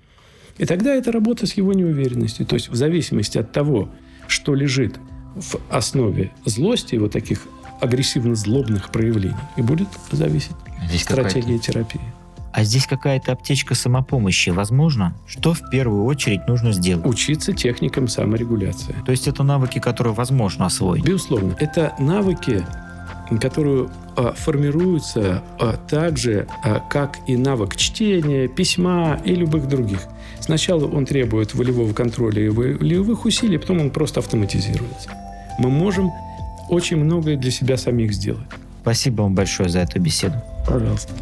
И 0.56 0.64
тогда 0.64 0.94
это 0.94 1.12
работа 1.12 1.46
с 1.46 1.52
его 1.52 1.72
неуверенностью. 1.72 2.46
То 2.46 2.54
есть 2.54 2.68
в 2.68 2.74
зависимости 2.74 3.38
от 3.38 3.52
того, 3.52 3.90
что 4.26 4.54
лежит 4.54 4.94
в 5.34 5.60
основе 5.68 6.32
злости, 6.46 6.96
вот 6.96 7.12
таких 7.12 7.46
агрессивно-злобных 7.80 8.90
проявлений, 8.90 9.36
и 9.56 9.62
будет 9.62 9.88
зависеть 10.10 10.56
Здесь 10.88 11.02
стратегия 11.02 11.58
терапии. 11.58 12.00
А 12.52 12.64
здесь 12.64 12.86
какая-то 12.86 13.32
аптечка 13.32 13.74
самопомощи, 13.74 14.48
возможно? 14.48 15.14
Что 15.26 15.52
в 15.52 15.68
первую 15.68 16.04
очередь 16.04 16.48
нужно 16.48 16.72
сделать? 16.72 17.04
Учиться 17.04 17.52
техникам 17.52 18.08
саморегуляции. 18.08 18.94
То 19.04 19.10
есть 19.10 19.28
это 19.28 19.42
навыки, 19.42 19.78
которые 19.78 20.14
возможно 20.14 20.64
освоить? 20.64 21.04
Безусловно. 21.04 21.54
Это 21.58 21.94
навыки, 21.98 22.64
которую 23.42 23.90
а, 24.16 24.32
формируются 24.32 25.42
а, 25.58 25.76
так 25.76 26.16
же, 26.16 26.46
а, 26.64 26.80
как 26.80 27.18
и 27.26 27.36
навык 27.36 27.76
чтения, 27.76 28.48
письма 28.48 29.20
и 29.22 29.34
любых 29.34 29.68
других. 29.68 30.00
Сначала 30.40 30.86
он 30.86 31.04
требует 31.04 31.54
волевого 31.54 31.92
контроля 31.92 32.42
и 32.42 32.48
волевых 32.48 33.26
усилий, 33.26 33.58
потом 33.58 33.80
он 33.80 33.90
просто 33.90 34.20
автоматизируется. 34.20 35.10
Мы 35.58 35.68
можем 35.68 36.10
очень 36.68 36.96
многое 36.96 37.36
для 37.36 37.50
себя 37.50 37.76
самих 37.76 38.12
сделать. 38.12 38.46
Спасибо 38.82 39.22
вам 39.22 39.34
большое 39.34 39.68
за 39.68 39.80
эту 39.80 40.00
беседу. 40.00 40.36
Пожалуйста. 40.66 41.12